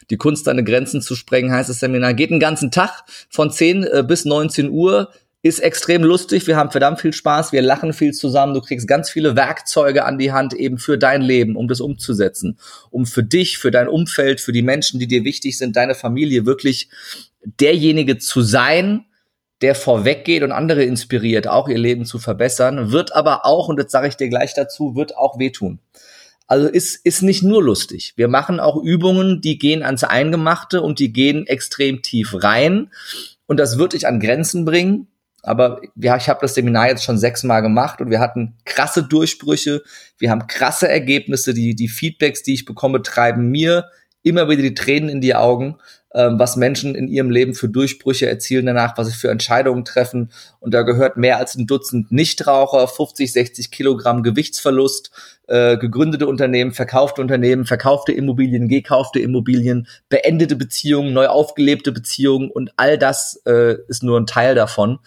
Die 0.10 0.16
Kunst, 0.16 0.48
deine 0.48 0.64
Grenzen 0.64 1.02
zu 1.02 1.14
sprengen, 1.16 1.52
heißt 1.52 1.70
das 1.70 1.82
Seminar. 1.82 2.14
Geht 2.14 2.32
einen 2.32 2.40
ganzen 2.40 2.72
Tag 2.72 3.04
von 3.30 3.52
10 3.52 3.84
äh, 3.84 4.04
bis 4.08 4.24
19 4.24 4.70
Uhr. 4.70 5.12
Ist 5.42 5.60
extrem 5.60 6.04
lustig. 6.04 6.48
Wir 6.48 6.56
haben 6.56 6.72
verdammt 6.72 7.02
viel 7.02 7.12
Spaß. 7.12 7.52
Wir 7.52 7.62
lachen 7.62 7.92
viel 7.92 8.14
zusammen. 8.14 8.54
Du 8.54 8.62
kriegst 8.62 8.88
ganz 8.88 9.10
viele 9.10 9.36
Werkzeuge 9.36 10.06
an 10.06 10.18
die 10.18 10.32
Hand 10.32 10.54
eben 10.54 10.78
für 10.78 10.98
dein 10.98 11.22
Leben, 11.22 11.58
um 11.58 11.68
das 11.68 11.82
umzusetzen. 11.82 12.58
Um 12.90 13.06
für 13.06 13.24
dich, 13.24 13.58
für 13.58 13.72
dein 13.72 13.90
Umfeld, 13.90 14.40
für 14.40 14.54
die 14.54 14.62
Menschen, 14.62 15.00
die 15.00 15.08
dir 15.08 15.26
wichtig 15.26 15.58
sind, 15.58 15.76
deine 15.76 15.96
Familie 15.96 16.46
wirklich 16.46 16.90
derjenige 17.44 18.18
zu 18.18 18.42
sein, 18.42 19.06
der 19.62 19.76
vorweggeht 19.76 20.44
und 20.44 20.52
andere 20.52 20.84
inspiriert, 20.84 21.48
auch 21.48 21.68
ihr 21.68 21.78
Leben 21.78 22.06
zu 22.06 22.20
verbessern, 22.20 22.92
wird 22.92 23.16
aber 23.16 23.46
auch, 23.46 23.68
und 23.68 23.78
das 23.78 23.92
sage 23.92 24.08
ich 24.08 24.16
dir 24.16 24.30
gleich 24.30 24.54
dazu, 24.54 24.96
wird 24.96 25.18
auch 25.18 25.38
wehtun. 25.38 25.80
Also 26.48 26.68
ist, 26.68 27.06
ist 27.06 27.22
nicht 27.22 27.44
nur 27.44 27.62
lustig. 27.62 28.14
Wir 28.16 28.28
machen 28.28 28.60
auch 28.60 28.82
Übungen, 28.82 29.40
die 29.40 29.60
gehen 29.60 29.84
ans 29.84 30.04
Eingemachte 30.04 30.82
und 30.82 30.98
die 30.98 31.14
gehen 31.14 31.46
extrem 31.46 32.02
tief 32.02 32.34
rein. 32.42 32.90
Und 33.46 33.58
das 33.58 33.78
wird 33.78 33.94
dich 33.94 34.08
an 34.08 34.20
Grenzen 34.20 34.66
bringen. 34.66 35.08
Aber 35.44 35.80
ja, 35.96 36.18
ich 36.18 36.28
habe 36.28 36.40
das 36.42 36.56
Seminar 36.56 36.88
jetzt 36.90 37.04
schon 37.04 37.20
sechsmal 37.20 37.62
gemacht 37.62 38.02
und 38.02 38.10
wir 38.10 38.20
hatten 38.20 38.58
krasse 38.66 39.04
Durchbrüche. 39.04 39.84
Wir 40.18 40.32
haben 40.32 40.48
krasse 40.48 40.88
Ergebnisse. 40.88 41.54
Die, 41.54 41.76
die 41.76 41.88
Feedbacks, 41.88 42.42
die 42.42 42.56
ich 42.56 42.66
bekomme, 42.66 43.04
treiben 43.04 43.50
mir 43.52 43.86
immer 44.24 44.50
wieder 44.50 44.64
die 44.64 44.74
Tränen 44.74 45.10
in 45.10 45.22
die 45.22 45.36
Augen. 45.36 45.78
Ähm, 46.14 46.40
was 46.40 46.56
Menschen 46.56 46.96
in 46.96 47.08
ihrem 47.08 47.30
Leben 47.30 47.54
für 47.54 47.70
Durchbrüche 47.70 48.28
erzielen 48.28 48.66
danach, 48.66 48.98
was 48.98 49.08
sie 49.08 49.14
für 49.14 49.30
Entscheidungen 49.30 49.86
treffen. 49.86 50.32
Und 50.60 50.74
da 50.74 50.82
gehört 50.82 51.18
mehr 51.18 51.38
als 51.38 51.56
ein 51.56 51.68
Dutzend 51.68 52.12
Nichtraucher, 52.12 52.88
50, 52.88 53.32
60 53.32 53.72
Kilogramm 53.72 54.24
Gewichtsverlust, 54.24 55.12
äh, 55.48 55.78
gegründete 55.78 56.28
Unternehmen, 56.28 56.72
verkaufte 56.72 57.22
Unternehmen, 57.22 57.66
verkaufte 57.66 58.12
Immobilien, 58.12 58.68
gekaufte 58.68 59.20
Immobilien, 59.20 59.88
beendete 60.10 60.56
Beziehungen, 60.56 61.14
neu 61.14 61.28
aufgelebte 61.28 61.92
Beziehungen 61.92 62.52
und 62.52 62.72
all 62.78 62.98
das 62.98 63.42
äh, 63.46 63.76
ist 63.88 64.04
nur 64.04 64.20
ein 64.20 64.28
Teil 64.28 64.56
davon. 64.56 65.00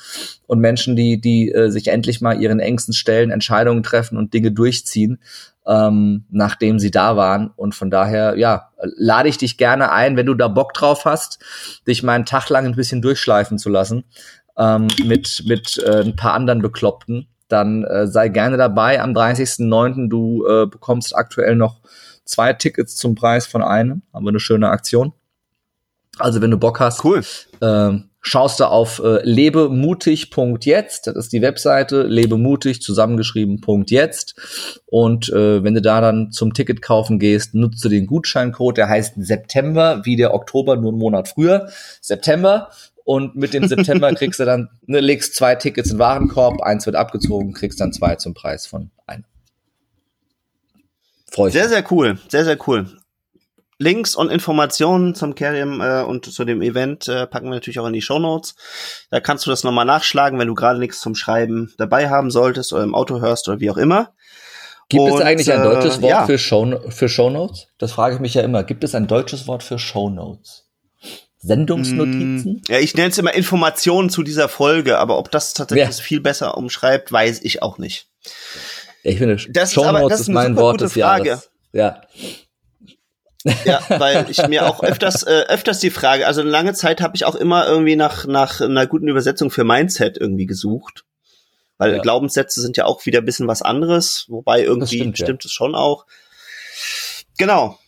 Und 0.47 0.61
Menschen, 0.61 0.97
die, 0.97 1.21
die 1.21 1.51
äh, 1.51 1.71
sich 1.71 1.89
endlich 1.89 2.21
mal 2.21 2.41
ihren 2.41 2.61
Ängsten 2.61 2.93
stellen, 2.93 3.31
Entscheidungen 3.31 3.83
treffen 3.83 4.19
und 4.19 4.35
Dinge 4.35 4.53
durchziehen, 4.53 5.19
ähm, 5.67 6.25
nachdem 6.31 6.79
sie 6.79 6.91
da 6.91 7.17
waren. 7.17 7.51
Und 7.57 7.75
von 7.75 7.91
daher, 7.91 8.37
ja, 8.37 8.71
lade 8.81 9.29
ich 9.29 9.39
dich 9.39 9.59
gerne 9.59 9.93
ein, 9.93 10.17
wenn 10.17 10.27
du 10.27 10.35
da 10.35 10.49
Bock 10.49 10.75
drauf 10.75 11.05
hast, 11.05 11.39
dich 11.87 12.03
mal 12.03 12.15
einen 12.15 12.27
Tag 12.27 12.49
lang 12.49 12.67
ein 12.67 12.77
bisschen 12.77 13.03
durchschleifen 13.03 13.59
zu 13.59 13.69
lassen 13.69 14.05
ähm, 14.57 14.89
mit, 15.05 15.43
mit 15.47 15.79
äh, 15.79 16.03
ein 16.03 16.17
paar 16.17 16.35
anderen 16.35 16.63
Bekloppten 16.63 17.29
dann 17.53 17.85
äh, 17.85 18.07
sei 18.07 18.29
gerne 18.29 18.57
dabei 18.57 19.01
am 19.01 19.13
30.09. 19.13 20.09
Du 20.09 20.47
äh, 20.47 20.67
bekommst 20.67 21.15
aktuell 21.15 21.55
noch 21.55 21.81
zwei 22.25 22.55
Tickets 22.55 22.97
zum 22.97 23.15
Preis 23.15 23.47
von 23.47 23.63
einem. 23.63 24.03
Haben 24.13 24.25
wir 24.25 24.31
eine 24.31 24.41
schöne 24.41 24.71
Aktion. 24.71 25.13
Also 26.19 26.41
wenn 26.41 26.51
du 26.51 26.57
Bock 26.59 26.81
hast, 26.81 27.05
cool. 27.05 27.23
äh, 27.61 27.99
schaust 28.23 28.61
du 28.61 28.65
auf 28.65 29.03
äh, 29.05 29.21
lebemutig.jetzt, 29.25 31.09
das 31.09 31.17
ist 31.17 31.33
die 31.33 31.43
Webseite, 31.43 32.05
lebemutig 32.05 32.81
zusammengeschrieben.jetzt 32.81 34.81
und 34.87 35.29
äh, 35.31 35.65
wenn 35.65 35.75
du 35.75 35.83
da 35.83 36.01
dann 36.01 36.31
zum 36.31 36.55
Ticket 36.55 36.81
kaufen 36.81 37.19
gehst, 37.19 37.55
nutzt 37.55 37.85
du 37.85 37.89
den 37.89 38.07
Gutscheincode, 38.07 38.79
der 38.79 38.89
heißt 38.89 39.15
September, 39.17 40.03
wie 40.05 40.17
der 40.17 40.35
Oktober, 40.35 40.77
nur 40.77 40.93
einen 40.93 40.99
Monat 40.99 41.29
früher, 41.29 41.69
September 42.01 42.71
und 43.05 43.35
mit 43.35 43.53
dem 43.53 43.67
September 43.67 44.11
kriegst 44.15 44.39
du 44.39 44.45
dann, 44.45 44.71
ne, 44.87 45.01
legst 45.01 45.35
zwei 45.35 45.57
Tickets 45.57 45.91
in 45.91 45.97
den 45.97 46.01
Warenkorb, 46.01 46.63
eins 46.63 46.87
wird 46.87 46.97
abgezogen, 46.97 47.53
kriegst 47.53 47.81
dann 47.81 47.93
zwei 47.93 48.15
zum 48.15 48.35
Preis 48.35 48.67
von 48.67 48.93
einem. 49.07 49.25
Freue 51.29 51.49
ich 51.49 51.55
Sehr, 51.55 51.69
sehr 51.69 51.85
cool. 51.91 52.19
Sehr, 52.29 52.45
sehr 52.45 52.59
cool. 52.69 52.87
Links 53.83 54.15
und 54.15 54.31
Informationen 54.31 55.15
zum 55.15 55.35
Kerium 55.35 55.81
äh, 55.81 56.03
und 56.03 56.25
zu 56.25 56.45
dem 56.45 56.63
Event 56.63 57.09
äh, 57.09 57.27
packen 57.27 57.47
wir 57.47 57.55
natürlich 57.55 57.81
auch 57.81 57.87
in 57.87 57.93
die 57.93 58.01
Show 58.01 58.19
Notes. 58.19 58.55
Da 59.11 59.21
kannst 59.21 59.45
du 59.45 59.51
das 59.51 59.65
nochmal 59.65 59.85
nachschlagen, 59.85 60.39
wenn 60.39 60.49
du 60.49 60.55
gerade 60.55 60.79
nichts 60.79 61.01
zum 61.01 61.15
Schreiben 61.15 61.75
dabei 61.79 62.09
haben 62.09 62.31
solltest 62.31 62.73
oder 62.73 62.85
im 62.85 62.95
Auto 62.95 63.21
hörst 63.21 63.49
oder 63.49 63.61
wie 63.61 63.71
auch 63.71 63.77
immer. 63.77 64.15
Gibt 64.89 65.03
und, 65.03 65.15
es 65.15 65.21
eigentlich 65.21 65.53
ein 65.53 65.63
deutsches 65.63 65.99
äh, 65.99 66.03
Wort 66.03 66.11
ja. 66.11 66.27
für, 66.27 66.39
Show, 66.39 66.79
für 66.91 67.09
Show 67.09 67.31
Notes? 67.31 67.67
Das 67.79 67.93
frage 67.93 68.15
ich 68.15 68.21
mich 68.21 68.35
ja 68.35 68.43
immer. 68.43 68.63
Gibt 68.63 68.85
es 68.85 68.95
ein 68.95 69.07
deutsches 69.07 69.47
Wort 69.47 69.63
für 69.63 69.79
Show 69.79 70.11
Notes? 70.11 70.69
Sendungsnotizen? 71.39 72.53
Mm, 72.53 72.63
ja, 72.69 72.79
ich 72.79 72.95
nenne 72.95 73.09
es 73.09 73.19
immer 73.19 73.35
Informationen 73.35 74.11
zu 74.11 74.23
dieser 74.23 74.49
Folge, 74.49 74.99
aber 74.99 75.19
ob 75.19 75.31
das 75.31 75.55
tatsächlich 75.55 75.97
ja. 75.97 76.03
viel 76.03 76.21
besser 76.21 76.57
umschreibt, 76.57 77.11
weiß 77.11 77.41
ich 77.43 77.63
auch 77.63 77.79
nicht. 77.79 78.07
Ich 79.03 79.19
finde, 79.19 79.37
das 79.49 79.73
ist, 79.73 79.79
aber, 79.79 80.09
das 80.09 80.21
ist 80.21 80.29
mein 80.29 80.57
Wort 80.57 80.81
des 80.81 80.93
Frage. 80.93 81.29
Jahres. 81.31 81.51
Ja. 81.73 82.03
Ja, 83.65 83.81
weil 83.89 84.27
ich 84.31 84.47
mir 84.49 84.67
auch 84.67 84.83
öfters 84.83 85.23
äh, 85.23 85.45
öfters 85.49 85.81
die 85.81 85.91
Frage, 85.91 86.27
also 86.27 86.41
eine 86.41 86.51
lange 86.51 86.75
Zeit 86.75 87.01
habe 87.01 87.17
ich 87.17 87.25
auch 87.25 87.35
immer 87.35 87.67
irgendwie 87.67 87.97
nach 87.97 88.27
nach 88.27 88.61
einer 88.61 88.87
guten 88.87 89.09
Übersetzung 89.09 89.51
für 89.51 89.65
Mindset 89.65 90.17
irgendwie 90.19 90.47
gesucht. 90.47 91.05
Weil 91.79 91.97
ja. 91.97 92.03
Glaubenssätze 92.03 92.61
sind 92.61 92.77
ja 92.77 92.85
auch 92.85 93.07
wieder 93.07 93.19
ein 93.21 93.25
bisschen 93.25 93.49
was 93.49 93.63
anderes, 93.63 94.27
wobei 94.29 94.63
irgendwie 94.63 94.99
stimmt, 94.99 95.19
stimmt 95.19 95.45
ja. 95.45 95.49
es 95.49 95.53
schon 95.53 95.75
auch. 95.75 96.07
Genau. 97.39 97.79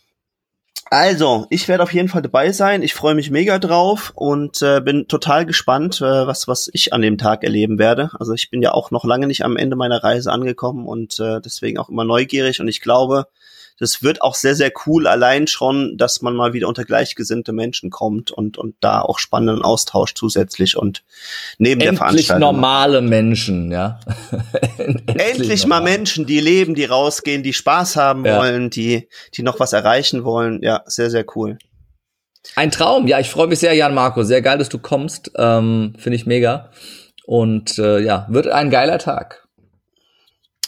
Also, 0.91 1.47
ich 1.49 1.67
werde 1.67 1.81
auf 1.81 1.93
jeden 1.93 2.09
Fall 2.09 2.21
dabei 2.21 2.51
sein. 2.51 2.83
Ich 2.83 2.93
freue 2.93 3.15
mich 3.15 3.31
mega 3.31 3.57
drauf 3.57 4.11
und 4.15 4.61
äh, 4.61 4.81
bin 4.81 5.07
total 5.07 5.45
gespannt, 5.45 5.99
äh, 5.99 6.27
was 6.27 6.47
was 6.47 6.69
ich 6.73 6.93
an 6.93 7.01
dem 7.01 7.17
Tag 7.17 7.43
erleben 7.43 7.79
werde. 7.79 8.11
Also 8.19 8.33
ich 8.33 8.51
bin 8.51 8.61
ja 8.61 8.71
auch 8.71 8.91
noch 8.91 9.03
lange 9.03 9.25
nicht 9.25 9.43
am 9.43 9.57
Ende 9.57 9.75
meiner 9.75 10.03
Reise 10.03 10.31
angekommen 10.31 10.85
und 10.87 11.19
äh, 11.19 11.41
deswegen 11.41 11.79
auch 11.79 11.89
immer 11.89 12.03
neugierig 12.03 12.59
und 12.59 12.67
ich 12.67 12.81
glaube, 12.81 13.27
das 13.79 14.01
wird 14.01 14.21
auch 14.21 14.35
sehr, 14.35 14.55
sehr 14.55 14.71
cool, 14.85 15.07
allein 15.07 15.47
schon, 15.47 15.97
dass 15.97 16.21
man 16.21 16.35
mal 16.35 16.53
wieder 16.53 16.67
unter 16.67 16.85
gleichgesinnte 16.85 17.51
Menschen 17.51 17.89
kommt 17.89 18.31
und, 18.31 18.57
und 18.57 18.75
da 18.79 19.01
auch 19.01 19.19
spannenden 19.19 19.63
Austausch 19.63 20.13
zusätzlich 20.13 20.77
und 20.77 21.03
neben 21.57 21.81
Endlich 21.81 21.89
der 21.89 21.97
Veranstaltung. 21.97 22.39
normale 22.39 23.01
Menschen, 23.01 23.71
ja. 23.71 23.99
Endlich, 24.77 25.17
Endlich 25.17 25.65
mal 25.67 25.81
Menschen, 25.81 26.25
die 26.25 26.39
leben, 26.39 26.75
die 26.75 26.85
rausgehen, 26.85 27.43
die 27.43 27.53
Spaß 27.53 27.97
haben 27.97 28.25
ja. 28.25 28.39
wollen, 28.39 28.69
die, 28.69 29.09
die 29.33 29.43
noch 29.43 29.59
was 29.59 29.73
erreichen 29.73 30.23
wollen. 30.23 30.61
Ja, 30.63 30.83
sehr, 30.85 31.09
sehr 31.09 31.25
cool. 31.35 31.57
Ein 32.55 32.71
Traum, 32.71 33.07
ja, 33.07 33.19
ich 33.19 33.29
freue 33.29 33.47
mich 33.47 33.59
sehr, 33.59 33.73
Jan 33.73 33.93
Marco. 33.93 34.23
Sehr 34.23 34.41
geil, 34.41 34.57
dass 34.57 34.69
du 34.69 34.77
kommst. 34.77 35.31
Ähm, 35.35 35.93
Finde 35.97 36.15
ich 36.15 36.25
mega. 36.25 36.69
Und 37.25 37.79
äh, 37.79 37.99
ja, 37.99 38.27
wird 38.29 38.47
ein 38.47 38.69
geiler 38.69 38.99
Tag. 38.99 39.47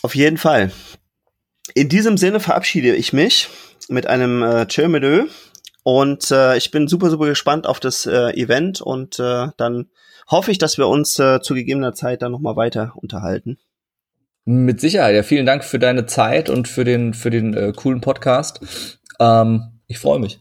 Auf 0.01 0.15
jeden 0.15 0.37
Fall. 0.37 0.71
In 1.77 1.89
diesem 1.89 2.17
Sinne 2.17 2.39
verabschiede 2.39 2.95
ich 2.95 3.13
mich 3.13 3.49
mit 3.87 4.07
einem 4.07 4.41
äh, 4.41 4.65
Tschö 4.65 4.87
und 5.83 6.31
äh, 6.31 6.57
ich 6.57 6.71
bin 6.71 6.87
super, 6.87 7.11
super 7.11 7.27
gespannt 7.27 7.67
auf 7.67 7.79
das 7.79 8.07
äh, 8.07 8.31
Event 8.31 8.81
und 8.81 9.19
äh, 9.19 9.49
dann 9.57 9.85
hoffe 10.27 10.49
ich, 10.49 10.57
dass 10.57 10.79
wir 10.79 10.87
uns 10.87 11.19
äh, 11.19 11.39
zu 11.39 11.53
gegebener 11.53 11.93
Zeit 11.93 12.23
dann 12.23 12.31
nochmal 12.31 12.55
weiter 12.55 12.93
unterhalten. 12.95 13.59
Mit 14.43 14.81
Sicherheit. 14.81 15.13
Ja, 15.13 15.21
vielen 15.21 15.45
Dank 15.45 15.63
für 15.63 15.77
deine 15.77 16.07
Zeit 16.07 16.49
und 16.49 16.67
für 16.67 16.83
den, 16.83 17.13
für 17.13 17.29
den 17.29 17.53
äh, 17.53 17.73
coolen 17.75 18.01
Podcast. 18.01 18.59
Ähm, 19.19 19.79
ich 19.85 19.99
freue 19.99 20.17
mich. 20.17 20.39